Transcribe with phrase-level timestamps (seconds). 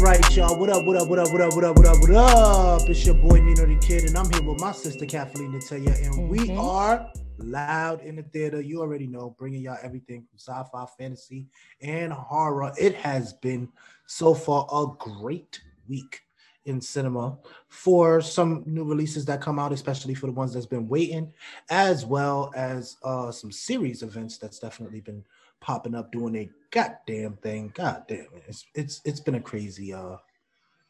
[0.00, 0.58] right, y'all.
[0.58, 2.88] What up, what up, what up, what up, what up, what up, what up?
[2.88, 6.14] It's your boy Nino the Kid, and I'm here with my sister Kathleen Natalia, and
[6.14, 6.28] mm-hmm.
[6.28, 7.06] we are
[7.36, 8.62] loud in the theater.
[8.62, 11.48] You already know, bringing y'all everything from sci-fi, fantasy,
[11.82, 12.72] and horror.
[12.78, 13.68] It has been
[14.06, 16.22] so far a great week
[16.64, 17.36] in cinema
[17.68, 21.30] for some new releases that come out, especially for the ones that's been waiting,
[21.68, 25.22] as well as uh, some series events that's definitely been
[25.60, 27.72] popping up doing a goddamn thing.
[27.74, 28.44] God damn it.
[28.48, 30.16] It's it's it's been a crazy uh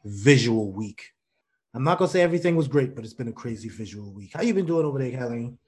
[0.05, 1.13] visual week.
[1.75, 4.33] I'm not gonna say everything was great, but it's been a crazy visual week.
[4.35, 5.59] How you been doing over there, Kathleen?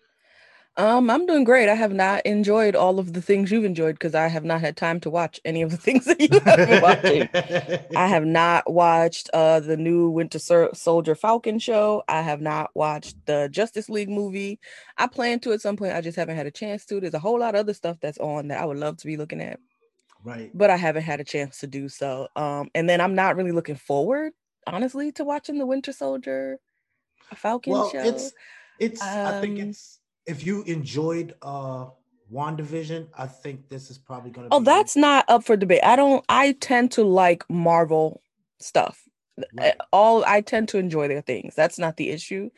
[0.79, 1.69] Um, I'm doing great.
[1.69, 4.75] I have not enjoyed all of the things you've enjoyed because I have not had
[4.75, 7.29] time to watch any of the things that you have been watching.
[7.97, 10.39] I have not watched uh the new Winter
[10.73, 12.03] Soldier Falcon show.
[12.09, 14.61] I have not watched the Justice League movie.
[14.97, 15.95] I plan to at some point.
[15.95, 17.01] I just haven't had a chance to.
[17.01, 19.19] There's a whole lot of other stuff that's on that I would love to be
[19.19, 19.61] looking at.
[20.25, 20.51] Right.
[20.55, 22.29] But I haven't had a chance to do so.
[22.35, 24.33] Um, and then I'm not really looking forward,
[24.67, 26.59] honestly, to watching the Winter Soldier
[27.35, 27.99] Falcon well, show.
[27.99, 28.33] It's
[28.79, 31.87] it's um, I think um, it's if you enjoyed uh
[32.33, 35.85] WandaVision, I think this is probably gonna Oh, that's not up for debate.
[35.85, 38.23] I don't I tend to like Marvel
[38.59, 39.03] stuff.
[39.55, 39.75] Right.
[39.93, 41.55] All I tend to enjoy their things.
[41.55, 42.51] That's not the issue.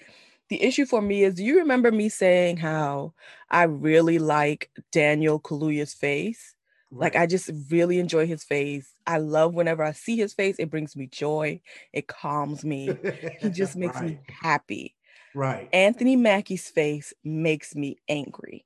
[0.49, 3.15] The issue for me is do you remember me saying how
[3.51, 6.55] I really like Daniel Kaluuya's face?
[6.91, 7.15] Right.
[7.15, 8.93] Like I just really enjoy his face.
[9.07, 11.61] I love whenever I see his face, it brings me joy.
[11.93, 12.97] It calms me.
[13.41, 14.11] he just makes right.
[14.11, 14.95] me happy.
[15.35, 15.69] Right.
[15.73, 18.65] Anthony Mackie's face makes me angry.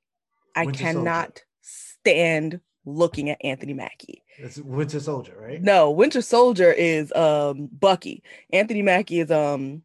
[0.55, 1.41] I Winter cannot Soldier.
[1.61, 4.23] stand looking at Anthony Mackie.
[4.37, 5.61] It's Winter Soldier, right?
[5.61, 8.23] No, Winter Soldier is um Bucky.
[8.51, 9.83] Anthony Mackie is um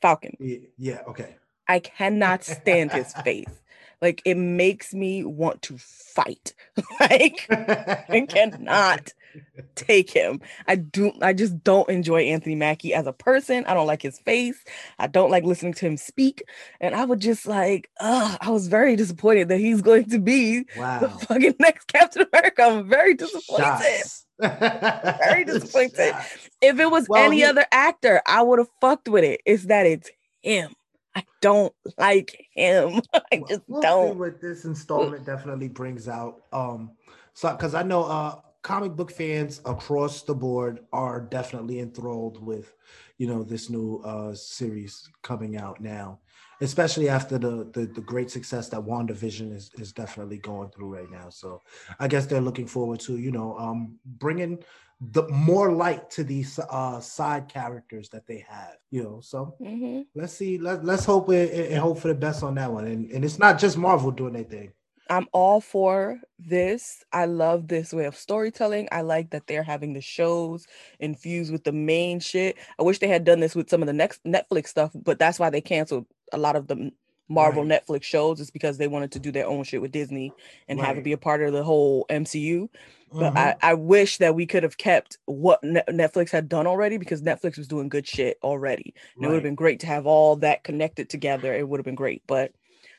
[0.00, 0.36] Falcon.
[0.40, 1.36] Yeah, yeah okay.
[1.68, 3.62] I cannot stand his face.
[4.00, 6.54] Like it makes me want to fight.
[7.00, 9.12] like I cannot
[9.74, 10.40] take him.
[10.66, 13.64] I do I just don't enjoy Anthony Mackie as a person.
[13.66, 14.62] I don't like his face.
[14.98, 16.42] I don't like listening to him speak.
[16.80, 20.64] And I would just like, uh, I was very disappointed that he's going to be
[20.76, 21.00] wow.
[21.00, 22.62] the fucking next Captain America.
[22.62, 24.02] I'm very disappointed.
[24.40, 26.10] very disappointed.
[26.10, 26.50] Shots.
[26.60, 27.44] If it was well, any he...
[27.44, 29.40] other actor, I would have fucked with it.
[29.46, 30.10] It's that it's
[30.42, 30.74] him.
[31.14, 33.02] I don't like him.
[33.32, 34.18] I just we'll don't.
[34.18, 36.42] what this installment definitely brings out.
[36.52, 36.92] Um,
[37.34, 42.74] so because I know uh comic book fans across the board are definitely enthralled with,
[43.18, 46.20] you know, this new uh series coming out now,
[46.60, 51.10] especially after the the, the great success that WandaVision is is definitely going through right
[51.10, 51.28] now.
[51.28, 51.62] So
[51.98, 54.62] I guess they're looking forward to, you know, um bringing
[55.10, 60.02] the more light to these uh side characters that they have you know so mm-hmm.
[60.14, 63.10] let's see let, let's hope it, and hope for the best on that one and,
[63.10, 64.72] and it's not just marvel doing their thing
[65.10, 69.92] i'm all for this i love this way of storytelling i like that they're having
[69.92, 70.66] the shows
[71.00, 73.92] infused with the main shit i wish they had done this with some of the
[73.92, 76.92] next netflix stuff but that's why they canceled a lot of the
[77.28, 77.82] Marvel right.
[77.82, 80.32] Netflix shows is because they wanted to do their own shit with Disney
[80.68, 80.86] and right.
[80.86, 82.68] have it be a part of the whole MCU.
[83.12, 83.66] But I, mm-hmm.
[83.66, 87.68] I wish that we could have kept what Netflix had done already because Netflix was
[87.68, 88.94] doing good shit already.
[89.16, 89.24] Right.
[89.24, 91.52] It would have been great to have all that connected together.
[91.52, 92.22] It would have been great.
[92.26, 92.52] But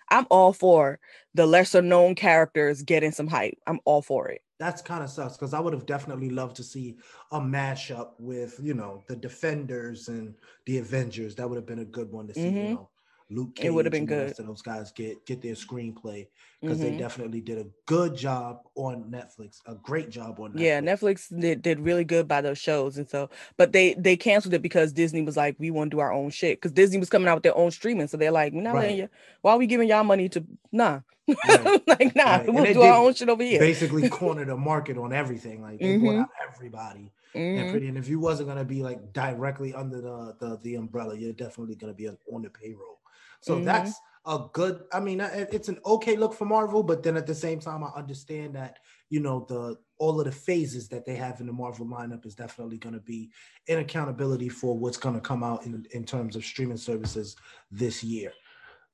[0.10, 1.00] I'm all for
[1.34, 3.58] the lesser known characters getting some hype.
[3.68, 4.42] I'm all for it.
[4.60, 6.98] That's kind of sucks because I would have definitely loved to see
[7.32, 11.36] a mashup with, you know, the Defenders and the Avengers.
[11.36, 12.58] That would have been a good one to see, mm-hmm.
[12.58, 12.90] you know.
[13.34, 14.36] Luke Cage, it would have been good.
[14.38, 16.28] those guys get get their screenplay
[16.62, 16.92] because mm-hmm.
[16.92, 20.60] they definitely did a good job on Netflix, a great job on Netflix.
[20.60, 24.54] Yeah, Netflix did, did really good by those shows, and so but they they canceled
[24.54, 27.10] it because Disney was like, we want to do our own shit because Disney was
[27.10, 28.82] coming out with their own streaming, so they're like, we're not right.
[28.82, 29.10] letting you.
[29.42, 31.02] Why are we giving y'all money to nah?
[31.28, 31.82] Right.
[31.88, 32.54] like nah, right.
[32.54, 33.60] we'll do our own shit over here.
[33.60, 35.62] Basically, corner the market on everything.
[35.62, 36.06] Like they mm-hmm.
[36.06, 37.12] brought out everybody.
[37.36, 37.60] Mm-hmm.
[37.60, 41.18] And pretty, and if you wasn't gonna be like directly under the the, the umbrella,
[41.18, 43.00] you're definitely gonna be on the payroll.
[43.44, 43.66] So mm-hmm.
[43.66, 43.94] that's
[44.26, 44.84] a good.
[44.94, 47.90] I mean, it's an okay look for Marvel, but then at the same time, I
[47.96, 48.80] understand that
[49.10, 52.36] you know the all of the phases that they have in the Marvel lineup is
[52.36, 53.32] definitely going to be
[53.68, 57.36] in accountability for what's going to come out in in terms of streaming services
[57.70, 58.32] this year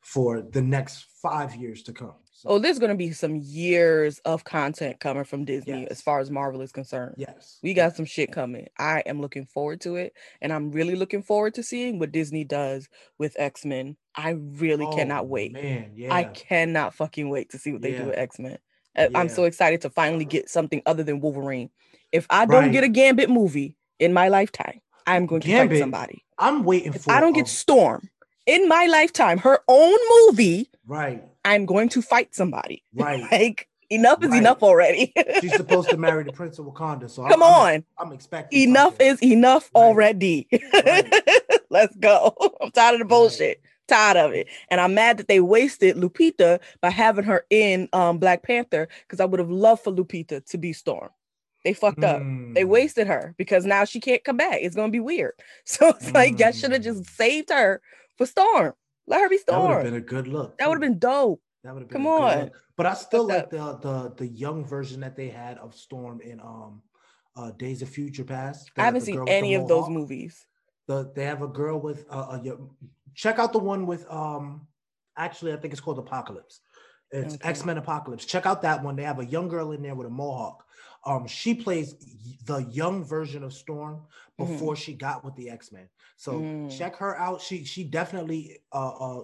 [0.02, 2.16] for the next five years to come.
[2.40, 2.52] So.
[2.52, 5.90] Oh, there's going to be some years of content coming from Disney yes.
[5.92, 7.16] as far as Marvel is concerned.
[7.18, 7.60] Yes.
[7.62, 8.68] We got some shit coming.
[8.78, 10.14] I am looking forward to it.
[10.42, 12.88] And I'm really looking forward to seeing what Disney does
[13.18, 13.98] with X Men.
[14.16, 15.52] I really oh, cannot wait.
[15.52, 16.14] Man, yeah.
[16.14, 18.04] I cannot fucking wait to see what they yeah.
[18.04, 18.58] do with X Men.
[18.96, 19.10] Yeah.
[19.16, 21.70] I'm so excited to finally get something other than Wolverine.
[22.14, 22.72] If I don't right.
[22.72, 26.24] get a Gambit movie in my lifetime, I'm going to Gambit, fight somebody.
[26.38, 27.12] I'm waiting if for.
[27.12, 28.10] I don't get um Storm
[28.46, 30.70] in my lifetime, her own movie.
[30.88, 31.24] Right.
[31.46, 32.84] I'm going to fight somebody.
[32.94, 33.24] Right.
[33.32, 34.40] like enough is Right.
[34.40, 35.14] enough already.
[35.42, 37.10] She's supposed to marry the Prince of Wakanda.
[37.10, 37.68] So Come I'm, on.
[37.98, 39.08] I'm, I'm expecting enough something.
[39.08, 39.82] is enough Right.
[39.82, 40.48] already.
[41.70, 42.36] Let's go.
[42.62, 43.62] I'm tired of the bullshit.
[43.88, 44.48] Tired of it.
[44.70, 49.20] And I'm mad that they wasted Lupita by having her in um Black Panther because
[49.20, 51.10] I would have loved for Lupita to be Storm.
[51.64, 52.22] They fucked up.
[52.56, 52.70] They Mm.
[52.70, 54.60] wasted her because now she can't come back.
[54.62, 55.34] It's gonna be weird.
[55.66, 57.10] So it's like y'all should have just Mm.
[57.10, 57.82] saved her
[58.18, 58.74] for Storm.
[59.10, 59.62] Let her be Storm.
[59.62, 60.58] That would have been a good look.
[60.60, 61.42] That would have been dope.
[61.64, 62.52] That would have been Come a good on.
[62.78, 66.22] But I still What's like the the the young version that they had of Storm
[66.22, 66.82] in um
[67.36, 68.72] uh Days of Future Past.
[68.76, 70.46] They I have haven't seen girl with the any of those movies.
[70.88, 72.58] The they have a girl with uh, a
[73.16, 74.68] check out the one with um
[75.18, 76.62] actually I think it's called Apocalypse.
[77.12, 77.50] It's Okay.
[77.50, 78.26] X Men Apocalypse.
[78.26, 78.96] Check out that one.
[78.96, 80.64] They have a young girl in there with a mohawk.
[81.10, 81.96] Um, she plays
[82.46, 84.02] the young version of Storm
[84.38, 85.90] before she got with the X Men.
[86.18, 86.78] So Mm.
[86.78, 87.42] check her out.
[87.42, 89.24] She she definitely uh uh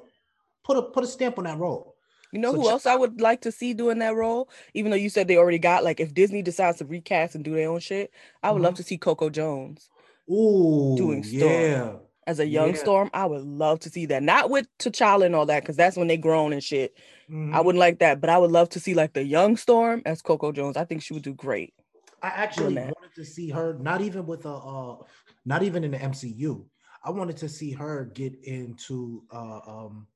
[0.63, 1.95] put a put a stamp on that role.
[2.31, 4.49] You know So who check- else I would like to see doing that role?
[4.73, 7.53] Even though you said they already got, like, if Disney decides to recast and do
[7.53, 8.11] their own shit,
[8.43, 8.77] I would love Mhm.
[8.77, 9.89] to see Coco Jones
[10.29, 11.39] Ooh, Doing Storm.
[11.39, 11.97] yeah.
[12.27, 12.75] As a young Yeah.
[12.77, 13.09] Storm.
[13.13, 14.23] I would love to see that.
[14.23, 16.95] Not with T'Challa and all that, because that's when they grown and shit.
[17.29, 17.65] I Mhm.
[17.65, 20.51] wouldn't like that, but I would love to see like the young Storm as Coco
[20.51, 20.77] Jones.
[20.77, 21.73] I think she would do great.
[22.21, 24.97] I actually wanted to see her, not even with a, uh,
[25.45, 26.65] not even in the MCU.
[27.03, 30.07] I wanted to see her get into uh, um,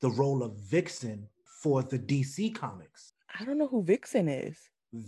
[0.00, 1.28] the role of Vixen
[1.62, 3.12] for the DC comics.
[3.38, 4.58] I don't know who Vixen is.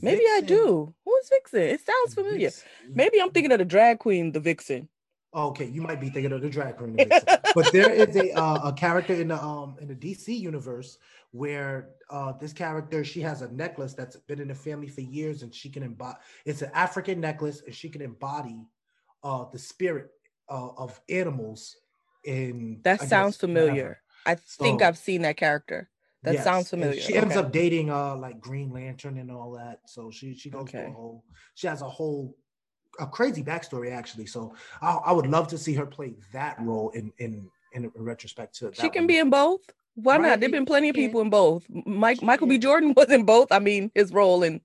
[0.02, 0.94] Maybe I do.
[1.04, 1.60] Who is Vixen?
[1.62, 2.48] It sounds familiar.
[2.50, 2.64] Vix-
[2.94, 4.88] Maybe I'm thinking of the drag queen, the Vixen.
[5.34, 6.96] Okay, you might be thinking of the drag queen,
[7.54, 10.96] but there is a uh, a character in the um in the DC universe
[11.32, 15.42] where uh this character she has a necklace that's been in the family for years
[15.42, 16.16] and she can embody
[16.46, 18.64] it's an African necklace and she can embody
[19.22, 20.08] uh the spirit
[20.48, 21.76] uh, of animals
[22.24, 23.72] in That I sounds guess, familiar.
[23.74, 23.98] whatever.
[24.24, 25.90] I think So- I've seen that character.
[26.22, 27.00] That Yes, sounds and familiar.
[27.02, 29.80] She ends up dating uh like Green Lantern and all that.
[29.86, 31.24] So she she goes through a whole
[31.54, 32.34] she has a whole
[32.98, 34.26] a crazy backstory actually.
[34.26, 38.54] So I, I would love to see her play that role in in in retrospect
[38.56, 39.06] to She can one.
[39.06, 39.60] be in both.
[39.94, 40.40] Why Right, not?
[40.40, 41.64] There've been plenty of people in both.
[41.68, 42.58] Mike She Michael B.
[42.58, 43.50] Jordan was in both.
[43.52, 44.60] I mean, his role in,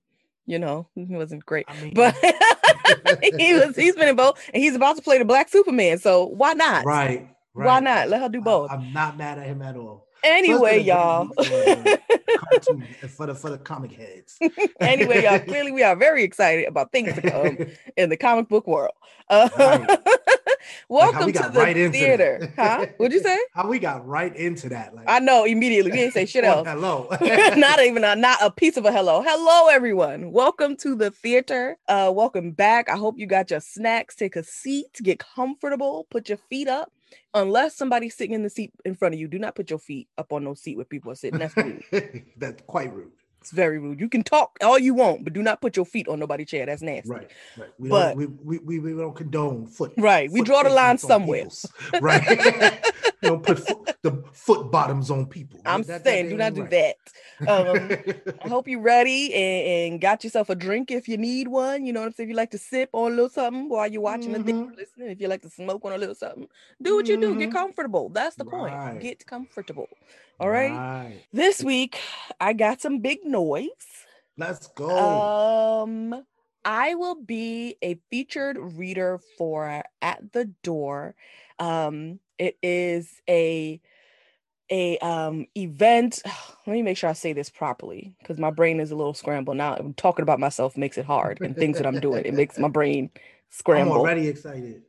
[0.46, 2.14] you know, he wasn't great, I mean, but
[3.38, 3.74] he was.
[3.76, 5.98] He's been in both, and he's about to play the Black Superman.
[5.98, 6.84] So why not?
[6.84, 7.66] right, right.
[7.66, 8.08] Why not?
[8.08, 8.70] Let her do I- both.
[8.70, 10.06] I'm not mad at him at all.
[10.24, 11.28] Anyway, y'all.
[11.28, 14.38] for the for the for the comic heads.
[14.80, 15.38] anyway, y'all.
[15.38, 17.58] Clearly, we are very excited about things to come
[17.96, 18.94] in the comic book world.
[19.28, 19.98] Uh, Right.
[20.88, 22.86] Like welcome we to the right theater, huh?
[22.96, 23.38] What'd you say?
[23.54, 24.94] How we got right into that?
[24.94, 25.90] Like I know immediately.
[25.90, 26.66] We didn't say shit else.
[26.66, 27.08] Hello.
[27.56, 29.22] not even a not a piece of a hello.
[29.22, 30.32] Hello, everyone.
[30.32, 31.76] Welcome to the theater.
[31.86, 32.88] Uh, welcome back.
[32.88, 34.16] I hope you got your snacks.
[34.16, 36.90] Take a seat, get comfortable, put your feet up.
[37.34, 40.08] Unless somebody's sitting in the seat in front of you, do not put your feet
[40.18, 41.38] up on no seat where people are sitting.
[41.38, 41.82] That's rude.
[42.36, 43.12] That's quite rude.
[43.40, 44.00] It's very rude.
[44.00, 46.64] You can talk all you want, but do not put your feet on nobody's chair.
[46.64, 47.10] That's nasty.
[47.10, 47.68] Right, right.
[47.78, 49.92] We But- don't we, we, we, we don't condone foot.
[49.98, 50.30] Right.
[50.30, 51.46] We draw the line somewhere.
[52.00, 52.82] Right.
[53.24, 55.60] we don't put foot, the foot bottoms on people.
[55.64, 56.96] I'm That- saying, that do not do right.
[57.40, 57.48] that.
[57.48, 61.84] Um, I hope you're ready and, and got yourself a drink if you need one.
[61.86, 62.28] You know what I'm saying?
[62.28, 64.76] If you like to sip on a little something while you're watching the thing, Mhm.
[64.76, 66.48] listening, if you like to smoke on a little something,
[66.82, 67.34] do what you do.
[67.38, 67.52] Get Mhm.
[67.52, 68.08] comfortable.
[68.10, 69.00] That's the point.
[69.00, 69.88] Get comfortable.
[70.38, 70.70] All right.
[70.70, 71.22] Right.
[71.32, 71.98] This week,
[72.40, 73.68] I got some big noise.
[74.36, 74.90] Let's go.
[75.82, 76.24] Um,
[76.64, 81.14] I will be a featured reader for At the Door.
[81.58, 83.80] Um, it is a
[84.70, 86.22] a um event.
[86.66, 89.56] Let me make sure I say this properly because my brain is a little scrambled
[89.56, 89.74] now.
[89.76, 92.68] I'm talking about myself makes it hard, and things that I'm doing it makes my
[92.70, 93.10] brain
[93.50, 93.94] scramble.
[93.94, 94.82] I'm already excited.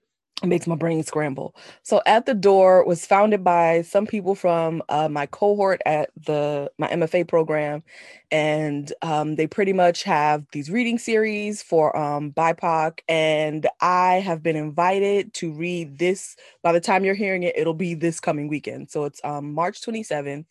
[0.43, 1.55] It makes my brain scramble.
[1.83, 6.69] So at the door was founded by some people from uh, my cohort at the
[6.77, 7.83] my MFA program,
[8.31, 12.99] and um, they pretty much have these reading series for um, BIPOC.
[13.07, 16.35] And I have been invited to read this.
[16.61, 18.91] By the time you're hearing it, it'll be this coming weekend.
[18.91, 20.45] So it's um, March 27th.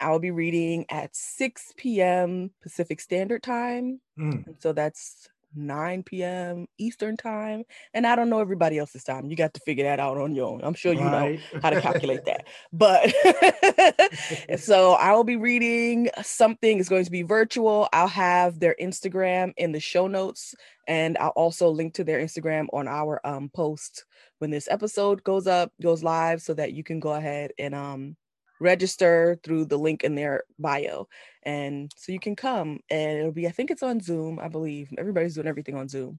[0.00, 2.50] I will be reading at 6 p.m.
[2.62, 4.00] Pacific Standard Time.
[4.18, 4.46] Mm.
[4.46, 6.66] And so that's 9 p.m.
[6.78, 7.64] Eastern time.
[7.94, 9.30] And I don't know everybody else's time.
[9.30, 10.60] You got to figure that out on your own.
[10.62, 12.46] I'm sure you know how to calculate that.
[12.72, 13.12] But
[14.58, 16.78] so I will be reading something.
[16.78, 17.88] It's going to be virtual.
[17.92, 20.54] I'll have their Instagram in the show notes,
[20.86, 24.04] and I'll also link to their Instagram on our um, post
[24.38, 28.16] when this episode goes up, goes live, so that you can go ahead and um,
[28.60, 31.08] register through the link in their bio.
[31.42, 34.90] And so you can come, and it'll be, I think it's on Zoom, I believe.
[34.98, 36.18] Everybody's doing everything on Zoom.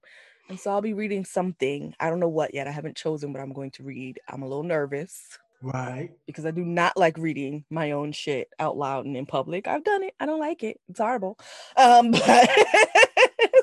[0.50, 1.94] And so I'll be reading something.
[2.00, 2.68] I don't know what yet.
[2.68, 4.20] I haven't chosen what I'm going to read.
[4.28, 5.38] I'm a little nervous.
[5.62, 6.10] Right.
[6.26, 9.68] Because I do not like reading my own shit out loud and in public.
[9.68, 10.16] I've done it.
[10.20, 10.80] I don't like it.
[10.90, 11.38] It's horrible.
[11.78, 12.50] Um, but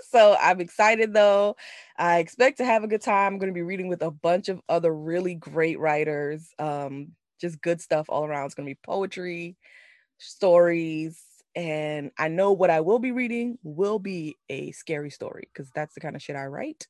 [0.09, 1.57] so I'm excited though.
[1.97, 3.35] I expect to have a good time.
[3.35, 6.49] I'm going to be reading with a bunch of other really great writers.
[6.59, 8.47] Um, just good stuff all around.
[8.47, 9.57] It's going to be poetry,
[10.19, 11.21] stories,
[11.55, 15.95] and I know what I will be reading will be a scary story because that's
[15.95, 16.87] the kind of shit I write.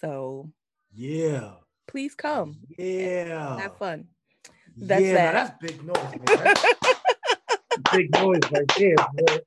[0.00, 0.50] So,
[0.92, 1.52] yeah,
[1.86, 2.58] please come.
[2.76, 4.06] Yeah, have fun.
[4.76, 5.58] That's yeah, that.
[5.60, 6.54] that's big noise, man.
[7.92, 9.38] big noise right there, boy.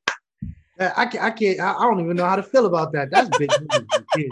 [0.79, 3.09] I can't, I can't, I don't even know how to feel about that.
[3.11, 3.51] That's big
[4.15, 4.29] noise.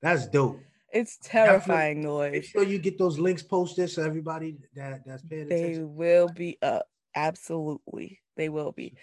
[0.00, 0.60] That's dope.
[0.92, 2.32] It's terrifying noise.
[2.32, 5.72] Make sure you get those links posted so everybody that that's paying attention.
[5.72, 6.86] They will be up.
[7.14, 8.94] Absolutely, they will be.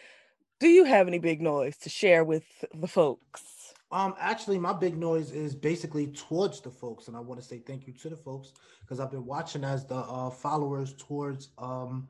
[0.60, 3.74] Do you have any big noise to share with the folks?
[3.92, 7.60] Um, actually, my big noise is basically towards the folks, and I want to say
[7.60, 8.52] thank you to the folks
[8.82, 12.08] because I've been watching as the uh, followers towards um,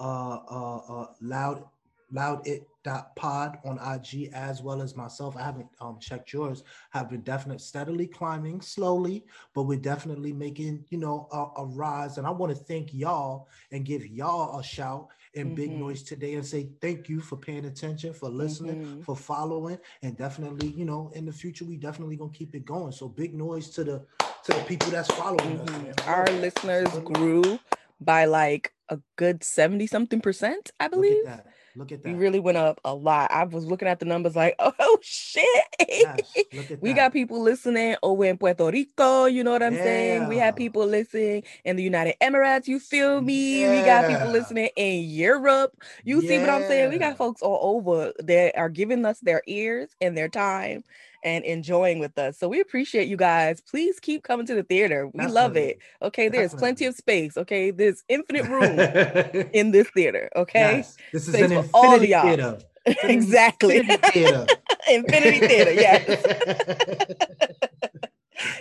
[0.00, 1.64] uh, uh, uh, loud
[2.12, 5.36] loud it dot pod on IG as well as myself.
[5.36, 6.62] I haven't um, checked yours.
[6.90, 12.18] Have been definitely steadily climbing slowly, but we're definitely making you know a, a rise.
[12.18, 15.54] And I want to thank y'all and give y'all a shout in mm-hmm.
[15.54, 19.00] big noise today and say thank you for paying attention, for listening, mm-hmm.
[19.02, 22.92] for following, and definitely you know in the future we definitely gonna keep it going.
[22.92, 24.06] So big noise to the
[24.44, 25.90] to the people that's following mm-hmm.
[25.90, 26.06] us.
[26.06, 27.58] Our listeners grew
[28.00, 31.24] by like a good 70 something percent, I believe.
[31.76, 32.08] Look at that.
[32.08, 33.30] We really went up a lot.
[33.32, 35.46] I was looking at the numbers like, oh shit.
[35.88, 36.20] Yes,
[36.80, 39.26] we got people listening oh, over in Puerto Rico.
[39.26, 39.82] You know what I'm yeah.
[39.82, 40.28] saying?
[40.28, 42.68] We have people listening in the United Emirates.
[42.68, 43.62] You feel me?
[43.62, 43.70] Yeah.
[43.70, 45.72] We got people listening in Europe.
[46.04, 46.28] You yeah.
[46.28, 46.90] see what I'm saying?
[46.90, 50.84] We got folks all over that are giving us their ears and their time
[51.24, 52.38] and enjoying with us.
[52.38, 53.60] So we appreciate you guys.
[53.60, 55.06] Please keep coming to the theater.
[55.06, 55.34] We Definitely.
[55.34, 55.78] love it.
[56.02, 56.58] Okay, there's Definitely.
[56.60, 57.36] plenty of space.
[57.36, 58.78] Okay, there's infinite room
[59.52, 60.28] in this theater.
[60.36, 60.96] Okay, yes.
[61.12, 62.58] this is space an infinity theater.
[63.02, 63.78] exactly.
[63.78, 64.46] Infinity theater.
[64.90, 65.72] infinity theater.
[65.72, 66.24] Yes.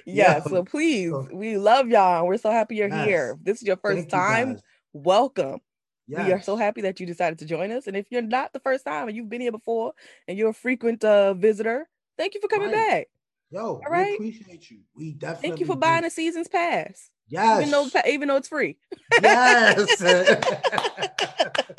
[0.06, 0.38] yeah.
[0.38, 0.42] yeah.
[0.44, 2.26] So please, we love y'all.
[2.26, 3.06] We're so happy you're yes.
[3.06, 3.36] here.
[3.38, 4.50] If this is your first Thank time.
[4.52, 4.60] You
[4.94, 5.60] welcome.
[6.08, 6.28] Yes.
[6.28, 7.88] We are so happy that you decided to join us.
[7.88, 9.94] And if you're not the first time and you've been here before
[10.28, 12.90] and you're a frequent uh, visitor, Thank you for coming right.
[12.90, 13.08] back.
[13.52, 14.20] Yo, all right.
[14.20, 14.80] We appreciate you.
[14.96, 17.10] We definitely thank you for buying a season's pass.
[17.28, 17.62] Yes.
[17.62, 18.78] Even though even though it's free.
[19.22, 20.02] Yes.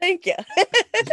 [0.00, 0.34] thank you.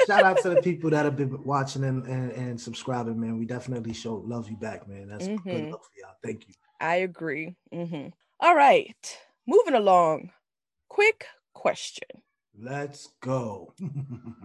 [0.07, 3.37] Shout out to the people that have been watching and, and, and subscribing, man.
[3.37, 5.09] We definitely show love you back, man.
[5.09, 5.49] That's mm-hmm.
[5.49, 6.15] good love for y'all.
[6.23, 6.53] Thank you.
[6.79, 7.55] I agree.
[7.73, 8.09] Mm-hmm.
[8.39, 9.17] All right.
[9.47, 10.31] Moving along.
[10.87, 12.07] Quick question.
[12.57, 13.73] Let's go.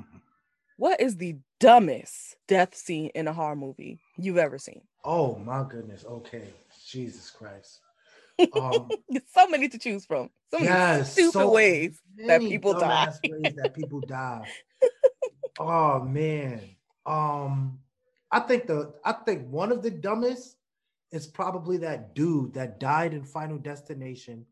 [0.76, 4.82] what is the dumbest death scene in a horror movie you've ever seen?
[5.02, 6.04] Oh my goodness.
[6.04, 6.52] Okay.
[6.86, 7.80] Jesus Christ.
[8.54, 8.90] Um,
[9.34, 10.28] so many to choose from.
[10.50, 13.10] So many yes, stupid so ways that people die.
[13.24, 14.46] ways that people die.
[15.58, 16.60] oh man.
[17.06, 17.78] Um,
[18.30, 20.56] I think the I think one of the dumbest
[21.12, 24.44] is probably that dude that died in Final Destination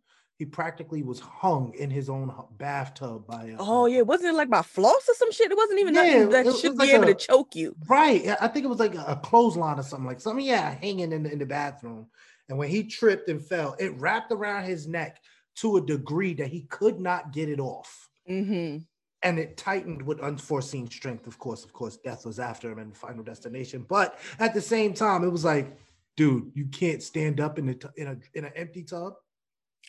[0.42, 3.44] he practically was hung in his own bathtub by.
[3.44, 5.52] A, oh yeah, wasn't it like by floss or some shit?
[5.52, 7.76] It wasn't even yeah, that it, should it be like able a, to choke you.
[7.87, 10.44] Right, I think it was like a, clothesline or something like something.
[10.44, 12.08] Yeah, hanging in the, in the bathroom,
[12.49, 15.22] and when he tripped and fell, it wrapped around his neck
[15.58, 18.08] to a degree that he could not get it off.
[18.28, 18.78] Mm-hmm.
[19.22, 21.28] And it tightened with unforeseen strength.
[21.28, 23.87] Of course, of course, death was after him in final destination.
[23.88, 25.78] But at the same time, it was like,
[26.16, 29.14] dude, you can't stand up in a t- in a in an empty tub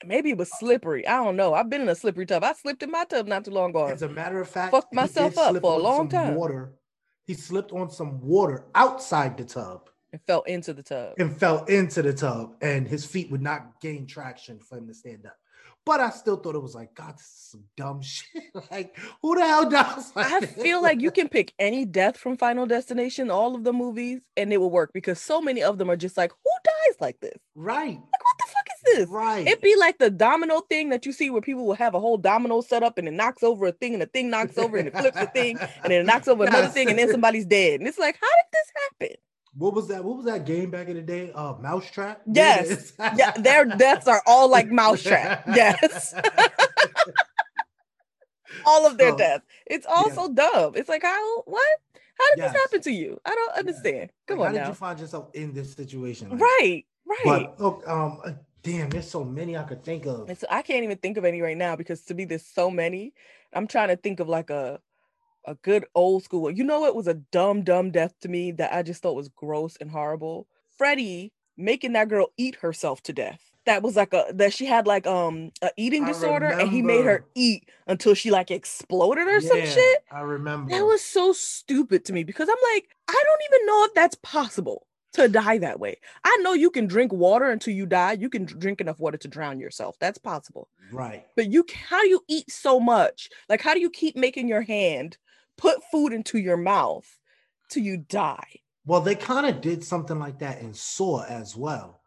[0.05, 1.07] Maybe it was slippery.
[1.07, 1.53] I don't know.
[1.53, 2.43] I've been in a slippery tub.
[2.43, 3.85] I slipped in my tub not too long ago.
[3.87, 6.35] As a matter of fact, fucked myself up for a long time.
[6.35, 6.73] Water.
[7.25, 11.13] He slipped on some water outside the tub and fell into the tub.
[11.17, 14.93] And fell into the tub, and his feet would not gain traction for him to
[14.93, 15.37] stand up.
[15.85, 18.43] But I still thought it was like, God, this is some dumb shit.
[18.71, 20.15] like, who the hell does?
[20.15, 20.53] Like I this?
[20.53, 24.53] feel like you can pick any death from Final Destination, all of the movies, and
[24.53, 27.37] it will work because so many of them are just like, who dies like this?
[27.55, 27.97] Right.
[27.97, 28.32] Like, what the fuck
[28.97, 29.09] is?
[29.09, 29.45] Right.
[29.45, 32.17] It'd be like the domino thing that you see where people will have a whole
[32.17, 34.87] domino set up and it knocks over a thing and the thing knocks over and
[34.87, 37.79] it flips a thing and then it knocks over another thing and then somebody's dead.
[37.79, 39.17] And it's like, how did this happen?
[39.55, 40.03] What was that?
[40.03, 41.31] What was that game back in the day?
[41.33, 42.21] Uh, Mousetrap.
[42.25, 45.43] Yes, yeah, their deaths are all like Mousetrap.
[45.47, 46.15] Yes,
[48.65, 49.45] all of their so, deaths.
[49.67, 50.49] It's also yeah.
[50.51, 50.73] dumb.
[50.75, 51.79] It's like how what?
[52.17, 52.53] How did yes.
[52.53, 53.19] this happen to you?
[53.25, 54.11] I don't understand.
[54.27, 56.29] Come like, on, how did you find yourself in this situation?
[56.29, 57.19] Like, right, right.
[57.23, 58.21] But look, um,
[58.63, 60.35] damn, there's so many I could think of.
[60.37, 63.13] So I can't even think of any right now because to me, there's so many.
[63.53, 64.79] I'm trying to think of like a
[65.45, 68.73] a good old school You know what was a dumb, dumb death to me that
[68.73, 70.47] I just thought was gross and horrible?
[70.77, 73.41] Freddy making that girl eat herself to death.
[73.65, 77.05] that was like a that she had like um a eating disorder and he made
[77.05, 79.99] her eat until she like exploded or some shit.
[80.11, 80.71] I remember.
[80.71, 84.15] That was so stupid to me because I'm like, I don't even know if that's
[84.15, 85.99] possible to die that way.
[86.23, 88.13] I know you can drink water until you die.
[88.13, 89.95] You can drink enough water to drown yourself.
[89.99, 90.69] That's possible.
[90.91, 91.25] right.
[91.35, 93.29] But you how do you eat so much?
[93.49, 95.17] Like how do you keep making your hand
[95.57, 97.07] put food into your mouth
[97.69, 98.59] till you die?
[98.85, 102.01] Well, they kind of did something like that in Saw as well.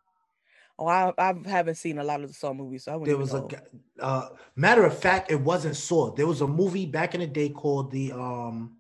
[0.79, 3.19] Oh, I, I haven't seen a lot of the Saw movies, so I wouldn't There
[3.19, 3.49] was a know.
[3.49, 3.57] g-
[3.99, 6.15] uh, matter of fact, it wasn't Saw.
[6.15, 8.77] There was a movie back in the day called the um,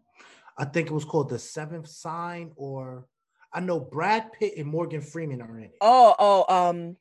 [0.59, 3.07] I think it was called The Seventh Sign, or
[3.57, 5.77] I know Brad Pitt and Morgan Freeman are in it.
[5.81, 6.99] Oh, oh, um,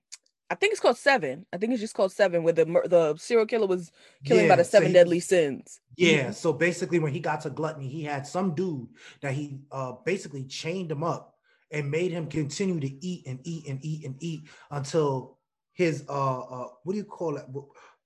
[0.50, 1.46] I think it's called Seven.
[1.52, 3.92] I think it's just called Seven, where the the serial killer was
[4.24, 5.82] killing by Yeah, the so seven he- deadly sins.
[5.98, 8.88] Yeah, so basically, when he got to gluttony, he had some dude
[9.22, 11.36] that he uh basically chained him up
[11.72, 15.38] and made him continue to eat and eat and eat and eat until
[15.74, 17.46] his uh uh what do you call it?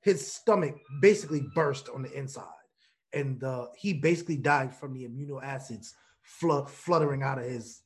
[0.01, 2.65] His stomach basically burst on the inside,
[3.13, 7.82] and uh he basically died from the amino acids flood fluttering out of his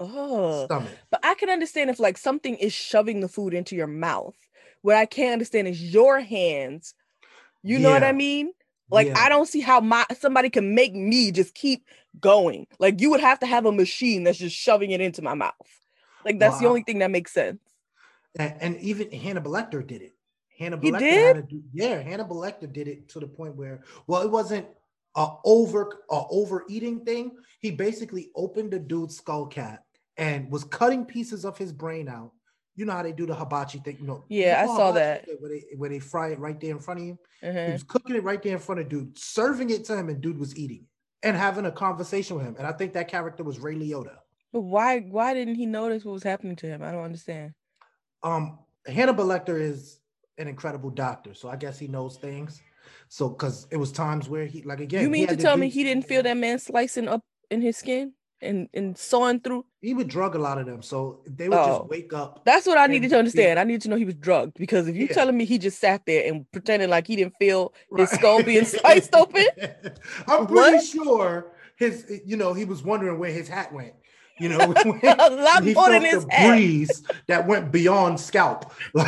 [0.00, 0.92] Oh, stomach.
[1.10, 4.34] but I can understand if like something is shoving the food into your mouth.
[4.82, 6.94] What I can't understand is your hands.
[7.62, 8.52] You know what I mean?
[8.90, 9.14] Like Yeah.
[9.16, 11.86] I don't see how my somebody can make me just keep
[12.20, 12.66] going.
[12.78, 15.54] Like you would have to have a machine that's just shoving it into my mouth.
[16.24, 17.60] Like that's the only thing that makes sense.
[18.38, 20.14] and, and even Hannibal Lecter did it.
[20.58, 21.36] Hannibal He Lecter did?
[21.36, 24.66] had to do, yeah, Hannibal Lecter did it to the point where, well, it wasn't
[25.16, 27.36] a over a overeating thing.
[27.60, 29.84] He basically opened the dude's skull cap
[30.16, 32.32] and was cutting pieces of his brain out.
[32.76, 34.24] You know how they do the hibachi thing, you know?
[34.28, 35.26] Yeah, I you know saw that.
[35.38, 37.18] Where they where they fry it right there in front of you.
[37.40, 37.72] He Uh-huh.
[37.72, 40.38] was cooking it right there in front of dude, serving it to him, and dude
[40.38, 40.82] was eating
[41.22, 42.56] it and having a conversation with him.
[42.58, 44.16] And I think that character was Ray Liotta.
[44.52, 46.82] But why why didn't he notice what was happening to him?
[46.82, 47.54] I don't understand.
[48.22, 50.00] um Hannibal Lecter is
[50.36, 52.60] an incredible doctor, so I guess he knows things.
[53.14, 55.74] So because it was times where he like again, you mean to tell me do-
[55.74, 58.12] he didn't feel that man slicing up in his skin
[58.42, 59.64] and and sawing through?
[59.82, 61.78] He would drug a lot of them, so they would Oh.
[61.78, 62.44] just wake up.
[62.44, 63.60] That's what I needed to understand.
[63.60, 65.12] I need to know he was drugged because if you Yeah.
[65.14, 68.18] telling me he just sat there and pretending like he didn't feel his Right.
[68.18, 69.46] skull being sliced open,
[70.26, 70.82] I'm pretty What?
[70.84, 73.94] sure his, you know, he was wondering where his hat went.
[74.38, 76.50] You know, when a lot he more than felt his the head.
[76.50, 78.72] breeze that went beyond scalp.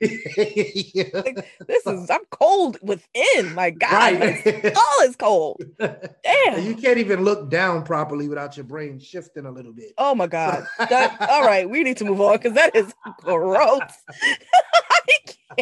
[0.00, 1.22] Yeah.
[1.66, 3.54] This is I'm cold within.
[3.54, 4.66] My God, my right.
[4.66, 5.62] skull is cold.
[5.78, 6.62] Damn.
[6.64, 9.92] you can't even look down properly without your brain shifting a little bit.
[9.98, 10.66] Oh my God.
[10.78, 13.80] That, all right, we need to move on because that is gross.
[14.20, 15.00] I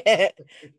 [0.04, 0.34] can't.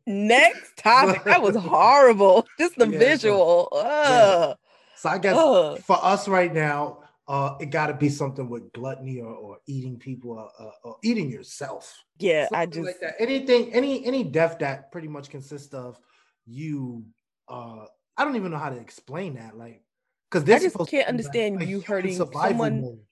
[0.05, 1.23] Next topic.
[1.23, 2.47] That was horrible.
[2.59, 3.69] Just the Yeah, visual.
[3.73, 4.57] Ugh.
[4.97, 5.79] So I guess Ugh.
[5.83, 9.97] for us right now, uh, it got to be something with gluttony or, or eating
[9.97, 12.03] people or, uh, or eating yourself.
[12.19, 13.15] Yeah, I just like that.
[13.19, 15.99] Anything, any any death that pretty much consists of
[16.45, 17.05] you.
[17.47, 19.57] Uh, I don't even know how to explain that.
[19.57, 19.83] Like,
[20.31, 23.05] because I just can't understand you hurting someone-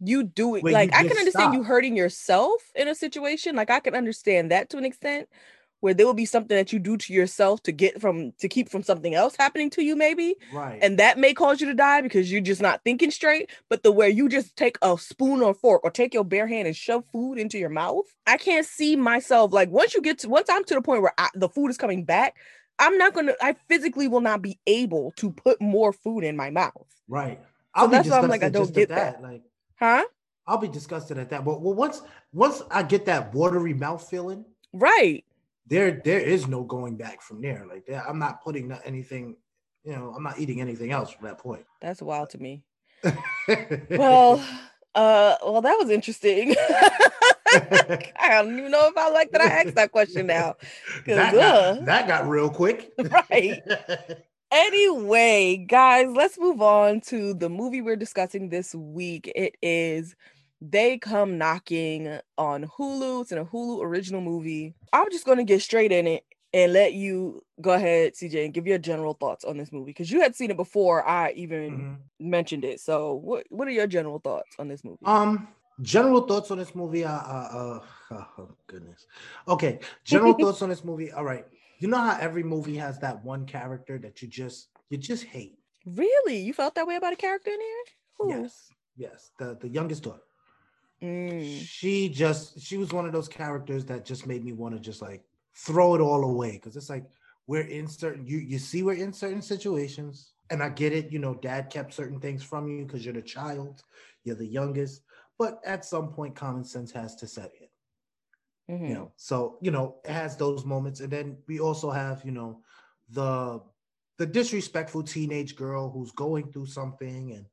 [0.00, 3.56] you do it like I can understand you hurting yourself in a situation.
[3.56, 5.28] Like I can understand that to an extent
[5.80, 8.68] where there will be something that you do to yourself to get from to keep
[8.68, 10.34] from something else happening to you, maybe.
[10.52, 10.78] Right.
[10.82, 13.50] And that may cause you to die because you're just not thinking straight.
[13.68, 16.66] But the where you just take a spoon or fork or take your bare hand
[16.66, 20.28] and shove food into your mouth, I can't see myself like once you get to
[20.28, 22.36] once I'm to the point where I, the food is coming back,
[22.78, 23.34] I'm not gonna.
[23.40, 26.86] I physically will not be able to put more food in my mouth.
[27.08, 27.40] right.
[27.76, 29.22] So I'll be that's why I'm like, I don't get that.
[29.22, 29.42] Like,
[29.78, 30.04] Huh?
[30.46, 31.44] I'll be disgusted at that.
[31.44, 35.24] But well, once once I get that watery mouth feeling, Right.
[35.68, 37.66] There there is no going back from there.
[37.68, 39.36] Like that, I'm not putting anything.
[39.84, 41.64] You know, I'm not eating anything else from that point.
[41.80, 42.64] That's wild to me.
[43.90, 44.44] Well,
[44.94, 46.54] uh, well, that was interesting.
[47.46, 50.56] I don't even know if I like that I asked that question now.
[51.06, 52.92] that, uh, got, that got real quick.
[53.30, 53.62] Right.
[54.50, 59.30] Anyway, guys, let's move on to the movie we're discussing this week.
[59.34, 60.16] It is
[60.60, 63.22] They Come Knocking on Hulu.
[63.22, 64.74] It's in a Hulu original movie.
[64.92, 68.54] I'm just going to get straight in it and let you go ahead, CJ, and
[68.54, 71.72] give your general thoughts on this movie because you had seen it before I even
[71.72, 71.98] Mhm.
[72.18, 72.80] mentioned it.
[72.80, 75.04] So, what what are your general thoughts on this movie?
[75.04, 75.48] Um,
[75.82, 77.04] general thoughts on this movie.
[77.04, 79.06] Uh, uh, uh oh goodness.
[79.46, 81.12] Okay, general thoughts on this movie.
[81.12, 81.44] All right.
[81.78, 85.58] You know how every movie has that one character that you just you just hate.
[85.86, 87.84] really, you felt that way about a character in here?
[88.18, 88.30] Who?
[88.30, 89.30] Yes, yes.
[89.38, 90.22] The the youngest daughter.
[91.02, 91.60] Mm.
[91.64, 95.00] She just she was one of those characters that just made me want to just
[95.00, 95.22] like
[95.54, 97.04] throw it all away because it's like
[97.46, 101.12] we're in certain you you see we're in certain situations and I get it.
[101.12, 103.82] You know, dad kept certain things from you because you're the child,
[104.24, 105.02] you're the youngest.
[105.38, 108.74] But at some point, common sense has to set in.
[108.74, 108.86] Mm-hmm.
[108.86, 111.00] You know, so you know, it has those moments.
[111.00, 112.60] And then we also have, you know,
[113.10, 113.60] the
[114.18, 117.46] the disrespectful teenage girl who's going through something and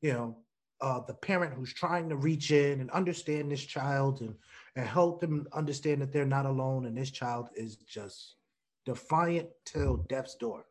[0.00, 0.38] you know
[0.80, 4.34] uh, the parent who's trying to reach in and understand this child and,
[4.76, 8.36] and help them understand that they're not alone and this child is just
[8.84, 10.66] defiant till death's door.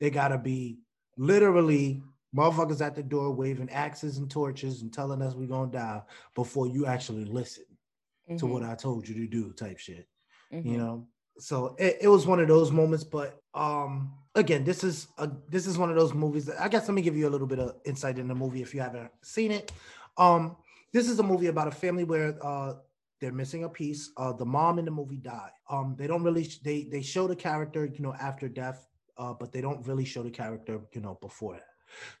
[0.00, 0.78] They gotta be
[1.16, 2.02] literally
[2.34, 6.02] motherfuckers at the door waving axes and torches and telling us we're gonna die
[6.34, 7.64] before you actually listen
[8.28, 8.36] mm-hmm.
[8.36, 10.06] to what I told you to do, type shit.
[10.52, 10.68] Mm-hmm.
[10.68, 15.08] You know, so it, it was one of those moments, but um again, this is
[15.18, 17.30] a this is one of those movies that I guess let me give you a
[17.30, 19.72] little bit of insight in the movie if you haven't seen it.
[20.16, 20.56] Um,
[20.92, 22.74] this is a movie about a family where uh
[23.20, 24.12] they're missing a piece.
[24.16, 25.50] Uh, the mom in the movie died.
[25.68, 29.52] Um, they don't really they they show the character, you know, after death, uh, but
[29.52, 31.64] they don't really show the character, you know, before that.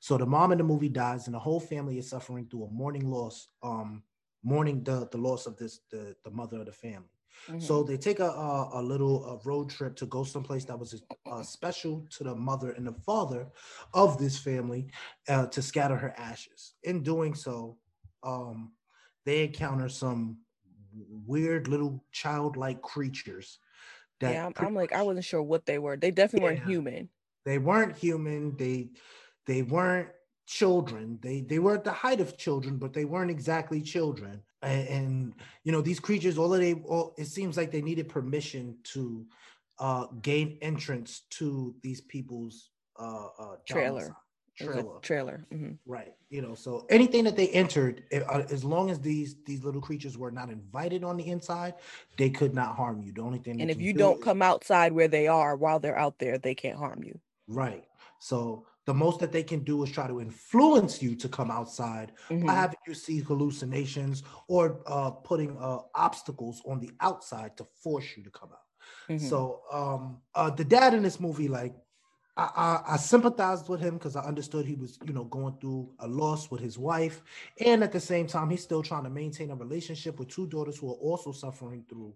[0.00, 2.70] So the mom in the movie dies, and the whole family is suffering through a
[2.70, 4.02] mourning loss, um,
[4.42, 7.10] mourning the the loss of this the the mother of the family.
[7.46, 7.60] Mm-hmm.
[7.60, 11.02] So they take a, a, a little a road trip to go someplace that was
[11.30, 13.46] uh, special to the mother and the father
[13.94, 14.88] of this family
[15.28, 16.74] uh, to scatter her ashes.
[16.82, 17.78] In doing so,
[18.22, 18.72] um,
[19.24, 20.38] they encounter some
[21.26, 23.58] weird little childlike creatures.
[24.20, 25.96] That yeah, I'm, I'm like I wasn't sure what they were.
[25.96, 27.08] They definitely yeah, weren't human.
[27.44, 28.56] They weren't human.
[28.56, 28.90] They
[29.46, 30.08] they weren't
[30.46, 31.18] children.
[31.22, 34.42] They they were at the height of children, but they weren't exactly children.
[34.62, 38.08] And, and you know these creatures, all of they, all, it seems like they needed
[38.08, 39.26] permission to
[39.78, 44.16] uh, gain entrance to these people's uh, uh, trailer.
[44.56, 45.46] Trailer, trailer.
[45.54, 45.74] Mm-hmm.
[45.86, 46.14] right?
[46.30, 50.18] You know, so anything that they entered, uh, as long as these these little creatures
[50.18, 51.74] were not invited on the inside,
[52.16, 53.12] they could not harm you.
[53.12, 55.96] The only thing, and if you do not come outside where they are while they're
[55.96, 57.20] out there, they can't harm you.
[57.46, 57.84] Right.
[58.18, 62.10] So the most that they can do is try to influence you to come outside
[62.30, 62.46] mm-hmm.
[62.46, 68.08] by having you see hallucinations or uh, putting uh, obstacles on the outside to force
[68.16, 68.68] you to come out.
[69.10, 69.26] Mm-hmm.
[69.26, 71.74] So um, uh, the dad in this movie, like,
[72.38, 75.92] I, I, I sympathized with him because I understood he was, you know, going through
[75.98, 77.20] a loss with his wife,
[77.60, 80.78] and at the same time, he's still trying to maintain a relationship with two daughters
[80.78, 82.14] who are also suffering through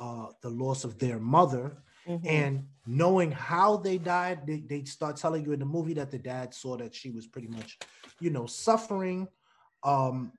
[0.00, 1.84] uh, the loss of their mother.
[2.08, 2.26] Mm-hmm.
[2.26, 6.18] And knowing how they died, they, they start telling you in the movie that the
[6.18, 7.78] dad saw that she was pretty much,
[8.20, 9.28] you know, suffering
[9.82, 10.32] um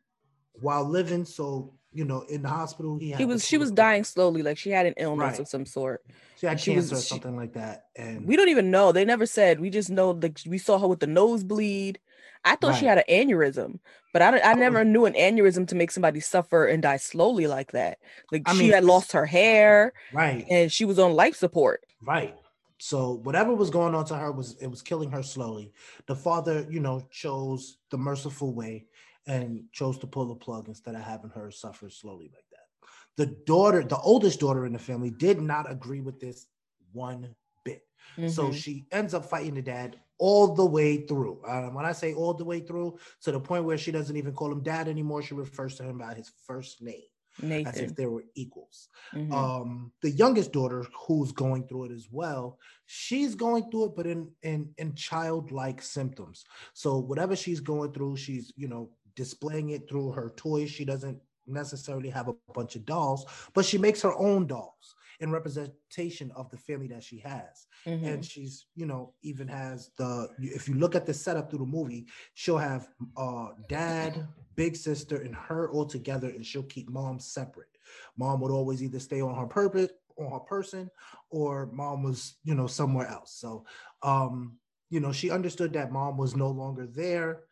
[0.54, 1.26] while living.
[1.26, 4.70] So, you know, in the hospital, he, he was she was dying slowly, like she
[4.70, 5.40] had an illness right.
[5.40, 6.04] of some sort.
[6.40, 7.86] She had she cancer was, or something she, like that.
[7.96, 8.92] And we don't even know.
[8.92, 9.60] They never said.
[9.60, 12.00] We just know like we saw her with the nosebleed.
[12.44, 12.80] I thought right.
[12.80, 13.80] she had an aneurysm,
[14.14, 14.84] but I, I never oh.
[14.84, 18.00] knew an aneurysm to make somebody suffer and die slowly like that.
[18.32, 21.86] Like I she mean, had lost her hair, right, and she was on life support,
[22.02, 22.36] right.
[22.80, 25.72] So whatever was going on to her was it was killing her slowly.
[26.08, 28.88] The father, you know, chose the merciful way
[29.28, 32.88] and chose to pull the plug instead of having her suffer slowly like that.
[33.18, 36.48] The daughter, the oldest daughter in the family, did not agree with this
[36.92, 37.84] one bit.
[38.18, 38.30] Mm-hmm.
[38.30, 41.42] So she ends up fighting the dad all the way through.
[41.48, 44.34] Uh, when I say all the way through, to the point where she doesn't even
[44.34, 47.02] call him dad anymore, she refers to him by his first name.
[47.42, 47.68] Nathan.
[47.68, 48.90] As if they were equals.
[49.16, 49.34] Mm-hmm.
[49.34, 54.06] Um, the youngest daughter, who's going through it as well, she's going through it, but
[54.06, 56.44] in in in childlike symptoms.
[56.74, 60.70] So whatever she's going through, she's you know displaying it through her toys.
[60.70, 65.32] She doesn't necessarily have a bunch of dolls, but she makes her own dolls in
[65.32, 67.68] representation of the family that she has.
[67.86, 68.06] Mm-hmm.
[68.06, 71.66] And she's, you know, even has the if you look at the setup through the
[71.66, 77.20] movie, she'll have uh dad, big sister, and her all together, and she'll keep mom
[77.20, 77.70] separate.
[78.18, 80.90] Mom would always either stay on her purpose on her person,
[81.30, 83.34] or mom was, you know, somewhere else.
[83.34, 83.66] So
[84.04, 84.58] um,
[84.90, 87.44] you know, she understood that mom was no longer there,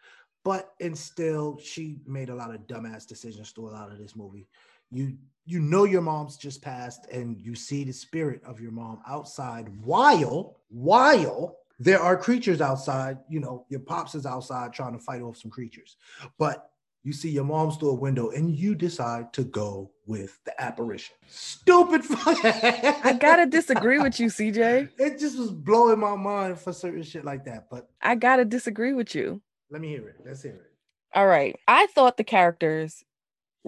[0.43, 4.15] but and still she made a lot of dumbass decisions through a lot of this
[4.15, 4.47] movie
[4.91, 9.02] you you know your mom's just passed and you see the spirit of your mom
[9.08, 14.99] outside while while there are creatures outside you know your pops is outside trying to
[14.99, 15.97] fight off some creatures.
[16.38, 16.69] But
[17.04, 21.15] you see your mom's through a window and you decide to go with the apparition.
[21.28, 27.04] Stupid i gotta disagree with you cj it just was blowing my mind for certain
[27.04, 29.41] shit like that but i gotta disagree with you.
[29.71, 30.15] Let me hear it.
[30.25, 30.71] Let's hear it.
[31.13, 31.56] All right.
[31.67, 33.04] I thought the characters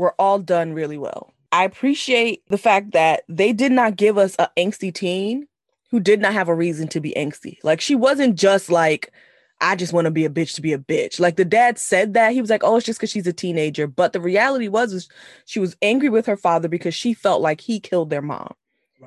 [0.01, 1.31] were all done really well.
[1.51, 5.47] I appreciate the fact that they did not give us an angsty teen
[5.91, 7.57] who did not have a reason to be angsty.
[7.63, 9.13] Like she wasn't just like,
[9.59, 11.19] I just want to be a bitch to be a bitch.
[11.19, 13.85] Like the dad said that he was like, oh, it's just because she's a teenager.
[13.85, 15.07] But the reality was, was
[15.45, 18.55] she was angry with her father because she felt like he killed their mom.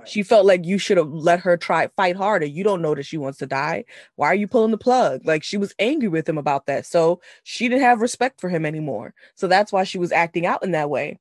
[0.02, 2.46] She felt like you should have let her try fight harder.
[2.46, 3.84] You don't know that she wants to die.
[4.16, 5.22] Why are you pulling the plug?
[5.24, 6.86] Like she was angry with him about that.
[6.86, 9.14] So she didn't have respect for him anymore.
[9.34, 11.18] So that's why she was acting out in that way.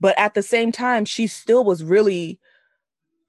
[0.00, 2.40] but at the same time, she still was really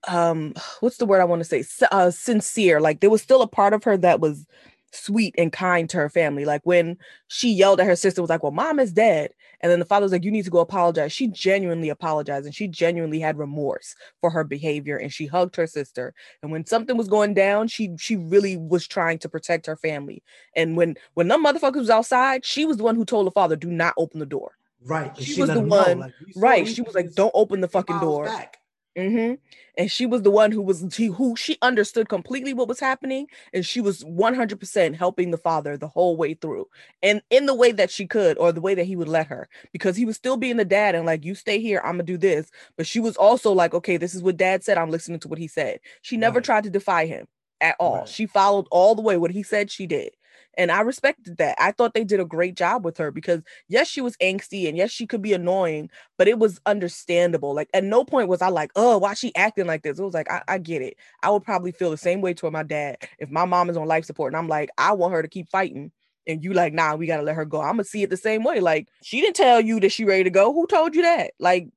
[0.08, 1.64] um what's the word I want to say?
[1.92, 2.80] Uh, sincere.
[2.82, 4.46] Like there was still a part of her that was
[4.92, 6.46] sweet and kind to her family.
[6.46, 6.98] Like when
[7.28, 9.32] she yelled at her sister, was like, Well, mom is dead.
[9.62, 11.12] And then the father was like, You need to go apologize.
[11.12, 15.68] She genuinely apologized and she genuinely had remorse for her behavior and she hugged her
[15.68, 16.14] sister.
[16.42, 20.24] And when something was going down, she she really was trying to protect her family.
[20.56, 23.56] And when when them motherfuckers was outside, she was the one who told the father,
[23.56, 24.54] Do not open the door.
[24.86, 25.16] Right.
[25.18, 26.68] She, she was the one, like, right.
[26.68, 28.26] She was like, Don't open the fucking door.
[28.26, 28.60] Back.
[29.00, 29.36] Mm-hmm.
[29.78, 33.28] And she was the one who was she, who she understood completely what was happening,
[33.54, 36.68] and she was 100% helping the father the whole way through,
[37.02, 39.48] and in the way that she could, or the way that he would let her,
[39.72, 42.18] because he was still being the dad and like, you stay here, I'm gonna do
[42.18, 42.52] this.
[42.76, 45.40] But she was also like, okay, this is what dad said, I'm listening to what
[45.40, 45.80] he said.
[46.02, 46.46] She never right.
[46.46, 47.26] tried to defy him
[47.62, 48.00] at all.
[48.00, 48.10] Right.
[48.10, 50.12] She followed all the way what he said she did.
[50.60, 51.56] And I respected that.
[51.58, 54.76] I thought they did a great job with her because yes, she was angsty and
[54.78, 57.56] yes, she could be annoying, but it was understandable.
[57.56, 59.98] Like at no point was I like, oh, why she acting like this?
[59.98, 60.98] It was like, I, I get it.
[61.24, 63.88] I would probably feel the same way toward my dad if my mom is on
[63.88, 65.94] life support and I'm like, I want her to keep fighting.
[66.28, 67.62] And you like, nah, we gotta let her go.
[67.62, 68.60] I'm gonna see it the same way.
[68.60, 70.54] Like, she didn't tell you that she ready to go.
[70.54, 71.32] Who told you that?
[71.40, 71.70] Like,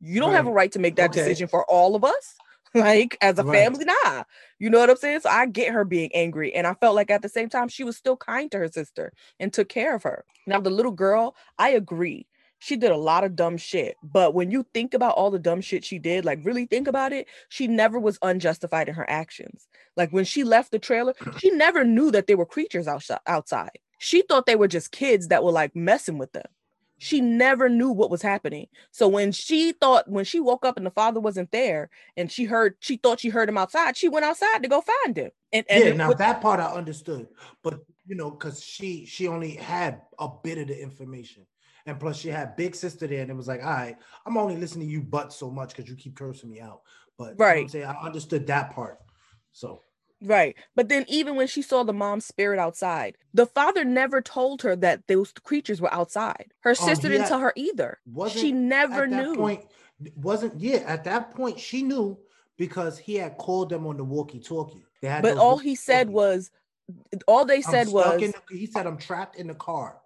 [0.00, 0.36] you don't right.
[0.36, 1.20] have a right to make that okay.
[1.20, 2.34] decision for all of us.
[2.78, 3.64] like as a right.
[3.64, 4.24] family, nah.
[4.58, 5.20] You know what I'm saying?
[5.20, 6.54] So I get her being angry.
[6.54, 9.12] And I felt like at the same time, she was still kind to her sister
[9.38, 10.24] and took care of her.
[10.46, 12.26] Now, the little girl, I agree.
[12.58, 13.96] She did a lot of dumb shit.
[14.02, 17.12] But when you think about all the dumb shit she did, like really think about
[17.12, 19.68] it, she never was unjustified in her actions.
[19.96, 23.78] Like when she left the trailer, she never knew that there were creatures outside.
[23.98, 26.46] She thought they were just kids that were like messing with them
[27.04, 28.66] she never knew what was happening.
[28.90, 32.44] So when she thought when she woke up and the father wasn't there and she
[32.44, 35.30] heard she thought she heard him outside, she went outside to go find him.
[35.52, 37.28] And, and yeah, now was, that part I understood,
[37.62, 41.44] but you know, because she she only had a bit of the information.
[41.84, 44.56] And plus, she had big sister there, and it was like, all right, I'm only
[44.56, 46.80] listening to you but so much because you keep cursing me out.
[47.18, 48.98] But right, you know i understood that part.
[49.52, 49.82] So
[50.24, 50.56] Right.
[50.74, 54.74] But then even when she saw the mom's spirit outside, the father never told her
[54.76, 56.52] that those creatures were outside.
[56.60, 57.98] Her um, sister um, didn't had, tell her either.
[58.30, 59.34] She never knew.
[59.36, 59.64] Point,
[60.16, 62.18] wasn't yeah, at that point she knew
[62.56, 64.84] because he had called them on the walkie-talkie.
[65.02, 66.50] But all he said was
[67.28, 69.98] all they said was the, he said I'm trapped in the car.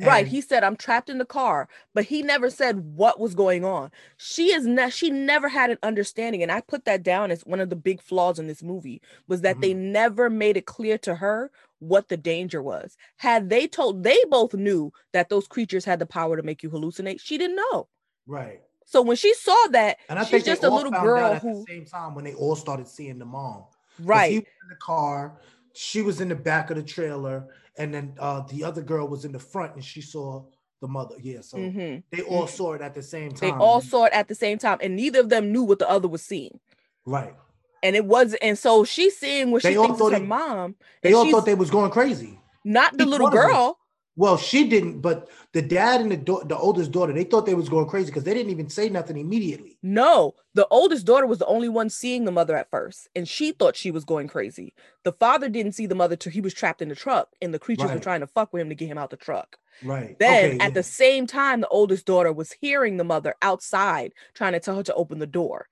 [0.00, 0.26] Right.
[0.26, 3.90] He said, I'm trapped in the car, but he never said what was going on.
[4.16, 6.42] She is ne- she never had an understanding.
[6.42, 9.42] And I put that down as one of the big flaws in this movie was
[9.42, 9.60] that mm-hmm.
[9.60, 12.96] they never made it clear to her what the danger was.
[13.16, 16.70] Had they told they both knew that those creatures had the power to make you
[16.70, 17.88] hallucinate, she didn't know.
[18.26, 18.60] Right.
[18.86, 21.72] So when she saw that, and I she's just a little girl who at the
[21.72, 23.64] same time when they all started seeing the mom.
[24.00, 24.32] Right.
[24.32, 25.38] He was in the car,
[25.74, 27.46] she was in the back of the trailer
[27.78, 30.44] and then uh, the other girl was in the front and she saw
[30.80, 31.16] the mother.
[31.20, 32.00] Yeah, so mm-hmm.
[32.10, 32.54] they all mm-hmm.
[32.56, 33.50] saw it at the same time.
[33.50, 35.88] They all saw it at the same time, and neither of them knew what the
[35.88, 36.60] other was seeing.
[37.06, 37.34] Right.
[37.82, 40.76] And it was, and so she's seeing what they she thinks is her they, mom.
[41.02, 42.38] They all thought they was going crazy.
[42.64, 43.78] Not the Each little girl.
[44.14, 47.54] Well, she didn't, but the dad and the do- the oldest daughter, they thought they
[47.54, 49.78] was going crazy because they didn't even say nothing immediately.
[49.82, 53.52] No, the oldest daughter was the only one seeing the mother at first, and she
[53.52, 54.74] thought she was going crazy.
[55.04, 57.58] The father didn't see the mother till he was trapped in the truck, and the
[57.58, 57.94] creatures right.
[57.94, 59.56] were trying to fuck with him to get him out the truck.
[59.82, 60.18] Right.
[60.18, 60.70] Then okay, at yeah.
[60.70, 64.82] the same time, the oldest daughter was hearing the mother outside trying to tell her
[64.82, 65.68] to open the door.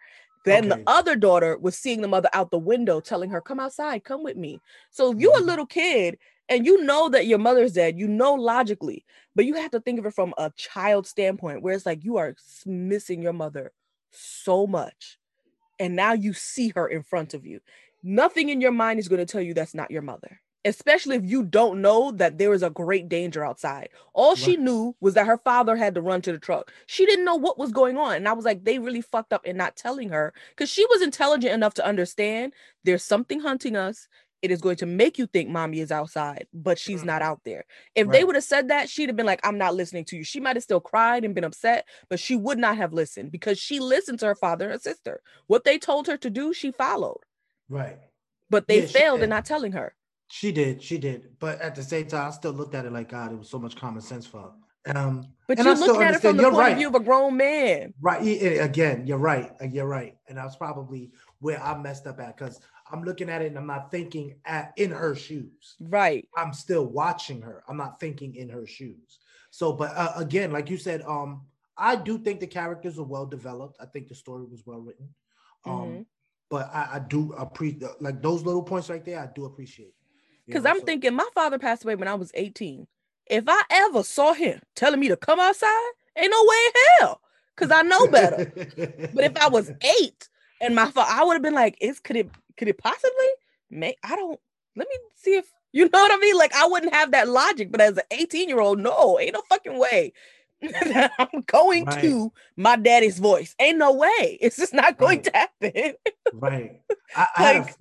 [0.46, 0.82] Then okay.
[0.82, 4.22] the other daughter was seeing the mother out the window, telling her, "Come outside, come
[4.22, 5.42] with me." So if you're mm-hmm.
[5.42, 6.16] a little kid
[6.50, 10.00] and you know that your mother's dead, you know logically, but you have to think
[10.00, 12.34] of it from a child standpoint where it's like you are
[12.66, 13.72] missing your mother
[14.10, 15.16] so much.
[15.78, 17.60] And now you see her in front of you.
[18.02, 21.24] Nothing in your mind is going to tell you that's not your mother, especially if
[21.24, 23.90] you don't know that there is a great danger outside.
[24.12, 26.72] all she knew was that her father had to run to the truck.
[26.86, 28.16] She didn't know what was going on.
[28.16, 31.00] And I was like, they really fucked up in not telling her because she was
[31.00, 34.08] intelligent enough to understand there's something hunting us
[34.42, 37.30] it is going to make you think mommy is outside, but she's not mm-hmm.
[37.30, 37.64] out there.
[37.94, 38.12] If right.
[38.12, 40.24] they would have said that, she'd have been like, I'm not listening to you.
[40.24, 43.58] She might have still cried and been upset, but she would not have listened because
[43.58, 45.20] she listened to her father and her sister.
[45.46, 47.20] What they told her to do, she followed.
[47.68, 47.98] Right.
[48.48, 49.94] But they yeah, failed in not telling her.
[50.28, 51.38] She did, she did.
[51.38, 53.58] But at the same time, I still looked at it like God, it was so
[53.58, 54.50] much common sense for her.
[54.96, 56.72] Um, but you're looking at it from the you're point right.
[56.72, 57.92] of view of a grown man.
[58.00, 58.22] Right.
[58.60, 59.52] Again, you're right.
[59.70, 60.16] You're right.
[60.28, 62.60] And that's probably where I messed up at because
[62.92, 65.76] I'm looking at it and I'm not thinking at in her shoes.
[65.80, 66.28] Right.
[66.36, 67.62] I'm still watching her.
[67.68, 69.18] I'm not thinking in her shoes.
[69.50, 71.42] So, but uh, again, like you said, um,
[71.76, 73.76] I do think the characters are well developed.
[73.80, 75.08] I think the story was well written.
[75.64, 76.02] Um, mm-hmm.
[76.48, 79.20] but I, I do appreciate like those little points right there.
[79.20, 79.94] I do appreciate.
[80.46, 80.84] Because I'm so.
[80.84, 82.86] thinking my father passed away when I was 18.
[83.26, 87.20] If I ever saw him telling me to come outside, ain't no way in hell.
[87.60, 88.52] because I know better.
[89.14, 90.28] but if I was eight
[90.60, 93.28] and my I would have been like, "Is could it could it possibly
[93.70, 93.96] make?
[94.02, 94.38] I don't.
[94.76, 96.36] Let me see if you know what I mean.
[96.36, 97.70] Like I wouldn't have that logic.
[97.70, 100.12] But as an eighteen year old, no, ain't no fucking way.
[101.18, 102.02] I'm going right.
[102.02, 103.54] to my daddy's voice.
[103.58, 104.38] Ain't no way.
[104.40, 105.24] It's just not going right.
[105.24, 105.94] to happen.
[106.34, 106.80] right.
[107.16, 107.74] I, I like, a,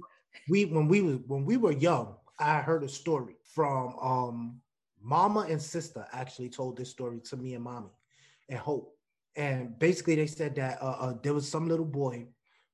[0.47, 4.61] we when we was when we were young, I heard a story from um
[5.01, 7.89] mama and sister actually told this story to me and mommy
[8.49, 8.99] and hope
[9.35, 12.27] and basically they said that uh, uh, there was some little boy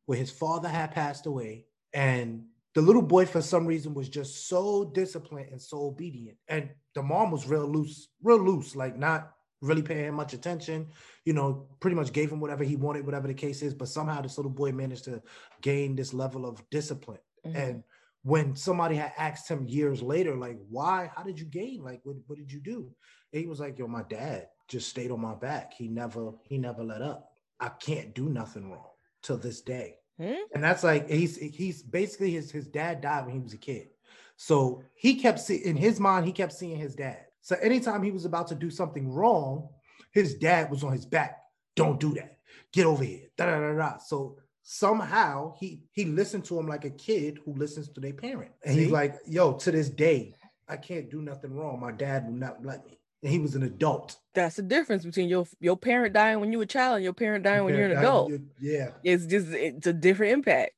[0.05, 4.49] where his father had passed away and the little boy for some reason was just
[4.49, 6.37] so disciplined and so obedient.
[6.49, 10.87] And the mom was real loose real loose like not really paying much attention
[11.23, 14.21] you know pretty much gave him whatever he wanted whatever the case is but somehow
[14.21, 15.21] this little boy managed to
[15.61, 17.19] gain this level of discipline.
[17.45, 17.57] Mm-hmm.
[17.57, 17.83] and
[18.23, 21.11] when somebody had asked him years later like why?
[21.15, 21.83] How did you gain?
[21.83, 22.91] Like what, what did you do?
[23.31, 25.73] And he was like yo my dad just stayed on my back.
[25.73, 27.31] He never he never let up.
[27.59, 28.94] I can't do nothing wrong
[29.25, 29.97] till this day.
[30.17, 30.35] Hmm?
[30.53, 33.89] and that's like he's he's basically his his dad died when he was a kid.
[34.37, 37.25] So he kept see, in his mind he kept seeing his dad.
[37.41, 39.67] So anytime he was about to do something wrong
[40.15, 41.41] his dad was on his back.
[41.75, 42.37] Don't do that.
[42.71, 43.27] Get over here.
[43.37, 43.97] Da, da, da, da.
[43.97, 48.51] so somehow he he listened to him like a kid who listens to their parent.
[48.63, 48.83] And See?
[48.83, 50.33] he's like yo to this day
[50.67, 51.79] i can't do nothing wrong.
[51.79, 55.27] My dad will not let me and he was an adult that's the difference between
[55.27, 57.75] your your parent dying when you were a child and your parent dying your when
[57.75, 60.73] you're an adult yeah it's just it's a different impact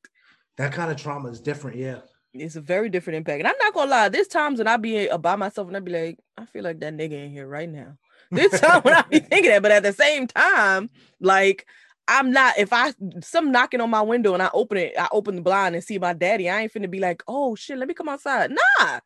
[0.55, 1.99] that kind of trauma is different yeah
[2.33, 5.09] it's a very different impact and i'm not gonna lie there's times when i be
[5.19, 7.97] by myself and i be like i feel like that nigga in here right now
[8.31, 11.67] this time when i be thinking that but at the same time like
[12.09, 15.35] I'm not if I some knocking on my window and I open it, I open
[15.35, 16.49] the blind and see my daddy.
[16.49, 18.49] I ain't finna be like, oh shit, let me come outside.
[18.49, 18.99] Nah,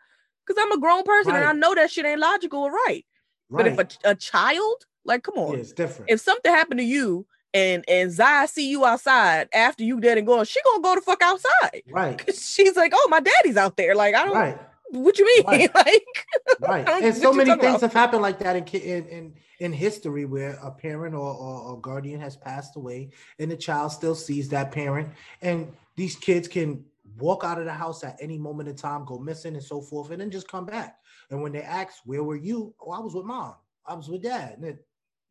[0.46, 1.40] because I'm a grown person right.
[1.40, 3.04] and I know that shit ain't logical or right.
[3.52, 3.76] Right.
[3.76, 6.10] But if a, a, child, like, come on, yeah, it's different.
[6.10, 10.26] If something happened to you and and Zai see you outside after you dead and
[10.26, 11.84] gone, she gonna go the fuck outside.
[11.92, 12.22] Right.
[12.34, 13.96] She's like, oh, my daddy's out there.
[13.96, 14.36] Like, I don't.
[14.36, 14.58] Right.
[14.92, 15.46] What you mean?
[15.46, 15.76] Right.
[15.76, 16.28] like,
[16.60, 16.88] right.
[17.04, 17.82] And so many things about?
[17.82, 21.80] have happened like that in in in in history where a parent or, or, or
[21.80, 25.08] guardian has passed away and the child still sees that parent
[25.44, 26.84] and these kids can
[27.20, 30.10] walk out of the house at any moment in time go missing and so forth
[30.10, 30.98] and then just come back
[31.32, 34.22] and when they ask where were you oh i was with mom i was with
[34.22, 34.80] dad and then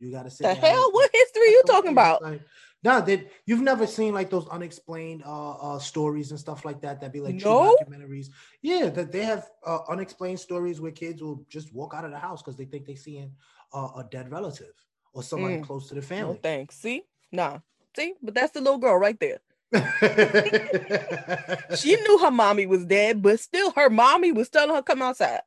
[0.01, 2.41] you got to say the hell what history are you talking about like,
[2.83, 7.01] no, that you've never seen like those unexplained uh, uh stories and stuff like that.
[7.01, 7.77] That be like no?
[7.83, 8.29] documentaries.
[8.63, 12.19] Yeah, that they have uh, unexplained stories where kids will just walk out of the
[12.19, 13.33] house because they think they're seeing
[13.75, 14.73] uh, a dead relative
[15.13, 15.63] or somebody mm.
[15.63, 16.35] close to the family.
[16.35, 16.77] No thanks.
[16.77, 17.59] See, nah,
[17.95, 19.41] see, but that's the little girl right there.
[21.77, 25.43] she knew her mommy was dead, but still, her mommy was telling her come outside.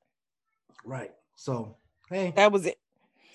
[0.85, 1.11] Right.
[1.35, 1.77] So,
[2.09, 2.77] hey, that was it.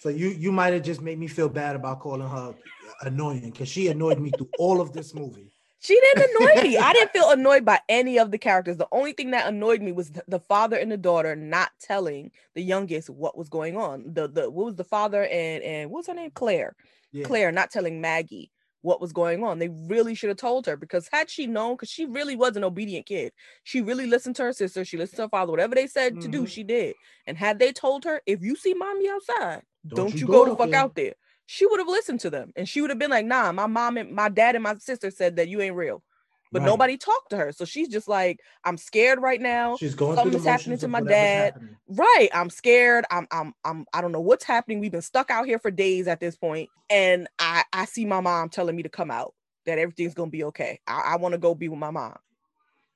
[0.00, 2.54] So you you might have just made me feel bad about calling her
[3.02, 5.52] annoying because she annoyed me through all of this movie.
[5.80, 6.78] She didn't annoy me.
[6.78, 8.76] I didn't feel annoyed by any of the characters.
[8.76, 12.62] The only thing that annoyed me was the father and the daughter not telling the
[12.62, 14.12] youngest what was going on.
[14.12, 16.30] The the what was the father and and what's her name?
[16.32, 16.74] Claire.
[17.12, 17.24] Yeah.
[17.24, 18.50] Claire not telling Maggie
[18.82, 19.58] what was going on.
[19.58, 22.64] They really should have told her because had she known, because she really was an
[22.64, 23.32] obedient kid.
[23.64, 24.84] She really listened to her sister.
[24.84, 25.50] She listened to her father.
[25.50, 26.22] Whatever they said mm-hmm.
[26.22, 26.46] to do, mm-hmm.
[26.46, 26.94] she did.
[27.26, 30.50] And had they told her, if you see mommy outside, don't, don't you, go, go
[30.50, 30.80] the fuck there.
[30.80, 31.14] out there
[31.50, 33.96] she would have listened to them and she would have been like, nah, my mom
[33.96, 36.02] and my dad and my sister said that you ain't real.
[36.50, 36.66] But right.
[36.66, 37.52] nobody talked to her.
[37.52, 39.76] So she's just like, I'm scared right now.
[39.76, 41.52] She's going Something's happening to my dad.
[41.54, 41.76] Happening.
[41.88, 42.28] Right.
[42.32, 43.04] I'm scared.
[43.11, 44.80] I'm I'm I'm I don't know what's happening.
[44.80, 46.70] We've been stuck out here for days at this point.
[46.88, 49.34] And I I see my mom telling me to come out,
[49.66, 50.80] that everything's gonna be okay.
[50.87, 52.16] I, I want to go be with my mom.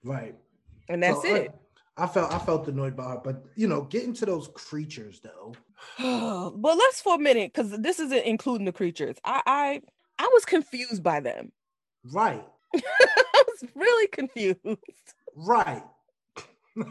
[0.03, 0.35] Right.
[0.89, 1.53] And that's so, it.
[1.97, 5.55] I felt I felt annoyed by her, but you know, getting to those creatures though.
[6.57, 9.17] but let's for a minute, because this isn't including the creatures.
[9.25, 9.83] I I
[10.19, 11.53] I was confused by them.
[12.05, 12.45] Right.
[13.35, 14.59] I was really confused.
[15.35, 15.83] Right.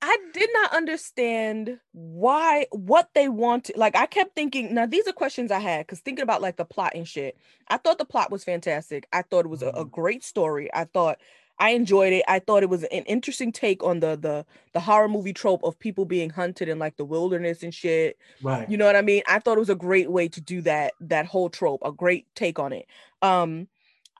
[0.00, 3.76] I did not understand why what they wanted.
[3.76, 6.64] Like I kept thinking, now these are questions I had because thinking about like the
[6.64, 7.36] plot and shit.
[7.68, 9.08] I thought the plot was fantastic.
[9.12, 9.90] I thought it was a, a, mm-hmm.
[9.90, 10.72] great story.
[10.72, 11.18] I thought
[11.58, 12.24] I enjoyed it.
[12.28, 15.78] I thought it was an interesting take on the the the horror movie trope of
[15.78, 18.18] people being hunted in like the wilderness and shit.
[18.40, 18.70] Right.
[18.70, 19.22] You know what I mean?
[19.26, 22.26] I thought it was a great way to do that that whole trope, a great
[22.36, 22.86] take on it.
[23.20, 23.66] Um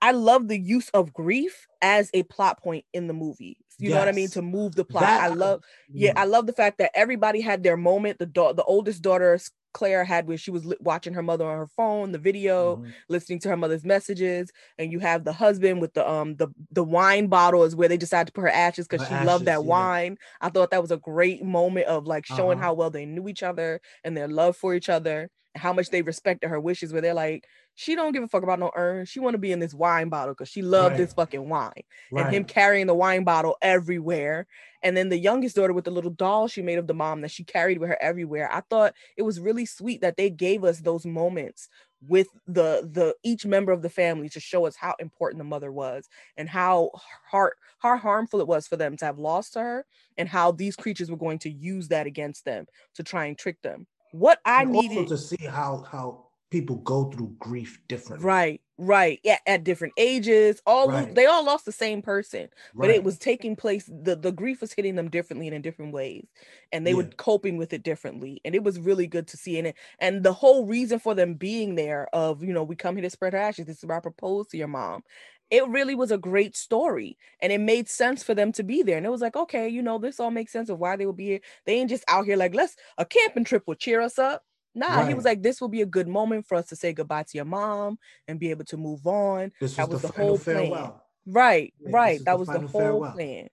[0.00, 3.58] I love the use of grief as a plot point in the movie.
[3.78, 3.94] You yes.
[3.94, 4.28] know what I mean?
[4.30, 5.02] To move the plot.
[5.02, 8.18] That, I love, yeah, I love the fact that everybody had their moment.
[8.18, 9.38] The da- the oldest daughter
[9.72, 12.90] Claire had where she was li- watching her mother on her phone, the video, mm-hmm.
[13.08, 16.82] listening to her mother's messages, and you have the husband with the um the the
[16.82, 19.52] wine bottle is where they decided to put her ashes because she ashes, loved that
[19.52, 19.58] yeah.
[19.58, 20.18] wine.
[20.40, 22.68] I thought that was a great moment of like showing uh-huh.
[22.68, 26.02] how well they knew each other and their love for each other how much they
[26.02, 27.44] respected her wishes where they're like
[27.74, 29.04] she don't give a fuck about no urn.
[29.06, 30.98] She want to be in this wine bottle because she loved Right.
[30.98, 31.70] this fucking wine.
[32.10, 32.26] Right.
[32.26, 34.48] and him carrying the wine bottle everywhere.
[34.82, 37.30] And then the youngest daughter with the little doll she made of the mom that
[37.30, 38.52] she carried with her everywhere.
[38.52, 41.68] I thought it was really sweet that they gave us those moments
[42.06, 45.70] with the the each member of the family to show us how important the mother
[45.70, 46.90] was and how
[47.30, 49.84] hard how harmful it was for them to have lost her
[50.16, 53.60] and how these creatures were going to use that against them to try and trick
[53.62, 58.24] them what i And needed also to see how how people go through grief differently.
[58.24, 61.14] right right yeah at different ages all Right.
[61.14, 62.48] they all lost the same person
[62.78, 62.96] but Right.
[62.96, 66.26] it was taking place the, the grief was hitting them differently and in different ways
[66.72, 69.66] and they were coping with it differently and it was really good to see in
[69.66, 73.02] it and the whole reason for them being there of you know we come here
[73.02, 75.02] to spread her ashes this is where i propose to your mom
[75.50, 78.96] it really was a great story and it made sense for them to be there
[78.96, 81.16] and it was like okay you know this all makes sense of why they would
[81.16, 84.18] be here they ain't just out here like let's a camping trip will cheer us
[84.18, 84.42] up
[84.74, 87.24] Nah, he was like, this will be a good moment for us to say goodbye
[87.24, 89.50] to your mom and be able to move on.
[89.60, 90.56] This that was, the, the whole plan.
[90.56, 91.04] farewell.
[91.26, 92.24] Right, Yeah, right.
[92.24, 93.12] That the was the whole farewell.
[93.12, 93.48] plan.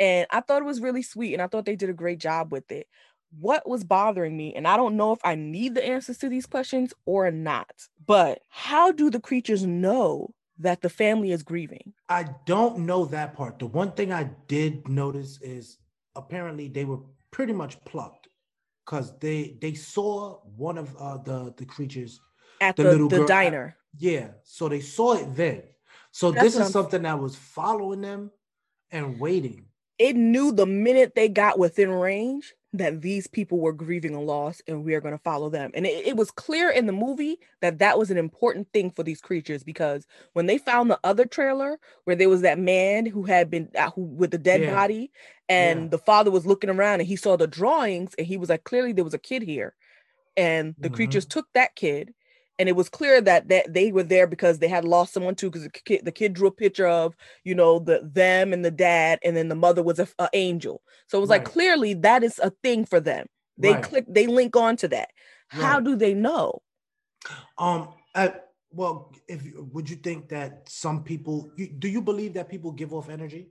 [0.00, 2.50] And I thought it was really sweet and I thought they did a great job
[2.50, 2.88] with it.
[3.38, 6.46] What was bothering me, and I don't know if I need the answers to these
[6.46, 7.72] questions or not,
[8.06, 11.92] but how do the creatures know that the family is grieving?
[12.08, 13.58] I don't know that part.
[13.58, 15.78] The one thing I did notice is
[16.16, 17.00] apparently they were
[17.30, 18.28] pretty much plucked
[18.84, 22.20] because they they saw one of uh, the the creatures.
[22.60, 23.76] At The the, little the girl- diner.
[23.98, 25.62] Yeah, so they saw it then.
[26.10, 28.30] So That's this is something that was following them
[28.90, 29.66] and waiting.
[29.98, 34.60] it knew the minute they got within range that these people were grieving a loss
[34.66, 35.70] and we are going to follow them.
[35.74, 39.02] And it, it was clear in the movie that that was an important thing for
[39.04, 43.24] these creatures because when they found the other trailer where there was that man who
[43.24, 44.66] had been uh, who with the dead Yeah.
[44.66, 45.10] body
[45.48, 45.90] and Yeah.
[45.90, 48.92] the father was looking around and he saw the drawings and he was like clearly
[48.92, 49.74] there was a kid here
[50.36, 50.90] and the Mhm.
[50.90, 52.14] creatures took that kid
[52.58, 55.50] and it was clear that that they were there because they had lost someone too
[55.50, 58.70] because the kid, the kid drew a picture of you know the them and the
[58.70, 60.82] dad and then the mother was a, a angel.
[61.08, 63.26] So it was like clearly that is a thing for them.
[63.58, 63.82] They Right.
[63.82, 65.10] click they link on to that.
[65.48, 66.62] How do they know?
[67.58, 68.30] Um, uh,
[68.70, 69.42] well, if
[69.72, 73.48] would you think that some people you, do you believe that people give off energy?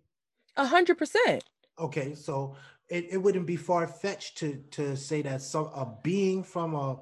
[0.58, 1.44] a hundred percent.
[1.80, 2.56] Okay, so
[2.90, 6.98] it, it wouldn't be far fetched to to say that some a being from a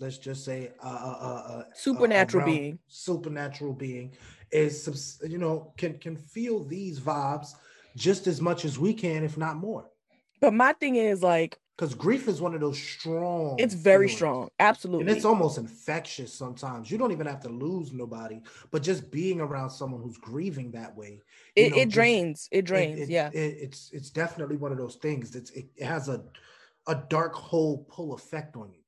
[0.00, 2.78] let's just say a, a, a, Supernatural a being.
[2.88, 4.12] supernatural being
[4.50, 7.54] is you know can can feel these vibes
[7.96, 9.84] just as much as we can, if not more.
[10.40, 13.56] but my thing is like Because grief is one of those strong.
[13.58, 14.16] it's very feelings.
[14.16, 14.48] strong
[15.00, 16.90] And it's almost infectious sometimes.
[16.90, 18.40] You don't even have to lose nobody,
[18.70, 21.20] but just being around someone who's grieving that way,
[21.56, 24.78] it, know, it just- drains it drains it- yeah it- it's it's definitely one of
[24.78, 25.34] those things.
[25.36, 26.24] It's it, it has a
[26.86, 28.80] a dark hole pull effect on you.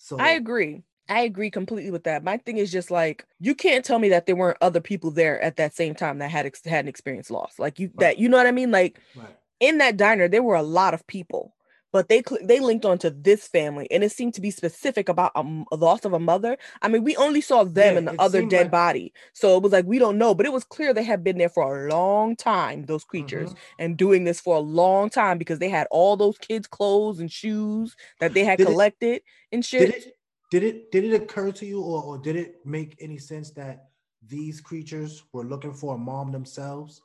[0.00, 0.82] So I agree.
[1.10, 2.24] I agree completely with that.
[2.24, 5.40] My thing is just like you can't tell me that there weren't other people there
[5.42, 7.58] at that same time that had ex- had an experience loss.
[7.58, 8.70] Like you that you know what I mean?
[8.70, 9.36] Like right.
[9.60, 11.54] in that diner there were a lot of people,
[11.92, 15.32] but they cl- they linked onto this family and it seemed to be specific about
[15.34, 15.42] a,
[15.76, 16.56] loss of a mother.
[16.82, 19.12] I mean, we only saw them Yeah, and the other dead like- body.
[19.32, 21.48] So it was like we don't know, but it was clear they had been there
[21.48, 23.56] for a long time those creatures Mhm.
[23.78, 27.30] and doing this for a long time because they had all those kids clothes and
[27.30, 29.22] shoes that they had Did it- collected
[29.52, 29.90] and shit.
[29.90, 30.16] Did it
[30.50, 33.90] did it did it occur to you, or, or did it make any sense that
[34.26, 37.00] these creatures were looking for a mom themselves?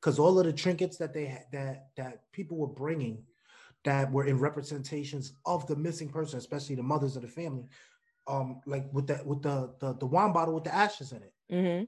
[0.00, 3.24] Because all of the trinkets that they had that that people were bringing
[3.84, 7.64] that were in representations of the missing person, especially the mothers of the family,
[8.26, 11.32] um, like with that with the the, the wine bottle with the ashes in it.
[11.52, 11.84] Mm-hmm.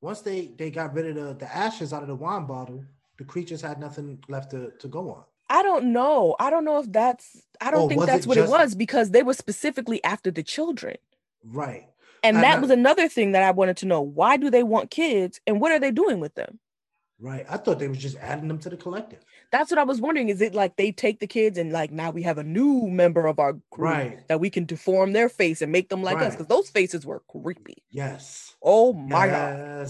[0.00, 2.84] Once they they got rid of the, the ashes out of the wine bottle,
[3.18, 5.24] the creatures had nothing left to, to go on.
[5.48, 6.34] I don't know.
[6.40, 7.40] I don't know if that's.
[7.60, 10.30] I don't Or think that's it what just- it was because they were specifically after
[10.32, 10.96] the children,
[11.44, 11.86] Right.
[12.24, 14.02] and I that was another thing that I wanted to know.
[14.02, 16.58] Why do they want kids, and what are they doing with them?
[17.20, 17.46] Right.
[17.48, 19.24] I thought they was just adding them to the collective.
[19.52, 20.28] That's what I was wondering.
[20.28, 23.26] Is it like they take the kids and like now we have a new member
[23.26, 24.28] of our group Right.
[24.28, 27.22] that we can deform their face and make them like us because those faces were
[27.28, 27.82] creepy.
[27.90, 28.54] Yes.
[28.62, 29.88] Oh my god!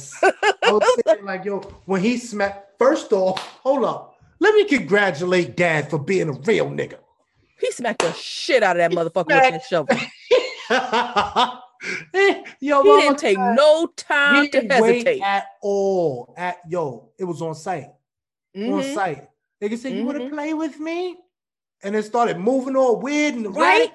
[0.63, 4.15] I was saying like, yo, when he smacked, first off, hold up.
[4.39, 6.99] Let me congratulate dad for being a real nigga.
[7.59, 9.97] He smacked the shit out of that motherfucker with that shovel.
[12.61, 14.73] Yo, He didn't take God, no he time to wait
[15.07, 15.23] hesitate.
[15.23, 16.35] at all.
[16.37, 17.89] At yo, it was on site.
[18.55, 18.95] On Mhm.
[18.95, 19.29] site.
[19.63, 20.35] Nigga said, You want to mm-hmm.
[20.35, 21.17] play with me?
[21.83, 23.93] And it started moving all weird and Right?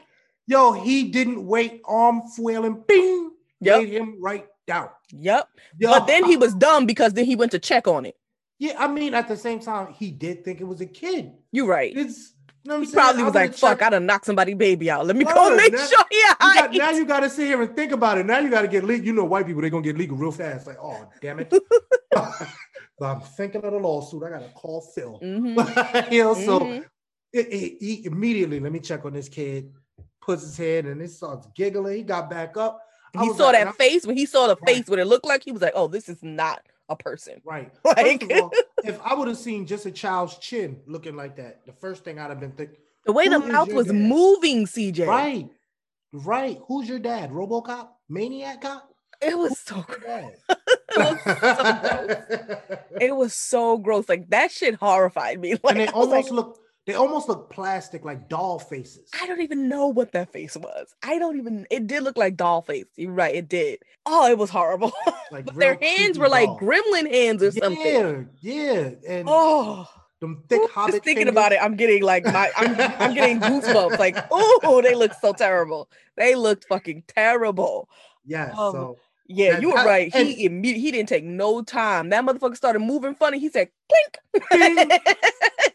[0.47, 3.32] Yo, he didn't wait, arm flailing, bing,
[3.62, 3.80] Yep.
[3.80, 4.89] laid him right down.
[5.12, 5.47] Yep.
[5.78, 8.16] Yo, But then he was dumb because then he went to check on it.
[8.59, 11.32] Yeah, I mean, at the same time, he did think it was a kid.
[11.51, 11.91] You're right.
[11.95, 12.34] It's
[12.66, 12.93] know what He saying?
[12.93, 15.05] probably was like, "Fuck, checked- I done knocked somebody baby out.
[15.05, 17.76] Let me go make now- sure he got- now you got to sit here and
[17.76, 18.26] think about it.
[18.26, 19.05] Now you got to get legal.
[19.05, 20.68] You know, white people they're gonna get legal real fast.
[20.68, 21.51] Like, oh damn it!
[23.02, 24.22] so I'm thinking of the lawsuit.
[24.24, 25.20] I gotta call Phil.
[25.24, 26.86] Mhm, you know, so mhm.
[27.34, 29.74] it, it- he immediately let me check on this kid.
[30.22, 31.97] Puts his head and it starts giggling.
[31.97, 32.80] He got back up.
[33.16, 34.76] I he saw like- that face when he saw the Right.
[34.76, 35.43] face what it looked like.
[35.43, 37.74] He was like, "Oh, this is not a person." Right.
[37.84, 38.52] Like- all,
[38.84, 42.20] if I would have seen just a child's chin looking like that, the first thing
[42.20, 42.78] I'd have been thinking,
[43.08, 43.95] The way the mouth was dad?
[43.95, 45.08] moving, CJ.
[45.08, 45.49] right,
[46.14, 46.60] right.
[46.68, 47.32] Who's your dad?
[47.32, 48.91] RoboCop, Maniac Cop.
[49.30, 50.34] It was so gross.
[50.49, 52.80] It was so gross.
[52.99, 54.09] It was so gross.
[54.09, 55.51] Like that shit horrified me.
[55.63, 59.09] Like and they almost like, look, they almost look plastic, like doll faces.
[59.19, 60.95] I don't even know what that face was.
[61.03, 61.67] I don't even.
[61.69, 62.86] It did look like doll face.
[62.95, 63.36] You're right.
[63.36, 63.80] It did.
[64.07, 64.91] Oh, it was horrible.
[65.32, 68.28] Like but their hands were like gremlin hands or something.
[68.41, 69.88] Yeah, yeah, and Oh,
[70.19, 70.95] them thick ooh, hobbit.
[70.95, 72.51] just thinking about it, I'm getting like my.
[72.57, 73.97] I'm, I'm getting goosebumps.
[73.97, 75.89] Like, oh, they look so terrible.
[76.17, 77.88] They looked fucking terrible.
[78.26, 78.51] Yes.
[78.57, 78.97] Um, so
[79.34, 80.12] Yeah, you were right.
[80.14, 82.10] and- He imme- he didn't take no time.
[82.10, 83.40] That motherfucker started moving funny.
[83.40, 84.52] He said, "Clink."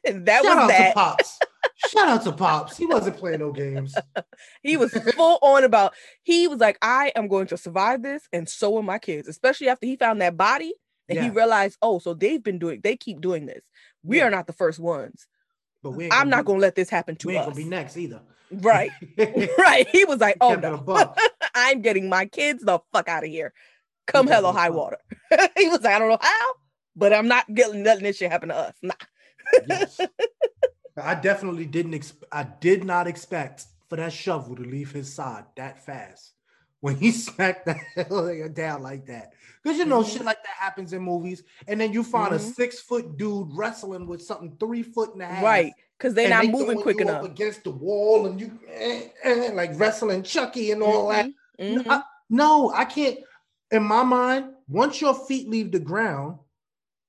[0.04, 0.88] And that shout was out that.
[0.88, 1.38] to Pops.
[1.88, 2.76] Shout out to Pops.
[2.76, 3.94] He wasn't playing no games.
[4.62, 5.92] He was full on about.
[6.22, 9.68] He was like, "I am going to survive this, and so are my kids." Especially
[9.68, 10.72] after he found that body,
[11.08, 12.80] and he realized, "Oh, so they've been doing.
[12.82, 13.62] They keep doing this.
[14.02, 14.24] We Yeah.
[14.26, 15.26] are not the first ones.
[15.82, 17.64] But we I'm not going to let this happen to we ain't us." gonna be
[17.68, 18.20] next either.
[18.50, 18.90] Right,
[19.58, 19.86] right.
[19.88, 21.14] He was like, "Oh no.
[21.54, 23.52] I'm getting my kids the fuck out of here.
[24.06, 24.98] Come hell or high water."
[25.56, 26.52] he was like, "I don't know how,
[26.94, 28.94] but I'm not getting letting this shit happen to us." Nah.
[29.68, 30.00] yes.
[30.96, 31.94] I definitely didn't.
[31.94, 36.32] Ex- I did not expect for that shovel to leave his side that fast
[36.80, 39.32] when he smacked that down like that.
[39.62, 40.12] Because you know Mhm.
[40.12, 42.54] shit like that happens in movies, and then you find a Mhm.
[42.54, 46.32] six foot dude wrestling with something three foot and a half, Right, because they're and
[46.34, 47.24] not they moving quick you enough.
[47.24, 51.26] up against the wall, and you eh, eh, like wrestling Chucky and all that.
[51.26, 51.86] Mhm, No, mhm.
[51.90, 53.18] I, no, I can't.
[53.70, 56.38] In my mind, once your feet leave the ground,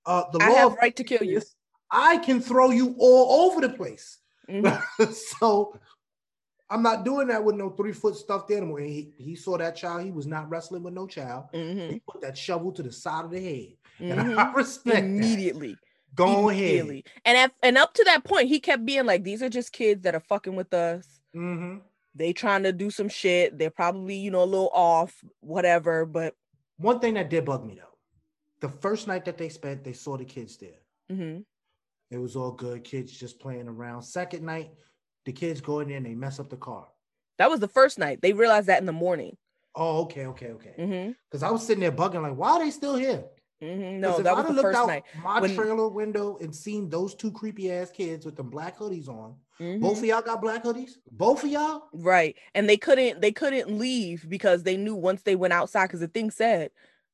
[0.06, 1.42] uh, the I law right to kill you.
[1.92, 4.18] I can throw you all over the place.
[4.50, 4.82] Mhm.
[5.40, 5.78] so
[6.70, 8.78] I'm not doing that with no three foot stuffed animal.
[8.78, 10.04] And he, he saw that child.
[10.04, 11.46] He was not wrestling with no child.
[11.54, 13.74] Mhm, He put that shovel to the side of the head.
[14.00, 14.12] mhm.
[14.12, 15.78] And I respect that.
[16.18, 17.04] Go ahead.
[17.24, 20.04] And at, and up to that point, he kept being like, "These are just kids
[20.04, 21.08] that are fucking with us.
[21.34, 21.78] hmm
[22.16, 23.58] They trying to do some shit.
[23.58, 26.36] They're probably you know a little off, whatever." But
[26.78, 27.98] One thing that did bug me though,
[28.60, 30.82] the first night that they spent, they saw the kids there.
[31.12, 31.46] mhm.
[32.10, 32.84] It was all good.
[32.84, 34.02] Kids just playing around.
[34.02, 34.72] Second night,
[35.26, 36.88] the kids go in there and they mess up the car.
[37.38, 38.20] that was the first night.
[38.22, 39.38] They realized that in the morning.
[39.76, 40.74] Oh, okay, okay, okay.
[40.78, 43.26] hmm Because I was sitting there bugging, like, why are they still here?
[43.60, 43.68] Hmm
[44.02, 45.04] 'Cause No, that was the looked first out night.
[45.24, 49.08] my When- trailer window and seen those two creepy ass kids with them black hoodies
[49.08, 49.36] on.
[49.60, 49.82] Mhm.
[49.82, 50.98] Both of y'all got black hoodies?
[51.12, 51.84] Both of y'all?
[51.94, 52.36] Right.
[52.54, 56.08] And they couldn't they couldn't leave because they knew once they went outside because the
[56.08, 56.70] thing said,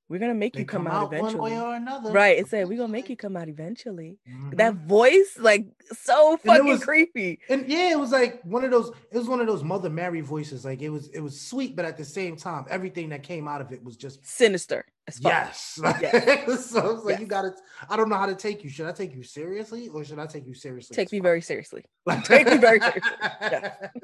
[0.10, 1.52] We're gonna make They you come, come out, out one eventually.
[1.54, 2.12] way or another.
[2.12, 2.38] Right.
[2.38, 4.18] It said, We're gonna make you come out eventually.
[4.30, 4.58] Mhm.
[4.58, 7.40] That voice, like so fucking was- creepy.
[7.50, 8.92] and yeah, it was like one of those.
[9.12, 10.66] It was one of those Mother Mary voices.
[10.66, 13.62] Like it was, it was sweet, but at the same time, everything that came out
[13.62, 14.86] of it was just Sinister
[15.20, 15.80] yes.
[16.02, 16.66] Yes.
[16.70, 17.54] so it's like you got to.
[17.90, 18.70] I don't know how to take you.
[18.70, 20.96] Should I take you seriously or should I take you seriously?
[20.96, 21.86] Take me very seriously.
[22.06, 23.12] Like- take me very seriously.
[23.42, 23.90] Yes.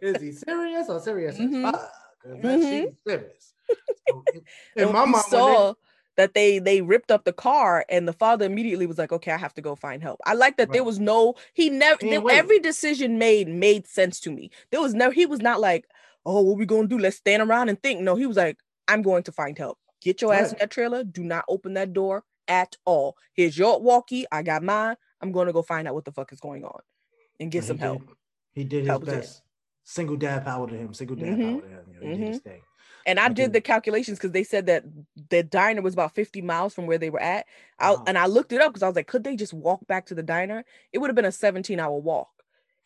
[0.00, 1.34] Is he serious or serious?
[1.34, 1.62] as Mhm.
[1.62, 1.92] fuck?
[2.22, 2.82] 'Cause that Mhm.
[2.84, 3.51] she's serious.
[4.08, 4.24] So,
[4.76, 5.74] in- my mind, when they- saw
[6.16, 9.38] that they they ripped up the car and the father immediately was like okay i
[9.38, 10.20] have to go find help.
[10.26, 14.20] I like that there was no he never He there- every decision made made sense
[14.20, 14.50] to me.
[14.70, 15.86] There was never he was not like
[16.26, 16.98] oh what we gonna do?
[16.98, 18.00] Let's stand around and think.
[18.02, 18.58] No he was like
[18.88, 19.78] i'm going to find help.
[20.02, 21.02] Get your ass in that trailer.
[21.04, 23.16] Do not open that door at all.
[23.34, 24.26] Here's your walkie.
[24.32, 24.96] I got mine.
[25.20, 26.80] I'm going to go find out what the fuck is going on
[27.40, 28.00] and get he some help.
[28.00, 28.16] did-
[28.52, 29.20] He did his Help was it.
[29.20, 29.42] best.
[29.84, 30.92] Single dad power to him.
[30.92, 31.52] Single dad Mhm.
[31.52, 31.84] power to him.
[31.88, 32.62] You know, He did his thing.
[33.06, 34.84] And I did the calculations because they said that
[35.30, 37.46] the diner was about 50 miles from where they were at.
[37.78, 38.02] I, Wow.
[38.06, 40.14] And I looked it up because I was like, could they just walk back to
[40.14, 40.64] the diner?
[40.92, 42.28] It would have been a 17 hour walk.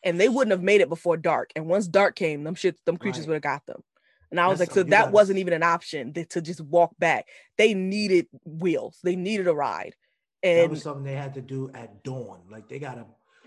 [0.03, 1.51] And they wouldn't have made it before dark.
[1.55, 3.29] And once dark came, them shits, them creatures Right.
[3.29, 3.83] would have got them.
[4.31, 6.91] And I was That's like, so that gotta wasn't even an option to just walk
[6.99, 7.27] back.
[7.57, 8.99] They needed wheels.
[9.03, 9.95] They needed a ride.
[10.43, 12.41] That was something they had to do at dawn.
[12.49, 13.05] Like they gotta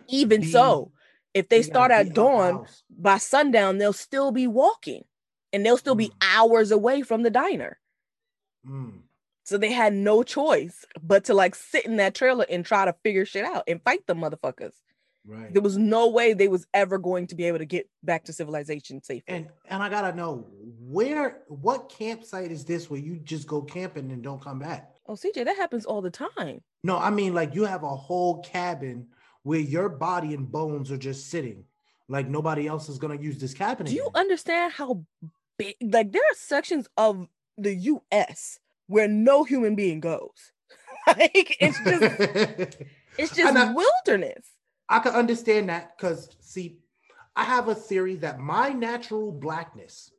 [0.09, 0.93] even be- so,
[1.35, 5.05] if they gotta start at dawn, by sundown, they'll still be walking
[5.53, 6.15] and they'll still be Mm.
[6.23, 7.79] hours away from the diner.
[8.67, 9.01] Mm.
[9.45, 12.95] So they had no choice but to like sit in that trailer and try to
[13.03, 14.75] figure shit out and fight the motherfuckers.
[15.27, 15.53] Right.
[15.53, 18.33] There was no way they was ever going to be able to get back to
[18.33, 19.35] civilization safely.
[19.35, 20.47] And and I gotta know
[20.81, 24.95] where what campsite is this where you just go camping and don't come back?
[25.07, 26.61] oh, CJ, that happens all the time.
[26.85, 29.09] No, I mean like you have a whole cabin
[29.43, 31.65] where your body and bones are just sitting,
[32.09, 33.87] like nobody else is gonna use this cabin.
[33.87, 35.05] Do you understand how
[35.61, 35.77] big?
[35.93, 38.59] Like there are sections of the U.S.
[38.87, 40.53] where no human being goes.
[41.07, 42.77] like it's just
[43.19, 44.47] it's just I, wilderness.
[44.89, 46.79] I can understand that because see,
[47.37, 50.11] I have a theory that my natural blackness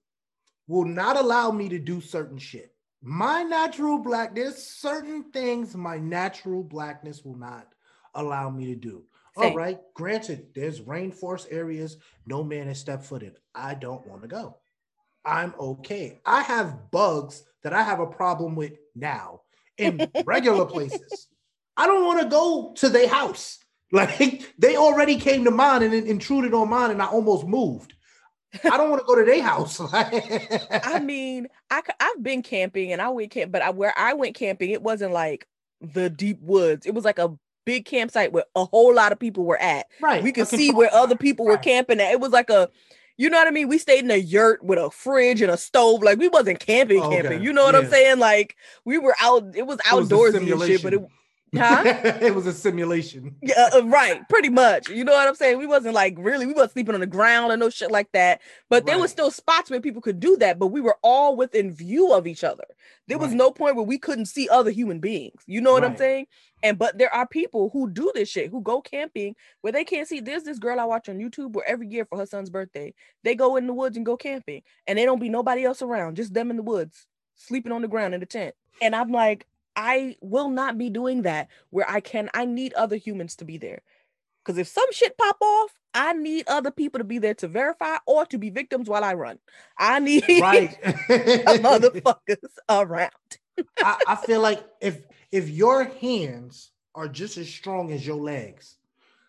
[0.68, 2.74] will not allow me to do certain shit.
[3.04, 7.68] My natural blackness, certain things, my natural blackness will not
[8.14, 9.04] allow me to do.
[9.38, 9.52] Same.
[9.52, 13.34] All right, granted, there's rainforest areas no man has stepped foot in.
[13.56, 14.61] I don't want to go.
[15.26, 16.20] I'm okay.
[16.26, 19.42] I have bugs that I have a problem with now
[19.78, 21.28] in regular places.
[21.78, 23.58] I don't want to go to their house.
[23.94, 27.94] Like they already came to mine and intruded on mine, and I almost moved.
[28.64, 29.82] I don't want to go to their house.
[29.94, 34.36] I mean, I I've been camping and I went camp, but I, where I went
[34.36, 35.46] camping, it wasn't like
[35.82, 36.86] the deep woods.
[36.86, 39.88] It was like a big campsite where a whole lot of people were at.
[40.02, 40.24] Right.
[40.24, 42.12] We could see where other people were camping at.
[42.12, 42.70] It was like a
[43.18, 43.68] you know what I mean?
[43.68, 46.04] We stayed in a yurt with a fridge and a stove.
[46.04, 47.22] Like we wasn't camping, okay.
[47.22, 47.44] camping.
[47.44, 47.82] You know what yeah.
[47.82, 48.20] I'm saying?
[48.20, 48.56] Like
[48.86, 49.56] we were out.
[49.56, 51.02] It was outdoorsy and shit, but it
[51.56, 51.84] Huh?
[51.86, 53.36] it was a simulation.
[53.42, 54.28] Yeah, uh, right.
[54.30, 54.90] Pretty much.
[54.90, 55.58] You know what I'm saying?
[55.58, 58.42] We wasn't like really, we wasn't sleeping on the ground or no shit like that.
[58.70, 58.86] But right.
[58.86, 62.14] there was still spots where people could do that, but we were all within view
[62.14, 62.64] of each other.
[63.08, 63.38] There was right.
[63.38, 65.42] no point where we couldn't see other human beings.
[65.46, 65.92] You know what right.
[65.92, 66.28] I'm saying?
[66.64, 70.08] And but there are people who do this shit, who go camping where they can't
[70.08, 70.20] see.
[70.20, 72.94] There's this girl I watch on YouTube where every year for her son's birthday,
[73.24, 76.16] they go in the woods and go camping, and they don't be nobody else around,
[76.16, 78.56] just them in the woods, sleeping on the ground in the tent.
[78.82, 79.46] And I'm like,
[79.76, 83.58] I will not be doing that where I can, I need other humans to be
[83.58, 83.82] there.
[84.44, 87.98] Because if some shit pop off, I need other people to be there to verify
[88.08, 89.40] or to be victims while I run.
[89.78, 90.82] I need right.
[90.84, 93.12] motherfuckers around.
[93.84, 98.78] I, I feel like if if your hands are just as strong as your legs,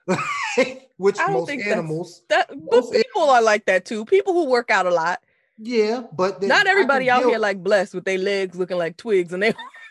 [0.97, 4.05] which most animals, that, most people animals, are like that too.
[4.05, 5.21] People who work out a lot.
[5.59, 9.43] Yeah, but not everybody out here like blessed with their legs looking like twigs and
[9.43, 9.55] they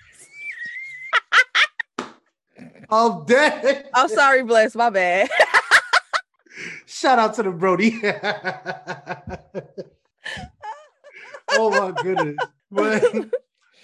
[2.92, 3.90] I'm dead.
[3.94, 4.76] I'm sorry, bless.
[4.76, 5.30] My bad.
[6.86, 8.02] Shout out to the Brody.
[11.52, 12.36] oh my goodness.
[12.70, 13.32] But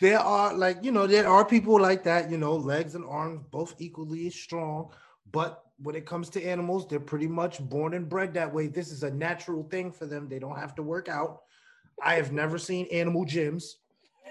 [0.01, 3.41] there are like, you know, there are people like that, you know, legs and arms
[3.49, 4.91] both equally strong.
[5.31, 8.67] But when it comes to animals, they're pretty much born and bred that way.
[8.67, 10.27] This is a natural thing for them.
[10.27, 11.43] They don't have to work out.
[12.03, 13.75] I have never seen animal gyms.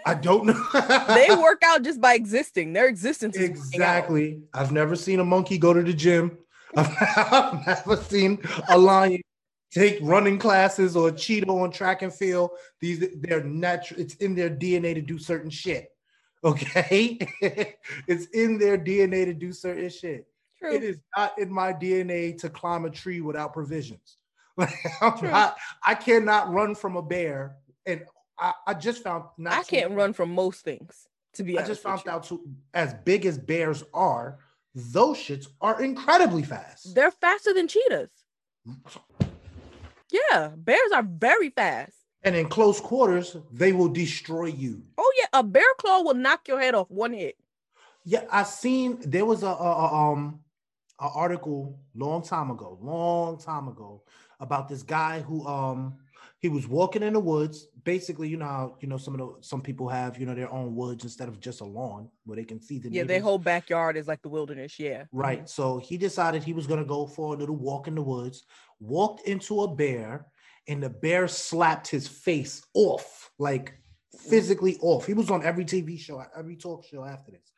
[0.07, 0.65] I don't know.
[1.09, 2.73] they work out just by existing.
[2.73, 4.41] Their existence exactly.
[4.55, 6.39] I've never seen a monkey go to the gym.
[6.77, 8.39] I've never seen
[8.69, 9.21] a lion
[9.73, 12.51] take running classes or a cheetah on track and field.
[12.81, 14.01] These they're natural.
[14.01, 15.89] It's in their DNA to do certain shit.
[16.45, 17.19] Okay,
[18.07, 20.29] it's in their DNA to do certain shit.
[20.57, 20.73] True.
[20.73, 24.19] It is not in my DNA to climb a tree without provisions.
[24.57, 28.03] Not, I cannot run from a bear and
[28.39, 31.09] I, I just found I can't run from most things.
[31.35, 32.41] To be I just found out to,
[32.73, 34.39] as big as bears are,
[34.75, 36.95] those shits are incredibly fast.
[36.95, 38.11] They're faster than cheetahs.
[40.11, 41.97] Yeah, bears are very fast.
[42.23, 44.83] And in close quarters, they will destroy you.
[44.99, 47.37] Oh yeah, a bear claw will knock your head off one hit.
[48.05, 50.41] Yeah, I seen there was a, a, a um
[50.99, 54.03] an article long time ago, long time ago
[54.41, 55.97] about this guy who um
[56.39, 57.67] he was walking in the woods.
[57.87, 60.53] Basically, you know how you know some of the some people have you know their
[60.53, 63.09] own woods instead of just a lawn where they can see the yeah neighbors.
[63.09, 64.77] their whole backyard is like the wilderness.
[64.79, 65.39] Yeah, right.
[65.39, 65.47] Mm-hmm.
[65.47, 68.45] So he decided he was gonna go for a little walk in the woods.
[68.81, 70.27] Walked into a bear,
[70.67, 73.79] and the bear slapped his face off, like
[74.29, 75.07] physically off.
[75.07, 77.53] He was on every TV show, every talk show after this.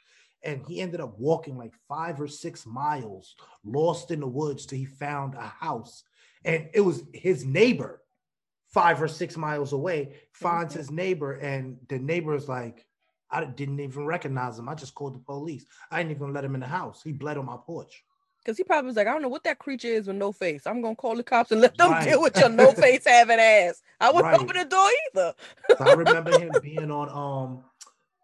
[0.45, 4.79] And he ended up walking like five or six miles, lost in the woods, till
[4.79, 6.05] he found a house.
[6.45, 8.03] And it was his neighbor
[8.69, 12.87] five or six miles away, finds his neighbor, and the neighbor is like,
[13.31, 14.69] I didn't even recognize him.
[14.69, 15.67] I just called the police.
[15.91, 17.03] I didn't even let him in the house.
[17.03, 18.05] He bled on my porch.
[18.39, 20.67] Because he probably was like, I don't know what that creature is with no face.
[20.67, 22.05] I'm gonna call the cops and let them right.
[22.05, 23.83] deal with your no face having ass.
[24.01, 24.41] I wouldn't right.
[24.41, 25.35] open the door either.
[25.77, 27.65] so I remember him being on um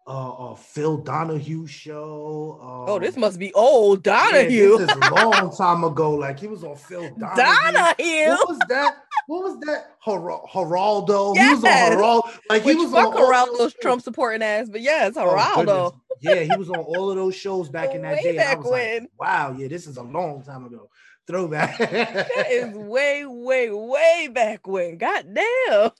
[0.07, 2.59] uh, uh Phil Donahue show.
[2.59, 4.79] Um, oh, this must be old Donahue.
[4.79, 6.15] Yeah, this is a long time ago.
[6.15, 7.35] Like he was on Phil Donahue.
[7.35, 8.29] Donahue.
[8.29, 8.95] What was that?
[9.27, 9.95] What was that?
[10.03, 11.35] Her- Geraldo.
[11.35, 11.47] Yes.
[11.47, 12.39] He was on Geraldo.
[12.49, 15.67] Like Which he was on Geraldo's Trump supporting ass, but yes, oh, Geraldo.
[15.67, 18.37] Oh, yeah, he was on all of those shows back in that way day.
[18.37, 19.01] Back when.
[19.03, 20.89] Like, wow, yeah, this is a long time ago.
[21.27, 21.77] Throwback.
[21.79, 24.97] that is way, way, way back when.
[24.97, 25.91] God damn.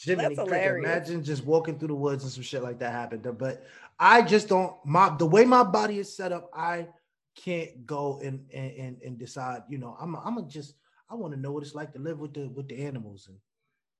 [0.00, 0.84] Jimmy, That's hilarious.
[0.84, 3.24] Imagine just walking through the woods and some shit like that happened.
[3.38, 3.64] But
[4.00, 6.88] I just don't my the way my body is set up, I
[7.36, 9.62] can't go and and and decide.
[9.68, 10.74] You know, I'm I'm gonna just
[11.12, 13.38] I want to know what it's like to live with the with the animals and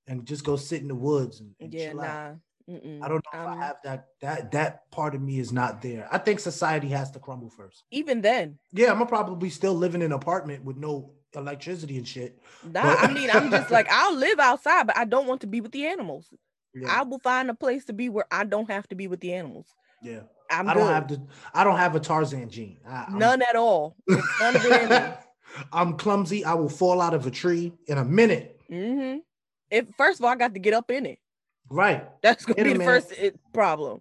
[0.08, 2.04] and just go sit in the woods and, and yeah, chill nah.
[2.04, 2.36] out.
[2.70, 3.02] Mm-mm.
[3.02, 5.82] I don't know Um, if I have that that that part of me is not
[5.82, 6.08] there.
[6.10, 7.82] I think society has to crumble first.
[7.90, 12.38] Even then, Yeah, I'm probably still live in an apartment with no electricity and shit.
[12.64, 15.46] nah, But- I mean, I'm just like, I'll live outside, but I don't want to
[15.48, 16.32] be with the animals.
[16.74, 19.20] Yeah, I will find a place to be where I don't have to be with
[19.20, 19.66] the animals.
[20.02, 20.20] yeah.
[20.50, 20.92] I'm I don't good.
[20.94, 21.22] have the
[21.54, 22.78] I don't have a Tarzan gene.
[22.86, 23.96] I, None at all.
[24.06, 24.96] None of it in me.
[25.72, 26.44] I'm clumsy.
[26.44, 28.60] I will fall out of a tree in a minute.
[28.68, 29.16] hmm
[29.70, 31.18] If first of all, I got to get up in it.
[31.68, 32.04] Right.
[32.22, 33.04] That's gonna In be the minute.
[33.04, 34.00] first it, problem.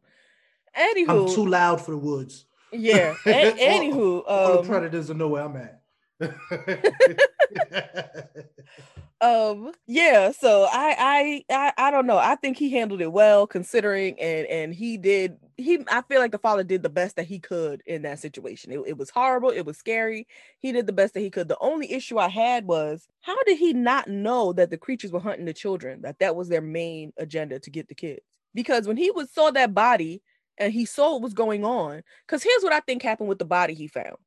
[0.78, 2.46] Anywho, I'm too loud for the woods.
[2.72, 3.16] yeah.
[3.26, 5.82] A- anywho, All the um, predators will know where I'm at.
[9.22, 10.32] um, yeah.
[10.32, 12.18] So I, I, I, I don't know.
[12.18, 15.38] I think he handled it well, considering, and and he did.
[15.58, 18.72] He, I feel like the father did the best that he could in that situation.
[18.72, 19.50] It, it was horrible.
[19.50, 20.28] It was scary.
[20.60, 21.48] He did the best that he could.
[21.48, 25.20] The only issue I had was how did he not know that the creatures were
[25.20, 26.02] hunting the children?
[26.02, 28.22] That that was their main agenda to get the kids.
[28.56, 30.22] Because when he was saw that body
[30.58, 33.46] and he saw what was going on, because here's what I think happened with the
[33.46, 34.18] body he found.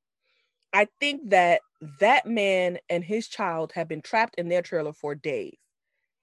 [0.73, 1.61] I think that
[2.01, 5.57] that man and his child had been trapped in their trailer for days,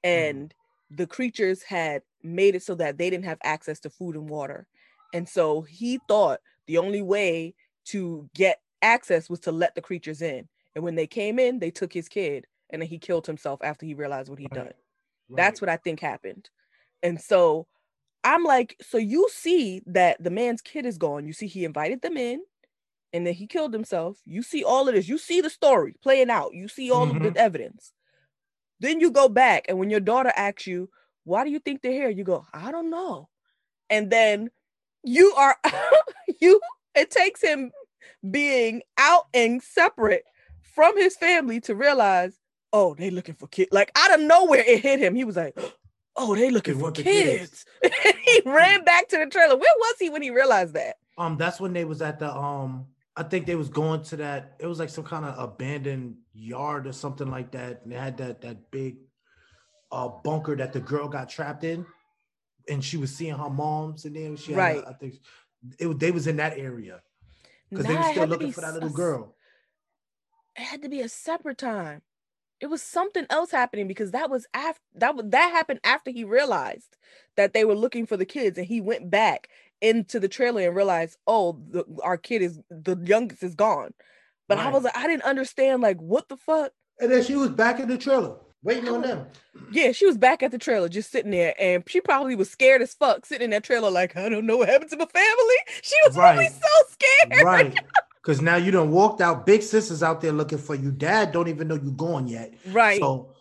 [0.03, 0.09] mm.
[0.09, 0.53] and
[0.89, 4.67] the creatures had made it so that they didn't have access to food and water.
[5.13, 7.55] And so he thought the only way
[7.85, 10.47] to get access was to let the creatures in.
[10.75, 13.85] And when they came in, they took his kid and then he killed himself after
[13.85, 14.65] he realized what he'd Right.
[14.65, 14.73] done.
[15.29, 16.49] That's what I think happened.
[17.03, 17.67] And so
[18.23, 21.25] I'm like, so you see that the man's kid is gone.
[21.25, 22.41] You see he invited them in
[23.13, 24.17] and then he killed himself.
[24.25, 25.07] You see all of this.
[25.07, 26.53] You see the story playing out.
[26.53, 27.91] You see all of the evidence.
[28.79, 30.89] Then you go back and when your daughter asks you,
[31.23, 32.09] why do you think they're here?
[32.09, 33.29] You go, I don't know.
[33.89, 34.49] And then
[35.03, 35.55] you are
[36.41, 36.59] you
[36.95, 37.71] it takes him
[38.29, 40.23] being out and separate
[40.61, 42.39] from his family to realize,
[42.73, 43.69] oh, they looking for kids.
[43.71, 45.13] Like out of nowhere, it hit him.
[45.15, 45.57] He was like,
[46.15, 47.65] oh, they looking They for kids.
[47.83, 48.05] kids.
[48.25, 49.57] He ran back to the trailer.
[49.57, 50.95] Where was he when he realized that?
[51.17, 52.87] Um, that's when they was at the um.
[53.15, 54.55] I think they was going to that.
[54.59, 58.17] It was like some kind of abandoned yard or something like that, and they had
[58.17, 58.97] that that big
[59.91, 61.85] uh bunker that the girl got trapped in,
[62.69, 64.83] and she was seeing her moms and then she had, Right.
[64.87, 65.15] I think
[65.79, 67.01] it was, they was in that area
[67.69, 69.35] because they were still looking for that little girl.
[70.55, 72.01] It had to be a separate time.
[72.59, 76.95] It was something else happening because that was after that that happened after he realized
[77.35, 79.49] that they were looking for the kids and he went back
[79.81, 83.93] into the trailer and realized, oh, the, our kid is the youngest is gone.
[84.47, 86.71] But I was like, I didn't understand, like, what the fuck?
[86.99, 89.25] And then she was back in the trailer waiting on them.
[89.71, 92.81] Yeah, she was back at the trailer, just sitting there, and she probably was scared
[92.81, 95.55] as fuck, sitting in that trailer, like, I don't know what happened to my family.
[95.81, 96.51] She was probably Right.
[96.51, 97.41] so scared.
[97.45, 97.79] right.
[98.21, 99.45] Because now you done walked out.
[99.47, 100.91] Big sister's out there looking for you.
[100.91, 102.53] Dad don't even know you gone yet.
[102.67, 102.99] Right.
[102.99, 103.33] So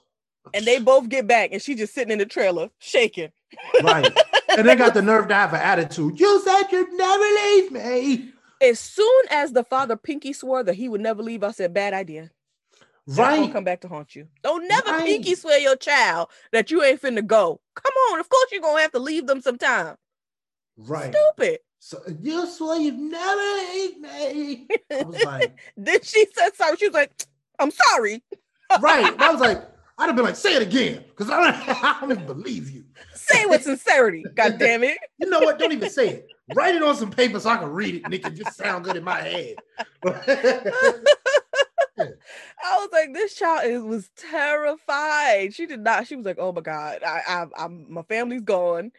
[0.54, 3.30] and they both get back, and she just sitting in the trailer, shaking.
[3.82, 4.10] right.
[4.56, 6.18] And they got the nerve to have an attitude.
[6.18, 8.32] You said you'd never leave me.
[8.60, 11.94] As soon as the father Pinky swore that he would never leave, I said, bad
[11.94, 12.30] idea.
[13.06, 13.52] Right.
[13.52, 14.28] come back to haunt you.
[14.42, 15.04] Don't never Right.
[15.04, 17.60] Pinky swear your child that you ain't finna go.
[17.74, 19.96] Come on, of course you're gonna have to leave them sometime.
[20.76, 21.14] Right.
[21.14, 21.60] Stupid.
[21.78, 24.68] So you swore you'd never leave me.
[24.90, 26.76] I was like, then she said sorry.
[26.76, 27.10] She was like,
[27.58, 28.22] I'm sorry.
[28.80, 29.14] right.
[29.18, 29.62] I was like,
[30.00, 31.04] I'd have been like, say it again.
[31.10, 32.84] Because I don't, I don't even believe you.
[33.14, 34.24] Say it with sincerity.
[34.34, 34.96] God damn it.
[35.18, 35.58] You know what?
[35.58, 36.28] Don't even say it.
[36.54, 38.84] Write it on some paper so I can read it and it can just sound
[38.84, 39.56] good in my head.
[42.64, 45.52] I was like, this child is was terrified.
[45.54, 46.06] She did not.
[46.06, 48.92] She was like, oh my god, I, I, I'm my family's gone.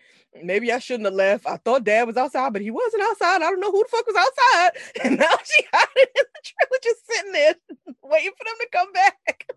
[0.43, 1.47] Maybe I shouldn't have left.
[1.47, 3.37] I thought dad was outside, but he wasn't outside.
[3.37, 4.81] I don't know who the fuck was outside.
[5.03, 7.55] And now she got it in the trailer, just sitting there
[8.03, 9.47] waiting for them to come back.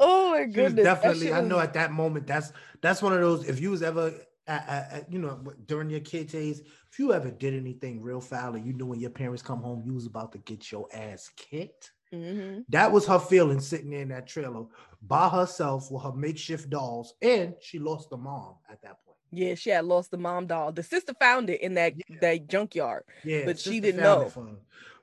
[0.00, 0.84] Oh my goodness!
[0.84, 1.32] definitely.
[1.32, 3.48] I know at that moment, that's that's one of those.
[3.48, 4.12] If you was ever,
[4.46, 8.20] at, at, at, you know, during your kid days, if you ever did anything real
[8.20, 10.86] foul, and you knew when your parents come home, you was about to get your
[10.92, 11.92] ass kicked.
[12.12, 12.64] Mhm.
[12.68, 14.66] That was her feeling sitting in that trailer
[15.02, 19.18] by herself with her makeshift dolls, and she lost the mom at that point.
[19.32, 20.70] Yeah, she had lost the mom doll.
[20.70, 22.18] The sister found it in that Yeah.
[22.20, 23.02] that junkyard.
[23.24, 24.30] Yeah, But she didn't know.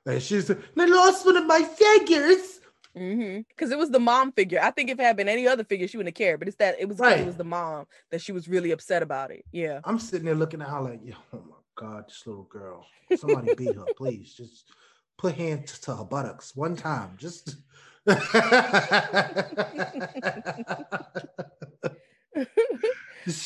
[0.06, 2.60] And she's like, I lost one of my figures.
[2.96, 3.40] Mm-hmm.
[3.48, 4.60] Because it was the mom figure.
[4.62, 6.38] I think if it had been any other figure, she wouldn't have cared.
[6.38, 7.20] But it's that it was Right.
[7.20, 9.44] it was the mom that she was really upset about it.
[9.52, 9.80] Yeah.
[9.84, 11.00] I'm sitting there looking at her like,
[11.32, 12.86] oh my god, this little girl.
[13.16, 14.34] Somebody beat her, please.
[14.34, 14.66] Just
[15.16, 17.16] put hands to her buttocks one time.
[17.16, 17.56] Just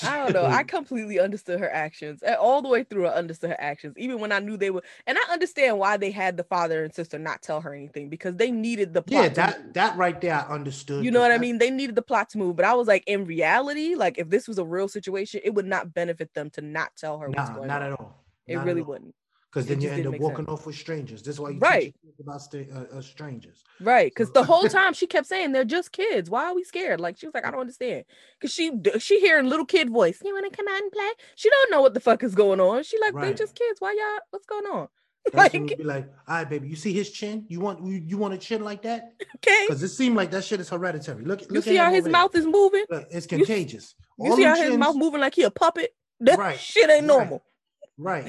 [0.03, 0.47] I don't know.
[0.47, 2.23] I completely understood her actions.
[2.39, 4.83] All the way through, I understood her actions, even when I knew they were.
[5.07, 8.37] And I understand why they had the father and sister not tell her anything because
[8.37, 9.23] they needed the plot.
[9.23, 11.05] Yeah, that that right there, I understood.
[11.05, 11.59] You know what I mean?
[11.59, 12.57] They needed the plot to move.
[12.57, 15.67] But I was like, in reality, like if this was a real situation, it would
[15.67, 17.91] not benefit them to not tell her nah, what's going not on.
[17.91, 18.25] Not at all.
[18.47, 19.15] It not really wouldn't
[19.57, 20.49] because then you end up walking sense.
[20.49, 21.23] off with strangers.
[21.23, 23.65] This is why you right about st- uh, uh, strangers.
[23.81, 24.35] Right, because so.
[24.35, 26.29] the whole time she kept saying they're just kids.
[26.29, 27.01] Why are we scared?
[27.01, 28.05] Like she was like, I don't understand.
[28.39, 30.21] Because she she hearing little kid voice.
[30.23, 31.09] You want to come out and play?
[31.37, 32.83] She don't know what the fuck is going on.
[32.83, 33.29] She like right.
[33.29, 33.81] they just kids.
[33.81, 34.21] Why y'all?
[34.31, 34.89] What's going on?
[35.33, 37.47] like, be like, all right, baby, you see his chin?
[37.49, 39.15] You want you, you want a chin like that?
[39.37, 39.67] Okay.
[39.69, 41.23] Because it seemed like that shit is hereditary.
[41.23, 42.85] Look, you see how his mouth is moving?
[42.91, 43.95] Look, it's contagious.
[44.19, 45.95] You, you see how chins, his mouth moving like he a puppet?
[46.21, 46.59] That right.
[46.59, 47.39] shit ain't normal.
[47.39, 47.56] Right.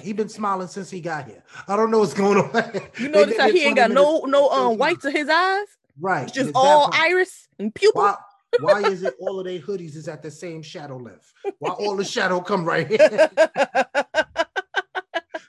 [0.01, 1.43] He been smiling since he got here.
[1.67, 2.81] I don't know what's going on.
[2.97, 5.67] You notice how he ain't got no no um whites of his eyes?
[5.99, 6.23] Right.
[6.23, 8.01] It's just all iris and pupil.
[8.01, 8.15] Why,
[8.59, 11.33] why is it all of their hoodies is at the same shadow length?
[11.59, 13.29] Why all the shadow come right here?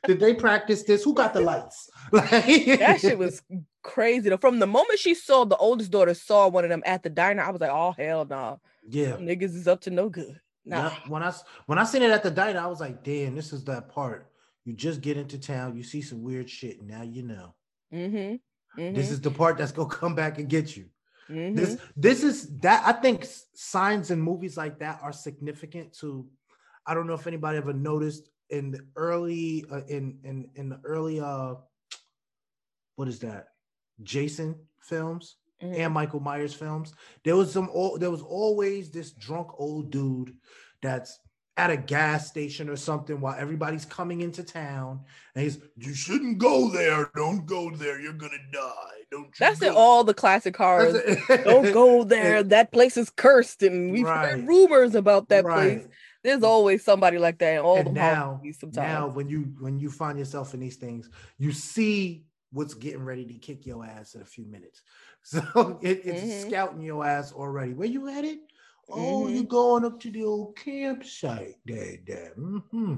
[0.07, 1.05] Did they practice this?
[1.05, 1.91] Who got the lights?
[2.13, 3.43] that shit was
[3.83, 4.35] crazy.
[4.39, 7.43] From the moment she saw the oldest daughter saw one of them at the diner,
[7.43, 8.37] I was like, oh hell no.
[8.37, 8.57] Nah.
[8.89, 9.17] Yeah.
[9.17, 10.41] Niggas is up to no good.
[11.09, 11.33] When I
[11.67, 14.31] when I seen it at the diner, I was like, damn, this is that part.
[14.65, 17.55] You just get into town, you see some weird shit, now you know.
[17.93, 18.81] Mm-hmm.
[18.81, 18.95] Mm-hmm.
[18.95, 20.87] This is the part that's gonna come back and get you.
[21.31, 21.57] Mm-hmm.
[21.57, 26.27] This this is that I think signs in movies like that are significant to.
[26.87, 30.81] I don't know if anybody ever noticed in the early uh, in in in the
[30.85, 31.55] early uh
[32.97, 33.49] what is that
[34.03, 35.81] Jason films mm-hmm.
[35.81, 36.93] and Michael Myers films.
[37.25, 40.35] There was some there was always this drunk old dude
[40.83, 41.19] that's
[41.59, 45.01] at a gas station or something while everybody's coming into town
[45.35, 49.75] and he's you shouldn't go there don't go there you're gonna die don't that's in
[49.75, 50.97] all the classic horrors
[51.27, 54.31] don't go there that place is cursed and we've right.
[54.31, 55.81] heard rumors about that right.
[55.81, 55.89] place
[56.23, 58.77] there's always somebody like that in all and the now, sometimes.
[58.77, 63.27] now when you when you find yourself in these things you see what's getting ready
[63.27, 64.83] to kick your ass in a few minutes
[65.29, 66.49] So it, it's mm-hmm.
[66.49, 67.75] scouting your ass already.
[67.75, 68.39] Where you headed?
[68.91, 69.35] Oh, mm-hmm.
[69.35, 72.33] you going up to the old campsite there, there.
[72.39, 72.97] Mm-hmm.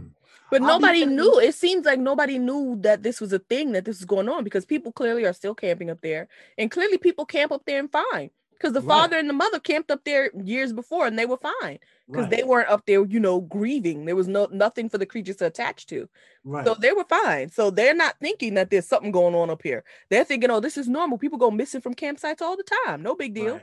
[0.50, 1.40] But I'll nobody knew.
[1.40, 4.44] It seems like nobody knew that this was a thing, that this was going on,
[4.44, 7.90] because people clearly are still camping up there, and clearly people camp up there and
[7.90, 8.30] fine.
[8.60, 8.94] Because the right.
[8.94, 12.30] father and the mother camped up there years before, and they were fine because right.
[12.30, 14.04] they weren't up there, you know, grieving.
[14.04, 16.08] There was no nothing for the creatures to attach to.
[16.44, 16.66] Right.
[16.66, 17.48] So they were fine.
[17.48, 19.82] So they're not thinking that there's something going on up here.
[20.10, 21.16] They're thinking, oh, this is normal.
[21.16, 23.02] People go missing from campsites all the time.
[23.02, 23.60] No big deal.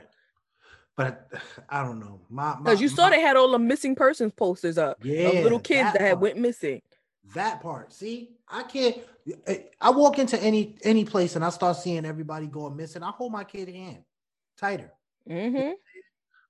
[0.96, 1.28] But
[1.68, 2.20] I don't know.
[2.28, 4.98] My because you saw my, they had all the missing persons posters up.
[5.04, 5.28] Yeah.
[5.28, 6.82] Of little kids that, that had went missing.
[7.34, 7.92] That part.
[7.92, 8.96] See, I can't.
[9.46, 13.04] Eh, I walk into any any place and I start seeing everybody going missing.
[13.04, 14.02] I hold my kid hand
[14.58, 14.92] tighter.
[15.28, 15.72] Mm-hmm.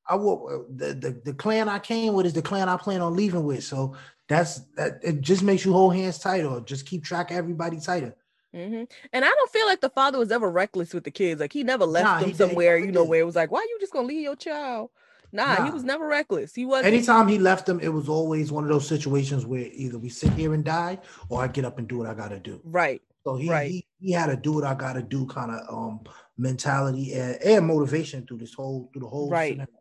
[0.09, 3.02] I will uh, the, the the clan I came with is the clan I plan
[3.02, 3.64] on leaving with.
[3.64, 3.94] So
[4.28, 5.00] that's that.
[5.02, 6.48] It just makes you hold hands tighter.
[6.48, 8.16] Or just keep track of everybody tighter.
[8.54, 8.84] Mm-hmm.
[9.12, 11.40] And I don't feel like the father was ever reckless with the kids.
[11.40, 13.76] Like he never left nah, them somewhere, you know, where it was like, why you
[13.80, 14.90] just gonna leave your child?
[15.30, 16.54] Nah, nah, he was never reckless.
[16.54, 19.98] He was anytime he left them, it was always one of those situations where either
[19.98, 20.98] we sit here and die
[21.28, 22.61] or I get up and do what I gotta do.
[22.64, 23.02] Right.
[23.24, 23.70] So he right.
[23.70, 26.00] he, he had to do what I gotta do kind of um
[26.39, 29.53] mentality and, and motivation through this whole through the whole right.
[29.53, 29.72] Scenario.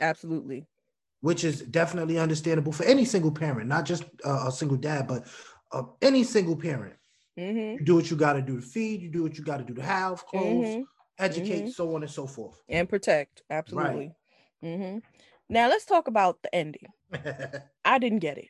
[0.00, 0.66] Absolutely.
[1.20, 5.26] Which is definitely understandable for any single parent, not just uh, a single dad, but
[5.72, 6.94] uh, any single parent.
[7.38, 7.78] Mm-hmm.
[7.78, 9.02] You do what you got to do to feed.
[9.02, 10.82] You do what you got to do to have clothes, mm-hmm.
[11.18, 11.70] educate, mm-hmm.
[11.70, 13.42] so on and so forth, and protect.
[13.50, 14.12] Absolutely.
[14.62, 14.70] Right.
[14.70, 14.98] Mm-hmm.
[15.48, 16.86] Now let's talk about the ending.
[17.84, 18.48] I didn't get it.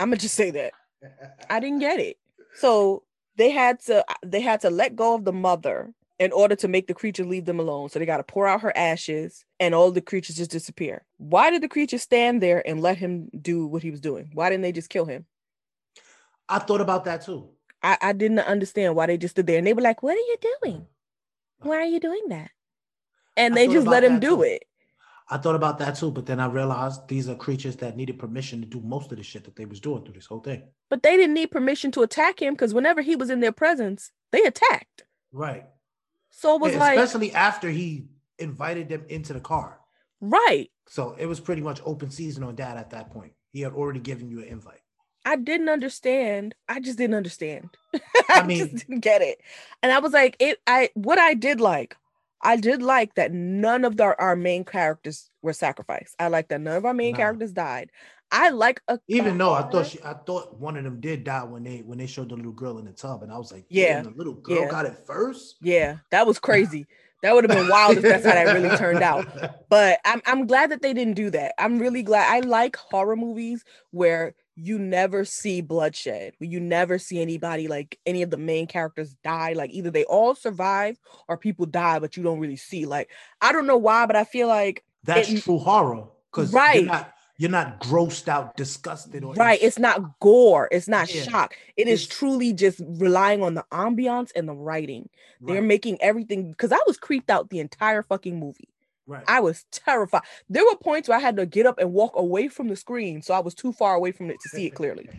[0.00, 0.72] I'm gonna just say that
[1.50, 2.18] I didn't get it.
[2.54, 3.04] So
[3.36, 6.86] they had to they had to let go of the mother in order to make
[6.86, 7.88] the creature leave them alone.
[7.88, 11.04] So they got to pour out her ashes and all the creatures just disappear.
[11.18, 14.30] Why did the creature stand there and let him do what he was doing?
[14.34, 15.26] Why didn't they just kill him?
[16.48, 17.50] I thought about that too.
[17.82, 20.16] I, I didn't understand why they just stood there and they were like, What are
[20.16, 20.86] you doing?
[21.60, 22.50] Why are you doing that?
[23.36, 24.42] And they just let him do too.
[24.42, 24.64] it.
[25.30, 28.60] I thought about that too, but then I realized these are creatures that needed permission
[28.62, 30.62] to do most of the shit that they was doing through this whole thing.
[30.88, 34.10] But they didn't need permission to attack him because whenever he was in their presence,
[34.32, 35.04] they attacked.
[35.30, 35.66] Right.
[36.38, 38.04] So it was yeah, like especially after he
[38.38, 39.80] invited them into the car.
[40.20, 40.70] Right.
[40.86, 43.32] So it was pretty much open season on dad at that point.
[43.50, 44.78] He had already given you an invite.
[45.24, 46.54] I didn't understand.
[46.68, 47.70] I just didn't understand.
[48.28, 49.40] I, mean, just didn't get it.
[49.82, 51.96] And I was like, it I what I did like,
[52.40, 56.14] I did like that none of our, our main characters were sacrificed.
[56.20, 57.18] I like that none of our main no.
[57.18, 57.90] characters died.
[58.30, 61.44] I like a even though I thought she, I thought one of them did die
[61.44, 63.64] when they when they showed the little girl in the tub, and I was like,
[63.68, 64.68] yeah, the little girl yeah.
[64.68, 65.56] got it first.
[65.60, 66.86] Yeah, that was crazy.
[67.22, 69.26] That would have been wild if that's how that really turned out.
[69.70, 71.52] But I'm I'm glad that they didn't do that.
[71.58, 72.32] I'm really glad.
[72.32, 76.32] I like horror movies where you never see bloodshed.
[76.38, 79.52] Where you never see anybody like any of the main characters die.
[79.52, 80.98] Like either they all survive
[81.28, 82.86] or people die, but you don't really see.
[82.86, 83.10] Like
[83.42, 86.06] I don't know why, but I feel like that's it, true horror.
[86.32, 86.88] Because right.
[87.38, 89.60] You're not, grossed out, disgusted, or right.
[89.62, 90.68] It's not gore.
[90.72, 91.22] It's not yeah.
[91.22, 91.54] shock.
[91.76, 95.08] It it's, is truly just relying on the ambiance and the writing.
[95.40, 95.54] Right.
[95.54, 98.68] They're making everything because I was creeped out the entire fucking movie.
[99.06, 99.24] Right.
[99.26, 100.22] I was terrified.
[100.50, 103.22] There were points where I had to get up and walk away from the screen,
[103.22, 105.08] so I was too far away from it to see it clearly.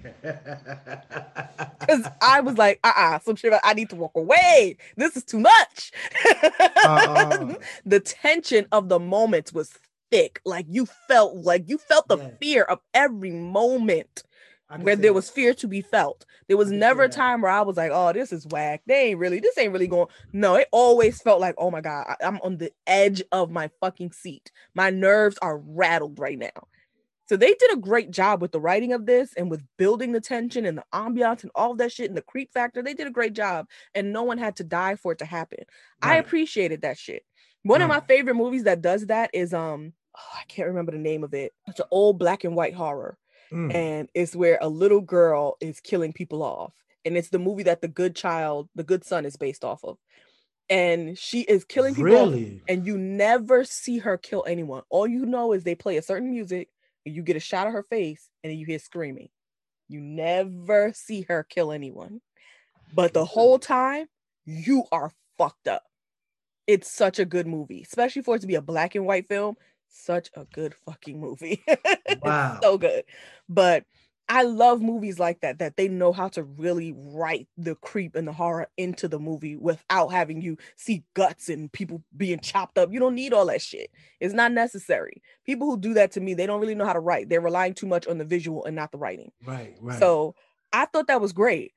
[1.80, 3.52] Because I was like, uh, uh-uh, uh some shit.
[3.64, 4.78] I need to walk away.
[4.96, 5.92] This is too much.
[6.84, 9.72] uh, the tension of the moments was
[10.12, 10.42] thick.
[10.46, 12.30] Like you felt like you felt the yeah.
[12.40, 14.24] fear of every moment
[14.78, 15.14] where there that.
[15.14, 16.26] was fear to be felt.
[16.48, 18.82] There was never a time where I was like, "Oh, this is whack.
[18.86, 19.40] They ain't really.
[19.40, 22.58] This ain't really going." No, it always felt like, "Oh my god, I, I'm on
[22.58, 24.52] the edge of my fucking seat.
[24.76, 26.68] My nerves are rattled right now."
[27.28, 30.22] So they did a great job with the writing of this and with building the
[30.22, 32.82] tension and the ambiance and all that shit and the creep factor.
[32.82, 35.60] They did a great job, and no one had to die for it to happen.
[36.04, 36.14] Right.
[36.14, 37.24] I appreciated that shit.
[37.64, 40.98] One of my favorite movies that does that is um oh, I can't remember the
[40.98, 41.54] name of it.
[41.68, 43.18] It's an old black and white horror.
[43.52, 43.74] Mm.
[43.74, 46.74] And it's where a little girl is killing people off.
[47.06, 49.98] And it's the movie that the good child, the good son is based off of.
[50.70, 52.62] And she is killing people really?
[52.68, 54.84] and you never see her kill anyone.
[54.90, 56.70] All you know is they play a certain music,
[57.06, 59.30] and you get a shot of her face, and then you hear screaming.
[59.88, 62.22] You never see her kill anyone.
[62.94, 64.08] But the whole time,
[64.46, 65.84] you are fucked up.
[66.68, 69.56] It's such a good movie, especially for it to be a black and white film
[69.90, 71.64] such a good fucking movie.
[72.22, 72.60] Wow.
[72.62, 73.04] so good.
[73.48, 73.86] But
[74.28, 78.28] I love movies like that, that they know how to really write the creep and
[78.28, 82.92] the horror into the movie without having you see guts and people being chopped up.
[82.92, 83.90] You don't need all that shit.
[84.20, 85.24] It's not necessary.
[85.46, 87.30] People who do that to me, they don't really know how to write.
[87.30, 89.32] They're relying too much on the visual and not the writing.
[89.44, 89.98] Right, right.
[89.98, 90.36] So
[90.74, 91.74] I thought that was great.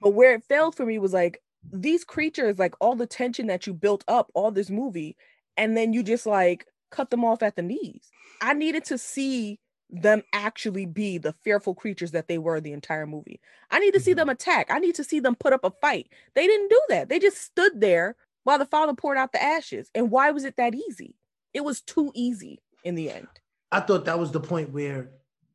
[0.00, 1.40] But where it failed for me was like
[1.70, 5.16] these creatures, like all the tension that you built up all this movie,
[5.56, 8.10] and then you just like cut them off at the knees.
[8.40, 9.58] I needed to see
[9.90, 13.40] them actually be the fearful creatures that they were the entire movie.
[13.70, 14.18] I need to see mm-hmm.
[14.18, 14.68] them attack.
[14.70, 16.08] I need to see them put up a fight.
[16.34, 17.08] They didn't do that.
[17.08, 19.90] They just stood there while the father poured out the ashes.
[19.94, 21.16] And why was it that easy?
[21.52, 23.28] It was too easy in the end.
[23.70, 25.10] I thought that was the point where,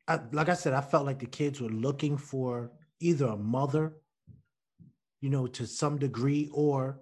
[0.07, 3.93] I, like I said, I felt like the kids were looking for either a mother,
[5.21, 6.99] you know, to some degree, or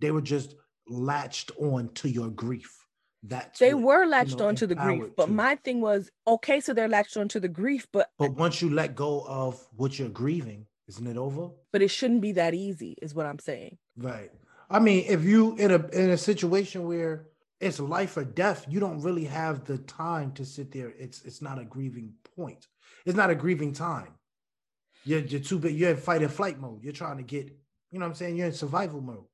[0.00, 0.54] they were just
[0.88, 2.85] latched on to your grief
[3.28, 5.32] that's they were latched you know, onto the grief but to.
[5.32, 8.94] my thing was okay so they're latched onto the grief but but once you let
[8.94, 11.50] go of what you're grieving isn't it over?
[11.72, 13.78] But it shouldn't be that easy is what i'm saying.
[13.96, 14.30] Right.
[14.70, 17.26] I mean if you in a in a situation where
[17.60, 20.92] it's life or death you don't really have the time to sit there.
[20.98, 22.66] It's it's not a grieving point.
[23.04, 24.14] It's not a grieving time.
[25.04, 26.82] You're, you're too big you're in fight and flight mode.
[26.82, 27.46] You're trying to get
[27.90, 28.36] you know what i'm saying?
[28.36, 29.24] You're in survival mode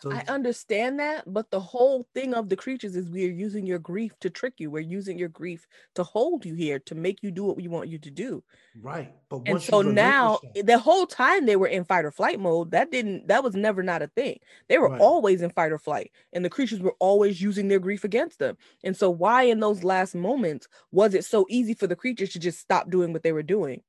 [0.00, 3.80] so I understand that, but the whole thing of the creatures is we're using your
[3.80, 4.70] grief to trick you.
[4.70, 7.88] We're using your grief to hold you here to make you do what we want
[7.88, 8.44] you to do.
[8.80, 9.12] Right.
[9.28, 12.92] But and so now the whole time they were in fight or flight mode, that
[12.92, 14.38] didn't that was never not a thing.
[14.68, 15.00] They were right.
[15.00, 18.56] always in fight or flight, and the creatures were always using their grief against them.
[18.84, 22.38] And so why in those last moments was it so easy for the creatures to
[22.38, 23.82] just stop doing what they were doing?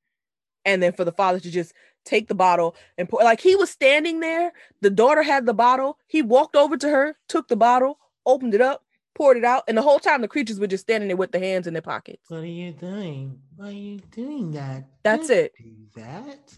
[0.65, 1.73] And then for the father to just
[2.05, 3.23] take the bottle and pour.
[3.23, 4.53] Like he was standing there.
[4.81, 5.97] The daughter had the bottle.
[6.07, 8.83] He walked over to her, took the bottle, opened it up,
[9.15, 11.41] poured it out, and the whole time the creatures were just standing there with their
[11.41, 12.29] hands in their pockets.
[12.29, 13.39] What are you doing?
[13.55, 14.85] Why are you doing that?
[15.03, 15.53] That's Don't it.
[15.95, 16.57] That.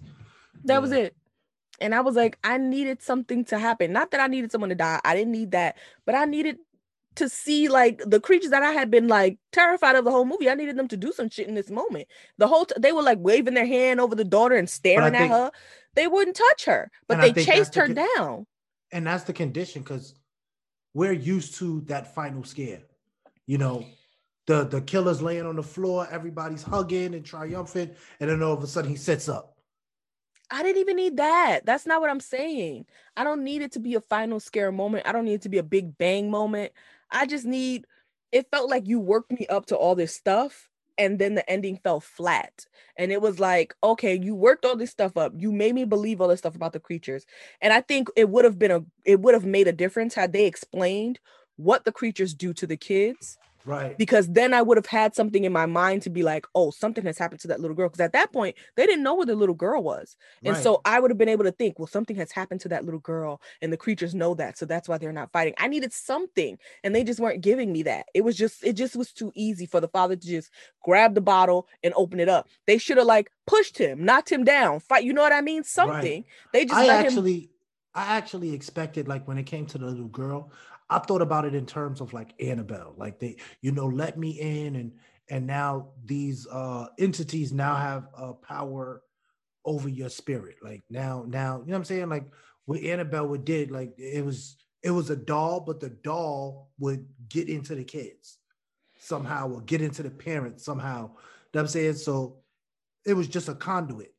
[0.66, 0.78] That yeah.
[0.80, 1.16] was it.
[1.80, 3.92] And I was like, I needed something to happen.
[3.92, 5.02] Not that I needed someone to die.
[5.04, 6.58] I didn't need that, but I needed
[7.16, 10.49] to see like the creatures that I had been like terrified of the whole movie.
[10.49, 12.07] I needed them to do some shit in this moment.
[12.38, 15.32] The whole t- they were like waving their hand over the daughter and staring think,
[15.32, 15.51] at her.
[15.95, 18.47] They wouldn't touch her, but they chased her the down.
[18.91, 20.16] And that's the condition because
[20.93, 22.84] we're used to that final scare.
[23.45, 23.86] You know,
[24.47, 28.64] the the killer's laying on the floor, everybody's hugging and triumphant, and then all of
[28.64, 29.57] a sudden he sits up.
[30.51, 31.62] I didn't even need that.
[31.66, 32.86] That's not what I'm saying.
[33.16, 35.07] I don't need it to be a final scare moment.
[35.07, 36.74] I don't need it to be a big bang moment.
[37.12, 37.86] I just need
[38.32, 41.80] it felt like you worked me up to all this stuff and then the ending
[41.84, 42.66] fell flat.
[42.97, 45.34] And it was like, okay, you worked all this stuff up.
[45.36, 47.26] You made me believe all this stuff about the creatures.
[47.62, 50.34] And I think it would have been a it would have made a difference had
[50.34, 51.20] they explained
[51.57, 53.97] what the creatures do to the kids Right.
[53.97, 57.05] Because then I would have had something in my mind to be like, oh, something
[57.05, 57.89] has happened to that little girl.
[57.89, 60.16] Because at that point, they didn't know where the little girl was.
[60.43, 60.64] And Right.
[60.64, 62.99] so I would have been able to think, well, something has happened to that little
[62.99, 64.57] girl, and the creatures know that.
[64.57, 65.53] So that's why they're not fighting.
[65.57, 68.07] I needed something, and they just weren't giving me that.
[68.14, 70.51] It was just, it just was too easy for the father to just
[70.84, 72.47] grab the bottle and open it up.
[72.66, 75.03] They should have like pushed him, knocked him down, fight.
[75.03, 75.64] You know what I mean?
[75.64, 76.26] Something.
[76.53, 77.49] They just I let him actually,
[77.93, 80.51] I actually expected like when it came to the little girl,
[80.92, 84.32] I thought about it in terms of like Annabelle, like they, you know, let me
[84.32, 84.92] in, and
[85.30, 89.02] and now these uh entities now have uh power
[89.64, 90.58] over your spirit.
[90.62, 92.10] Like now, now, you know what I'm saying?
[92.10, 92.26] Like
[92.66, 97.08] what Annabelle would did, like it was it was a doll, but the doll would
[97.30, 98.38] get into the kids
[99.00, 101.04] somehow or get into the parents somehow.
[101.04, 101.14] You know
[101.54, 101.94] what I'm saying?
[101.96, 102.39] So
[103.06, 104.14] it was just a conduit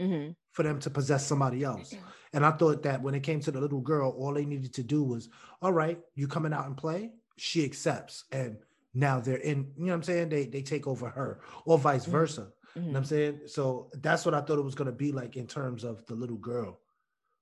[0.00, 0.36] Mhm.
[0.52, 1.92] for them to possess somebody else.
[2.32, 4.82] And I thought that when it came to the little girl, all they needed to
[4.82, 5.28] do was,
[5.62, 8.24] all right, you coming out and play, she accepts.
[8.32, 8.58] And
[8.94, 10.28] now they're in, you know what I'm saying?
[10.30, 12.10] They they take over her, or vice Mhm.
[12.10, 12.52] versa.
[12.86, 13.40] You know what I'm saying?
[13.46, 16.38] So that's what I thought it was gonna be like in terms of the little
[16.38, 16.80] girl.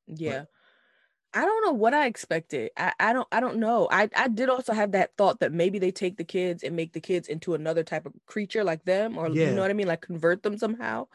[0.06, 0.44] Yeah.
[1.34, 2.72] I don't know what I expected.
[2.76, 3.88] I, I don't I don't know.
[3.90, 6.92] I, I did also have that thought that maybe they take the kids and make
[6.94, 9.88] the kids into another type of creature like them or you know what I mean
[9.88, 11.08] like convert them somehow.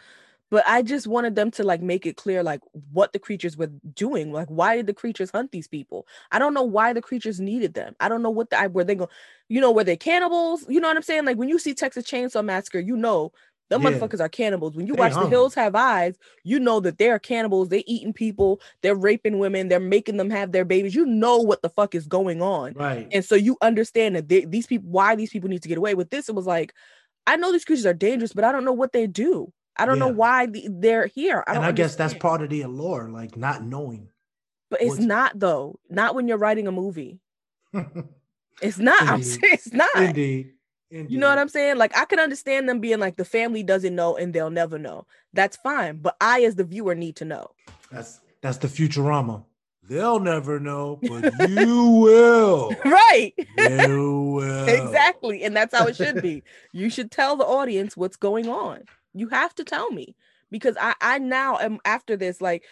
[0.51, 2.59] But I just wanted them to like make it clear like
[2.91, 4.31] what the creatures were doing.
[4.33, 6.05] Like why did the creatures hunt these people?
[6.31, 7.95] I don't know why the creatures needed them.
[7.99, 9.09] I don't know what the I were they going
[9.49, 10.65] you know were they cannibals?
[10.69, 11.25] You know what I'm saying?
[11.25, 13.31] Like when you see Texas Chainsaw Massacre, you know
[13.69, 13.89] the Yeah.
[13.91, 14.75] motherfuckers are cannibals.
[14.75, 15.27] When you They watch The.
[15.29, 17.69] Hills Have Eyes, you know that they're cannibals.
[17.69, 18.59] They're eating people.
[18.81, 19.69] They're raping women.
[19.69, 20.93] They're making them have their babies.
[20.93, 22.73] You know what the fuck is going on.
[22.73, 23.07] Right.
[23.13, 25.95] And so you understand that they, these people, why these people need to get away.
[25.95, 26.73] With this, it was like,
[27.25, 29.53] I know these creatures are dangerous, but I don't know what they do.
[29.77, 31.43] I don't know why the, they're here.
[31.47, 34.09] I and I guess that's part of the allure, like not knowing.
[34.69, 35.79] But it's not though.
[35.89, 37.19] Not when you're writing a movie.
[38.61, 39.01] It's not.
[39.01, 39.65] I'm serious.
[39.65, 39.95] It's not.
[39.95, 40.53] Indeed.
[40.91, 41.11] Indeed.
[41.11, 41.77] You know what I'm saying?
[41.77, 45.07] Like I can understand them being like the family doesn't know and they'll never know.
[45.33, 45.97] That's fine.
[45.97, 47.51] But I, as the viewer, need to know.
[47.91, 49.43] That's that's the Futurama.
[49.83, 52.71] They'll never know, but you will.
[52.85, 53.33] Right.
[53.57, 54.67] You will.
[54.67, 55.43] exactly.
[55.43, 56.43] And that's how it should be.
[56.71, 58.83] You should tell the audience what's going on.
[59.13, 60.15] You have to tell me
[60.49, 62.63] because I, I now am after this, like,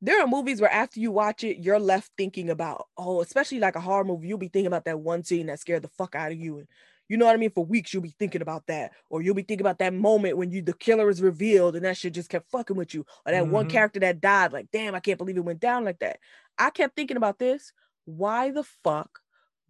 [0.00, 3.74] there are movies where after you watch it, you're left thinking about, oh, especially like
[3.76, 6.30] a horror movie, you'll be thinking about that one scene that scared the fuck out
[6.30, 6.58] of you.
[6.58, 6.68] And
[7.08, 7.50] you know what I mean?
[7.50, 8.92] For weeks, you'll be thinking about that.
[9.10, 11.96] Or you'll be thinking about that moment when you the killer is revealed and that
[11.96, 13.04] shit just kept fucking with you.
[13.26, 13.68] Or that one Mhm.
[13.68, 16.20] character that died, like, damn, I can't believe it went down like that.
[16.58, 17.72] I kept thinking about this.
[18.04, 19.20] Why the fuck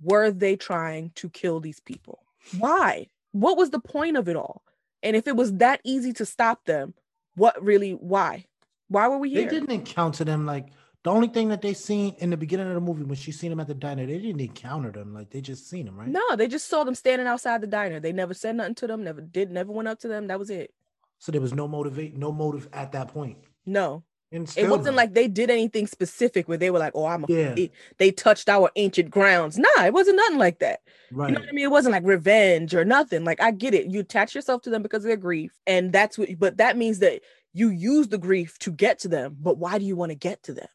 [0.01, 2.26] were they trying to kill these people?
[2.51, 3.09] Why?
[3.32, 4.62] What was the point of it all?
[5.03, 6.95] And if it was that easy to stop them,
[7.35, 8.47] what really, why?
[8.89, 9.45] Why were we here?
[9.45, 10.69] They didn't encounter them like
[11.05, 13.51] the only thing that they seen in the beginning of the movie when she seen
[13.51, 15.15] them at the diner, they didn't encounter them.
[15.15, 16.09] Like they just seen them, right?
[16.09, 18.01] No, they just saw them standing outside the diner.
[18.01, 20.27] They never said nothing to them, never did, never went up to them.
[20.27, 20.73] That was it.
[21.19, 23.39] So there was no motivate, no motive at that point.
[23.65, 27.29] No, it wasn't like they did anything specific where they were like, oh, I'm a,
[27.29, 27.55] Yeah.
[27.55, 29.59] they, they touched our ancient grounds.
[29.59, 30.81] Nah, it wasn't nothing like that.
[31.11, 31.29] right.
[31.29, 31.64] You know what I mean?
[31.64, 33.24] It wasn't like revenge or nothing.
[33.24, 33.87] Like I get it.
[33.87, 35.53] You attach yourself to them because of their grief.
[35.66, 37.22] And that's what but that means that
[37.55, 39.37] you use the grief to get to them.
[39.41, 40.68] But why do you want to get to them?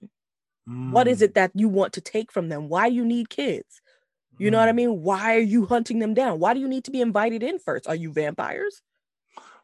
[0.89, 2.70] What is Mm, it that you want to take from them?
[2.70, 3.82] Why you need kids?
[4.38, 4.76] You know what I mm.
[4.76, 5.01] mean?
[5.04, 6.39] Why are you hunting them down?
[6.39, 7.88] Why do you need to be invited in first?
[7.88, 8.82] Are you vampires?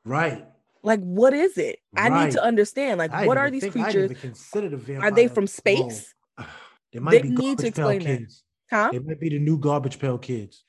[0.03, 0.45] Right.
[0.83, 1.79] Like what is it?
[1.95, 2.97] I need to understand.
[2.99, 4.11] Like I what are these I creatures?
[4.55, 6.13] Are they from space?
[6.91, 8.05] They might They be need to explain that.
[8.19, 8.43] kids.
[8.71, 8.89] Huh?
[8.91, 10.63] They might be the new garbage pail kids.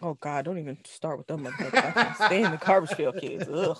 [0.00, 1.46] Oh God, don't even start with them.
[1.46, 3.46] I can't stand the garbage pail kids.
[3.46, 3.76] Ugh.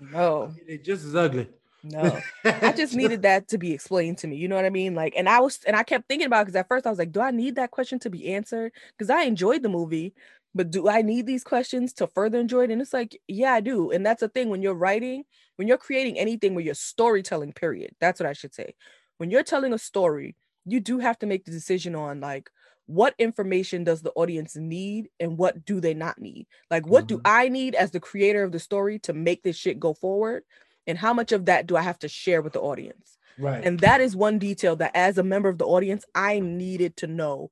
[0.00, 1.48] No, They're just as ugly.
[1.82, 2.18] no.
[2.44, 4.36] I just needed that to be explained to me.
[4.36, 4.94] You know what I mean?
[4.94, 7.12] Like, and I was, and I kept thinking about because at first I was like,
[7.12, 8.72] do I need that question to be answered?
[8.96, 10.14] Because I enjoyed the movie,
[10.54, 12.70] but do I need these questions to further enjoy it?
[12.70, 13.90] And it's like, yeah, I do.
[13.90, 15.24] And that's the thing when you're writing,
[15.56, 17.94] when you're creating anything where you're storytelling, period.
[18.00, 18.74] That's what I should say.
[19.18, 22.50] When you're telling a story, you do have to make the decision on like
[22.86, 26.46] what information does the audience need and what do they not need?
[26.70, 27.24] Like, what do Mhm.
[27.24, 30.42] I need as the creator of the story to make this shit go forward?
[30.86, 33.18] And how much of that do I have to share with the audience?
[33.36, 33.62] right.
[33.62, 37.06] And that is one detail that, as a member of the audience, I needed to
[37.06, 37.50] know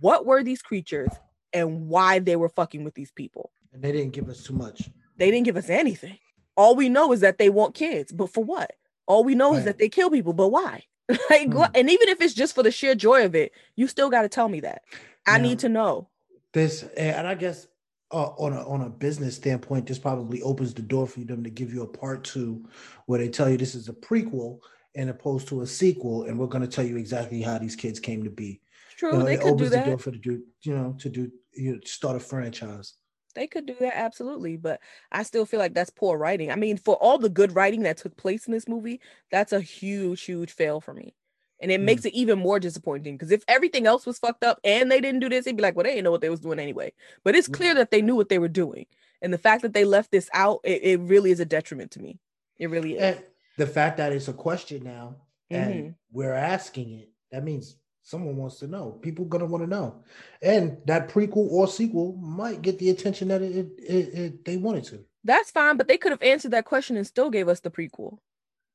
[0.00, 1.10] what were these creatures
[1.52, 3.50] and why they were fucking with these people.
[3.72, 4.90] and they didn't give us too much.
[5.16, 6.18] They didn't give us anything.
[6.56, 8.72] All we know is that they want kids, but for what?
[9.06, 10.84] All we know is that they kill people, but why?
[11.30, 11.54] like, Hmm.
[11.54, 14.22] what- and even if it's just for the sheer joy of it, you still got
[14.22, 14.82] to tell me that.
[15.26, 16.08] I Now- need to know.
[16.52, 17.66] This and I guess
[18.12, 21.50] uh, on a on a business standpoint, this probably opens the door for them to
[21.50, 22.68] give you a part two,
[23.06, 24.58] where they tell you this is a prequel
[24.96, 28.00] and opposed to a sequel, and we're going to tell you exactly how these kids
[28.00, 28.60] came to be.
[29.00, 29.16] True.
[29.16, 29.98] You know, they it could do opens the door that.
[29.98, 32.94] for the do, you know, to do you know, start a franchise.
[33.34, 34.80] They could do that absolutely, but
[35.12, 36.50] I still feel like that's poor writing.
[36.50, 39.00] I mean, for all the good writing that took place in this movie,
[39.30, 41.14] that's a huge, huge fail for me.
[41.60, 41.84] And it Mm.
[41.86, 45.20] makes it even more disappointing because if everything else was fucked up and they didn't
[45.20, 46.92] do this, they'd be like, well, they didn't know what they was doing anyway.
[47.22, 48.86] But it's clear that they knew what they were doing.
[49.22, 52.00] And the fact that they left this out, it, it really is a detriment to
[52.00, 52.18] me.
[52.58, 53.02] It really is.
[53.02, 53.24] And
[53.56, 55.16] the fact that it's a question now
[55.50, 55.94] and Mhm.
[56.10, 57.76] we're asking it, that means
[58.10, 58.98] someone wants to know.
[59.02, 60.02] People gonna want to know,
[60.42, 64.56] and that prequel or sequel might get the attention that it, it, it, it they
[64.56, 65.04] wanted to.
[65.24, 68.18] That's fine, but they could have answered that question and still gave us the prequel.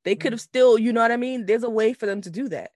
[0.04, 0.44] They could have mm-hmm.
[0.44, 1.46] still, you know what I mean?
[1.46, 2.72] There's a way for them to do that.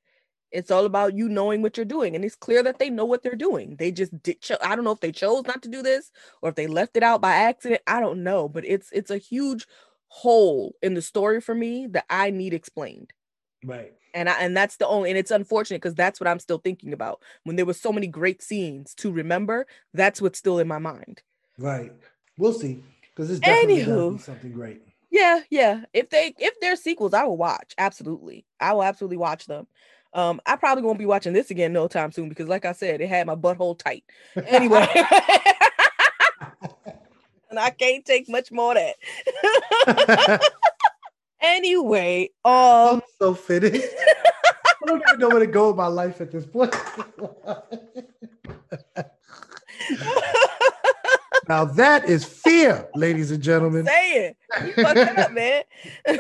[0.52, 3.22] It's all about you knowing what you're doing, and it's clear that they know what
[3.22, 3.76] they're doing.
[3.78, 4.42] They just did.
[4.42, 6.12] Cho- I don't know if they chose not to do this
[6.42, 7.82] or if they left it out by accident.
[7.86, 9.68] I don't know, but it's it's a huge
[10.08, 13.14] hole in the story for me that I need explained.
[13.64, 13.94] Right.
[14.14, 16.94] And I and that's the only and it's unfortunate because that's what I'm still thinking
[16.94, 17.22] about.
[17.44, 21.22] When there were so many great scenes to remember, that's what's still in my mind.
[21.58, 21.92] Right.
[22.38, 22.84] We'll see.
[23.02, 24.20] Because it's definitely Anywho.
[24.20, 24.82] something great.
[25.12, 25.86] Yeah, yeah.
[25.94, 27.74] If they if they're sequels, I will watch.
[27.78, 28.46] Absolutely.
[28.60, 29.68] I will absolutely watch them.
[30.14, 33.02] Um, I probably won't be watching this again no time soon because like I said,
[33.02, 34.04] it had my butthole tight.
[34.48, 34.88] Anyway.
[37.50, 40.42] and I can't take much more of that.
[41.42, 43.84] anyway, I'm um so finished.
[44.82, 46.74] I don't even know where to go with my life at this point.
[51.48, 53.86] now that is fear, ladies and gentlemen.
[53.86, 54.36] saying
[54.66, 55.64] you fucked up, man.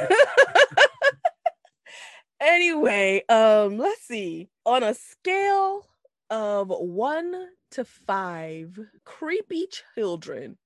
[2.42, 4.50] anyway, um, let's see.
[4.66, 5.86] On a scale
[6.30, 10.58] of one to five, creepy children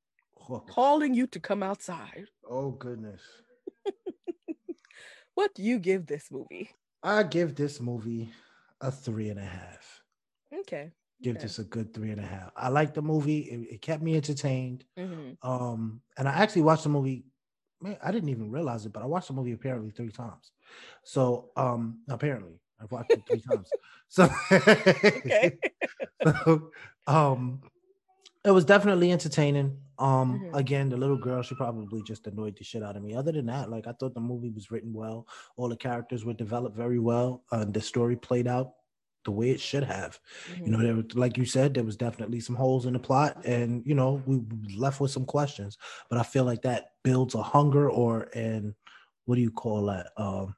[0.50, 2.26] Oh, calling you to come outside.
[2.50, 3.22] oh goodness.
[5.36, 6.72] What do you give this movie?
[7.02, 8.32] I give this movie
[8.82, 10.04] a three and a half.
[10.52, 10.92] Okay.
[11.22, 11.44] Give Okay.
[11.44, 12.52] this a good three and a half.
[12.56, 13.40] I like the movie.
[13.40, 14.86] It, it kept me entertained.
[14.98, 15.38] Mhm.
[15.42, 17.26] Um, and I actually watched the movie.
[17.82, 20.52] Man, I didn't even realize it, but I watched the movie apparently three times.
[21.04, 23.74] So, um, apparently I've watched it three times.
[24.10, 24.28] So,
[25.18, 25.58] Okay.
[26.46, 26.72] so,
[27.08, 27.62] um,
[28.46, 29.80] it was definitely entertaining.
[30.00, 30.54] Um, Mhm.
[30.54, 33.16] again, the little girl, she probably just annoyed the shit out of me.
[33.16, 35.28] Other than that, like I thought the movie was written well.
[35.56, 37.46] All the characters were developed very well.
[37.52, 38.74] Uh, the story played out
[39.24, 40.20] the way it should have.
[40.66, 40.84] You know, Mhm.
[40.84, 44.22] there, like you said, there was definitely some holes in the plot, and you know,
[44.26, 44.42] we
[44.76, 45.78] left with some questions.
[46.10, 48.76] But I feel like that builds a hunger or and
[49.26, 50.12] what do you call that?
[50.18, 50.56] Um,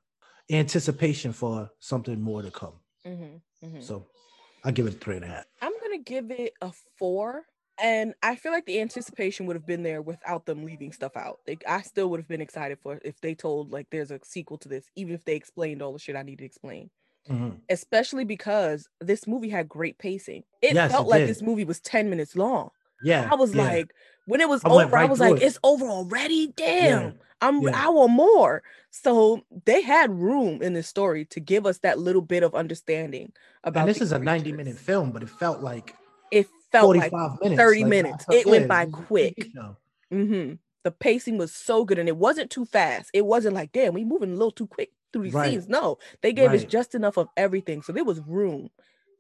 [0.52, 2.80] anticipation for something more to come.
[3.06, 3.42] Mhm.
[3.62, 3.82] Mhm.
[3.82, 4.08] So
[4.64, 5.46] I give it a three and a half.
[5.62, 7.46] I'm gonna give it a four.
[7.82, 11.40] And I feel like the anticipation would have been there without them leaving stuff out.
[11.48, 14.58] Like I still would have been excited for if they told like there's a sequel
[14.60, 16.90] to this, even if they explained all the shit I need to explain.
[17.30, 17.60] Mhm.
[17.70, 20.44] Especially because this movie had great pacing.
[20.62, 21.30] It Yes, felt it like did.
[21.30, 22.70] this movie was 10 minutes long.
[23.04, 23.64] Yeah, I was yeah.
[23.64, 23.92] like,
[24.26, 25.44] when it was I over, I was like, it.
[25.44, 26.54] it's over already.
[26.56, 27.20] Damn.
[27.42, 27.72] I'm yeah.
[27.76, 28.64] I want more.
[28.92, 33.34] So they had room in this story to give us that little bit of understanding
[33.66, 35.94] about and this is a 90 minute film, but it felt like
[36.32, 36.48] It
[36.80, 37.62] felt like 45 minutes.
[37.62, 38.26] 30 like, minutes.
[38.32, 39.48] It went by it was a TV quick.
[39.54, 39.78] show.
[40.12, 40.54] hmm
[40.84, 43.10] The pacing was so good and it wasn't too fast.
[43.14, 45.52] It wasn't like, damn, we moving a little too quick through these Right.
[45.52, 45.68] scenes.
[45.68, 47.82] No, they gave us just enough of everything.
[47.82, 48.70] So there was room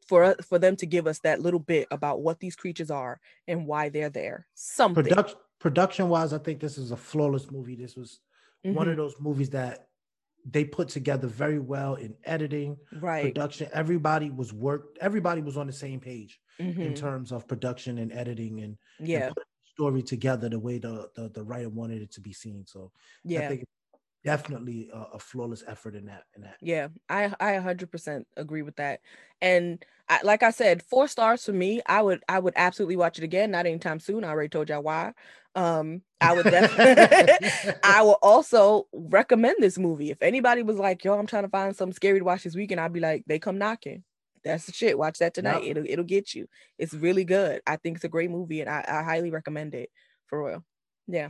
[0.08, 3.20] for us for them to give us that little bit about what these creatures are
[3.48, 4.46] and why they're there.
[4.54, 5.04] Something.
[5.04, 7.76] Production production wise, I think this is a flawless movie.
[7.76, 8.20] This was
[8.64, 8.92] one Mhm.
[8.92, 9.88] of those movies that
[10.50, 13.24] they put together very well in editing, right.
[13.24, 13.68] production.
[13.74, 16.96] Everybody was worked, everybody was on the same page in Mhm.
[16.96, 19.30] terms of production and editing and, and Yeah.
[19.30, 22.66] putting the story together the way the, the the writer wanted it to be seen.
[22.68, 23.50] So I Yeah.
[23.50, 23.64] think
[24.26, 26.58] definitely a, a flawless effort in that in that.
[26.62, 29.02] Yeah, I I 100% agree with that.
[29.42, 31.82] And I, like I said, four stars for me.
[31.86, 33.52] I would I would absolutely watch it again.
[33.52, 34.24] Not anytime soon.
[34.24, 35.14] I already told y'all why.
[35.56, 37.50] Um, I would definitely.
[37.84, 40.12] I will also recommend this movie.
[40.12, 42.82] If anybody was like, "Yo, I'm trying to find something scary to watch this weekend,"
[42.82, 44.04] I'd be like, "They come knocking."
[44.44, 44.98] That's the shit.
[44.98, 45.64] Watch that tonight.
[45.64, 45.72] Yep.
[45.78, 46.48] It'll it'll get you.
[46.78, 47.62] It's really good.
[47.66, 49.90] I think it's a great movie, and I, I highly recommend it
[50.28, 50.64] for real.
[51.08, 51.30] Yeah.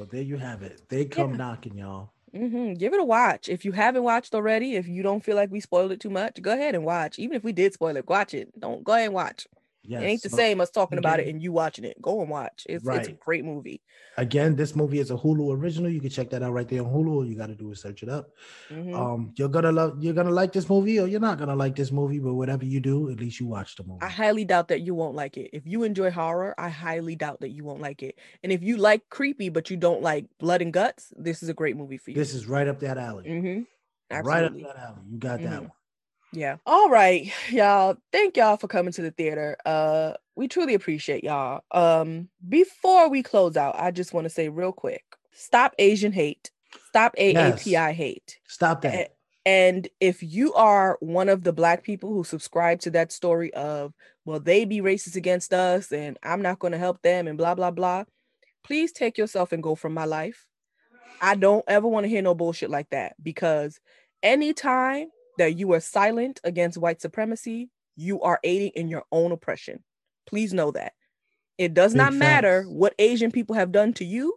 [0.00, 0.80] So there you have it.
[0.88, 1.36] They come Yeah.
[1.36, 2.08] knocking, y'all.
[2.34, 2.72] Mm-hmm.
[2.74, 3.50] Give it a watch.
[3.50, 6.40] If you haven't watched already, if you don't feel like we spoiled it too much,
[6.40, 7.18] go ahead and watch.
[7.18, 8.58] Even if we did spoil it, watch it.
[8.58, 9.46] Don't go ahead and watch.
[9.82, 10.02] Yes.
[10.02, 12.00] it ain't the same as talking about it and you watching it.
[12.02, 12.66] Go and watch.
[12.68, 13.80] It's it's a great movie.
[14.18, 15.90] Again, this movie is a Hulu original.
[15.90, 17.10] You can check that out right there on Hulu.
[17.10, 18.28] All you got to do is search it up.
[18.68, 18.94] Mhm.
[18.94, 21.90] Um, you're gonna love, you're gonna like this movie, or you're not gonna like this
[21.90, 22.18] movie.
[22.18, 24.02] But whatever you do, at least you watch the movie.
[24.02, 25.50] I highly doubt that you won't like it.
[25.54, 28.18] If you enjoy horror, I highly doubt that you won't like it.
[28.42, 31.54] And if you like creepy but you don't like blood and guts, this is a
[31.54, 32.16] great movie for you.
[32.16, 33.24] This is right up that alley.
[33.28, 33.60] hmm
[34.12, 35.02] Right up that alley.
[35.10, 35.60] You got that Mhm.
[35.60, 35.70] one.
[36.32, 36.56] Yeah.
[36.64, 37.96] All right, y'all.
[38.12, 39.56] Thank y'all for coming to the theater.
[39.64, 41.62] Uh we truly appreciate y'all.
[41.70, 45.04] Um before we close out, I just want to say real quick.
[45.32, 46.50] Stop Asian hate.
[46.88, 47.96] Stop AAPI Yes.
[47.96, 48.38] hate.
[48.46, 49.16] Stop that.
[49.46, 53.94] And if you are one of the black people who subscribe to that story of,
[54.24, 57.54] well, they be racist against us and I'm not going to help them and blah,
[57.54, 58.04] blah, blah,
[58.62, 60.46] please take yourself and go from my life.
[61.22, 63.80] I don't ever want to hear no bullshit like that because
[64.22, 65.08] anytime
[65.40, 69.82] that you are silent against white supremacy, you are aiding in your own oppression.
[70.26, 70.92] Please know that.
[71.56, 72.74] It does Big not matter facts.
[72.74, 74.36] what Asian people have done to you.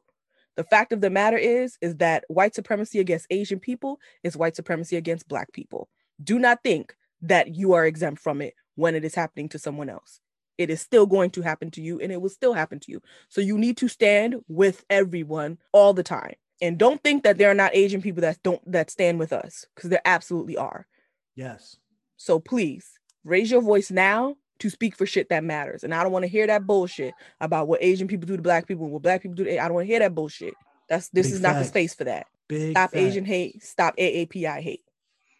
[0.55, 4.55] The fact of the matter is, is that white supremacy against Asian people is white
[4.55, 5.89] supremacy against black people.
[6.23, 9.89] Do not think that you are exempt from it when it is happening to someone
[9.89, 10.21] else.
[10.57, 13.01] It is still going to happen to you and it will still happen to you.
[13.27, 16.35] So you need to stand with everyone all the time.
[16.61, 19.65] And don't think that there are not Asian people that don't that stand with us
[19.75, 20.87] because there absolutely are.
[21.35, 21.77] Yes.
[22.17, 22.87] So please
[23.23, 25.83] raise your voice now to speak for shit that matters.
[25.83, 28.67] And I don't want to hear that bullshit about what Asian people do to black
[28.67, 30.53] people and what black people do to I don't want to hear that bullshit.
[30.89, 32.27] That's this Big is not the space for that.
[32.47, 32.95] Big Stop.
[32.95, 33.63] Asian hate.
[33.63, 34.81] Stop AAPI hate.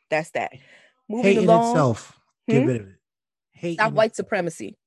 [0.10, 0.52] That's that.
[1.10, 1.72] Moving Hate in along.
[1.72, 2.20] itself.
[2.48, 2.68] Get Hmm?
[2.68, 2.96] rid of it.
[3.52, 3.74] Hate.
[3.76, 4.26] Stop white itself.
[4.28, 4.78] supremacy.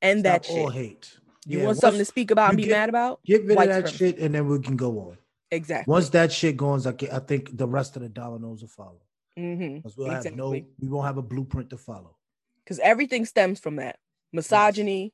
[0.00, 1.16] And that Stop all hate.
[1.46, 3.20] You Yeah, want something to speak about and be get- mad about?
[3.24, 3.96] Get rid of that supremacy.
[3.96, 5.18] shit, and then we can go on.
[5.50, 5.90] Exactly.
[5.90, 9.00] Once that shit goes, I, I think the rest of the dominoes will follow.
[9.36, 10.66] Hmm Because we'll have no, Exactly.
[10.80, 12.16] we won't have a blueprint to follow.
[12.64, 13.98] Because everything stems from that.
[14.32, 15.12] Misogyny,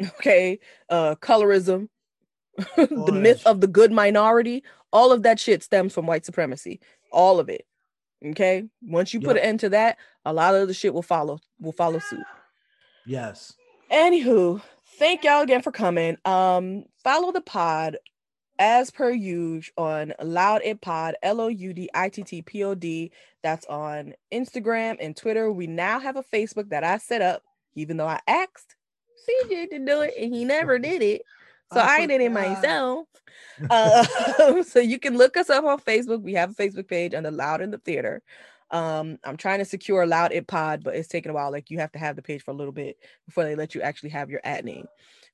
[0.02, 0.58] okay,
[0.88, 1.88] uh, colorism,
[2.76, 4.62] the myth of the good minority,
[4.92, 6.80] all of that shit stems from white supremacy.
[7.12, 7.64] All of it.
[8.24, 8.64] Okay.
[8.82, 9.42] Once you put Yep.
[9.44, 12.20] an end to that, a lot of the shit will follow, will follow suit.
[13.06, 13.54] Yes.
[13.90, 14.60] Anywho,
[14.98, 16.16] thank y'all again for coming.
[16.24, 17.96] Um, follow the pod
[18.60, 22.62] as per usual on Loud It Pod, L O U D I T T P
[22.62, 23.10] O D.
[23.42, 25.50] That's on Instagram and Twitter.
[25.50, 27.42] We now have a Facebook that I set up,
[27.74, 28.76] even though I asked
[29.28, 31.22] CJ to do it and he never did it.
[31.72, 33.08] So I I did it myself.
[33.68, 36.22] Uh, so you can look us up on Facebook.
[36.22, 38.22] We have a Facebook page under Loud in the Theater.
[38.72, 41.50] Um, I'm trying to secure Loud It Pod, but it's taking a while.
[41.50, 43.82] Like you have to have the page for a little bit before they let you
[43.82, 44.86] actually have your ad name.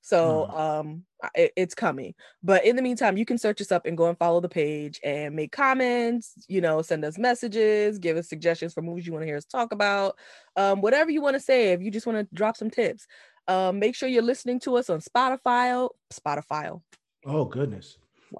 [0.06, 1.02] So um,
[1.34, 2.14] it- it's coming.
[2.40, 5.00] But in the meantime, you can search us up and go and follow the page
[5.02, 6.32] and make comments.
[6.46, 9.44] You know, send us messages, give us suggestions for movies you want to hear us
[9.44, 10.16] talk about,
[10.54, 11.72] um, whatever you want to say.
[11.72, 13.08] If you just want to drop some tips,
[13.48, 15.88] um, make sure you're listening to us on Spotify.
[16.12, 16.80] Spotify.
[17.24, 17.98] Oh goodness.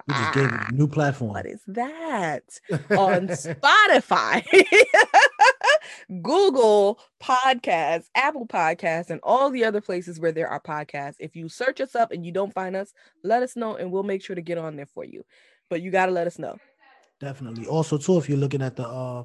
[0.09, 1.33] We just gave it a new platform.
[1.33, 2.45] What is that?
[2.91, 4.45] on Spotify,
[6.23, 11.17] Google Podcasts, Apple Podcasts, and all the other places where there are podcasts.
[11.19, 12.93] If you search us up and you don't find us,
[13.23, 15.25] let us know and we'll make sure to get on there for you.
[15.69, 16.59] But you got to let us know.
[17.21, 17.67] Definitely.
[17.67, 19.25] Also, too, if you're looking at the uh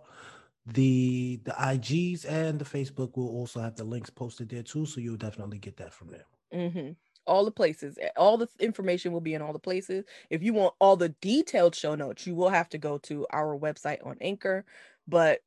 [0.65, 4.85] the the IGs and the Facebook, we'll also have the links posted there too.
[4.85, 6.25] So you'll definitely get that from there.
[6.53, 6.95] Mhm.
[7.27, 10.05] All the places, eh, all the information will be in all the places.
[10.29, 13.57] If you want all the detailed show notes, you will have to go to our
[13.57, 14.65] website on Anchor,
[15.07, 15.41] but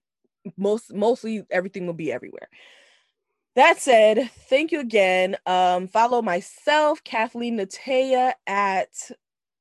[0.57, 2.49] most mostly everything will be everywhere.
[3.57, 5.37] That said, thank you again.
[5.47, 9.11] Um, follow myself, Kathleen Naytia at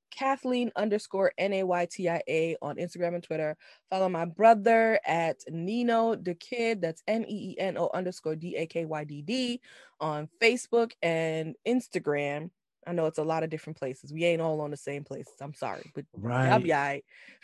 [0.09, 3.55] Kathleen underscore N A Y T I A on Instagram and Twitter.
[3.89, 6.81] Follow my brother at Nino the Kid.
[6.81, 9.61] That's N E E N O underscore D A K Y D D
[9.99, 12.49] on Facebook and Instagram.
[12.85, 14.11] I know it's a lot of different places.
[14.11, 15.33] We ain't all on the same places.
[15.39, 16.05] I'm sorry, but
[16.43, 16.63] y'all Right.
[16.63, 17.03] be all right.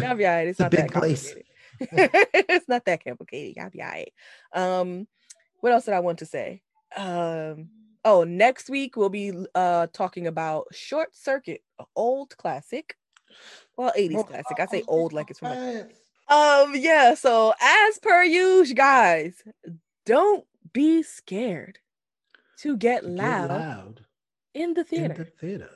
[0.00, 0.48] y'all be all right.
[0.48, 1.34] It's It's a big that place.
[1.80, 3.56] it's not that complicated.
[3.56, 4.12] Y'all be all right.
[4.52, 5.06] Um,
[5.60, 6.62] what else did I want to say?
[6.96, 7.68] Um,
[8.04, 12.96] oh, next week we'll be uh talking about Short Circuit, an old classic.
[13.76, 14.58] Well, 80s classic.
[14.58, 15.86] I say old like it's from a
[16.28, 19.42] um, yeah, so as per usual, guys,
[20.04, 20.44] don't
[20.74, 21.78] be scared
[22.58, 24.06] to get Get loud, loud
[24.52, 25.14] in the theater.
[25.14, 25.70] in the theater.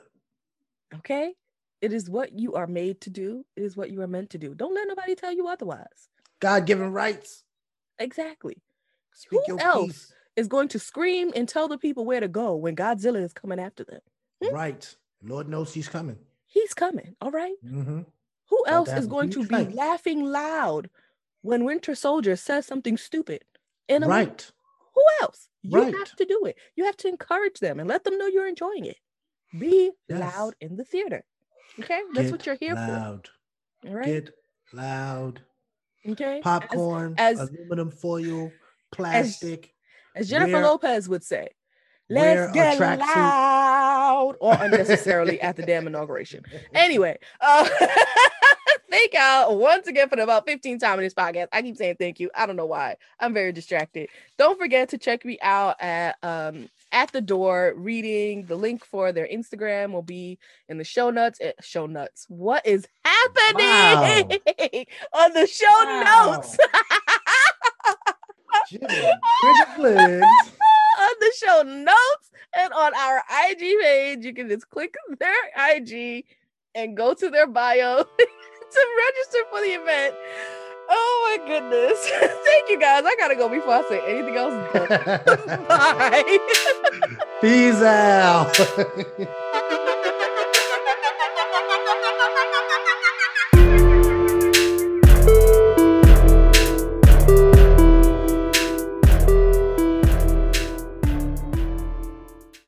[0.95, 1.33] Okay.
[1.83, 4.37] It is what you are made to do, it is what you are meant to
[4.37, 4.55] do.
[4.55, 6.07] Don't let nobody tell you otherwise.
[6.39, 7.43] God given rights.
[7.99, 8.61] Exactly.
[9.13, 9.89] Speak Who your else?
[9.89, 10.13] peace.
[10.37, 13.59] Is going to scream and tell the people where to go when Godzilla is coming
[13.59, 13.99] after them.
[14.41, 14.55] Hmm?
[14.55, 14.95] Right.
[15.21, 16.17] Lord knows he's coming.
[16.47, 17.17] He's coming.
[17.19, 17.55] All right.
[17.61, 18.03] hmm
[18.49, 19.75] Who else is going to be fight.
[19.75, 20.89] laughing loud
[21.41, 23.43] when Winter Soldier says something stupid
[23.89, 24.19] in a movie?
[24.21, 24.51] Right.
[24.95, 25.49] Who else?
[25.63, 25.93] You Right.
[25.93, 26.55] have to do it.
[26.77, 28.97] You have to encourage them and let them know you're enjoying it.
[29.57, 30.19] Be Yes.
[30.19, 31.25] loud in the theater.
[31.79, 32.81] Okay, that's what you're here for.
[32.81, 33.29] loud.
[33.81, 33.89] for.
[33.89, 34.05] All right.
[34.05, 34.29] Get
[34.73, 35.41] loud.
[36.07, 36.39] okay.
[36.43, 38.51] Popcorn, as- aluminum foil,
[38.91, 39.73] plastic.
[40.15, 41.49] As, Jennifer wear- Lopez would say,
[42.09, 46.43] let's get loud or unnecessarily at the damn inauguration.
[46.73, 47.67] Anyway, uh,
[48.91, 51.47] thank y'all once again for the about 15 time in this podcast.
[51.51, 52.29] I keep saying thank you.
[52.35, 52.97] I don't know why.
[53.19, 54.09] I'm very distracted.
[54.37, 58.45] Don't forget to check me out at um at the door reading.
[58.45, 60.39] The link for their Instagram will be
[60.69, 61.39] in the show notes.
[61.41, 62.25] Eh, show notes.
[62.29, 64.29] What is happening wow.
[65.13, 66.31] on the show wow.
[66.31, 66.57] notes?
[71.03, 75.35] on the show notes and on our IG page, you can just click their
[75.75, 76.25] IG
[76.75, 80.15] and go to their bio to register for the event.
[80.95, 82.07] Oh my goodness.
[82.19, 83.03] Thank you guys.
[83.05, 84.53] I gotta go before I say anything else.
[85.67, 86.39] Bye.
[87.41, 89.37] Peace out.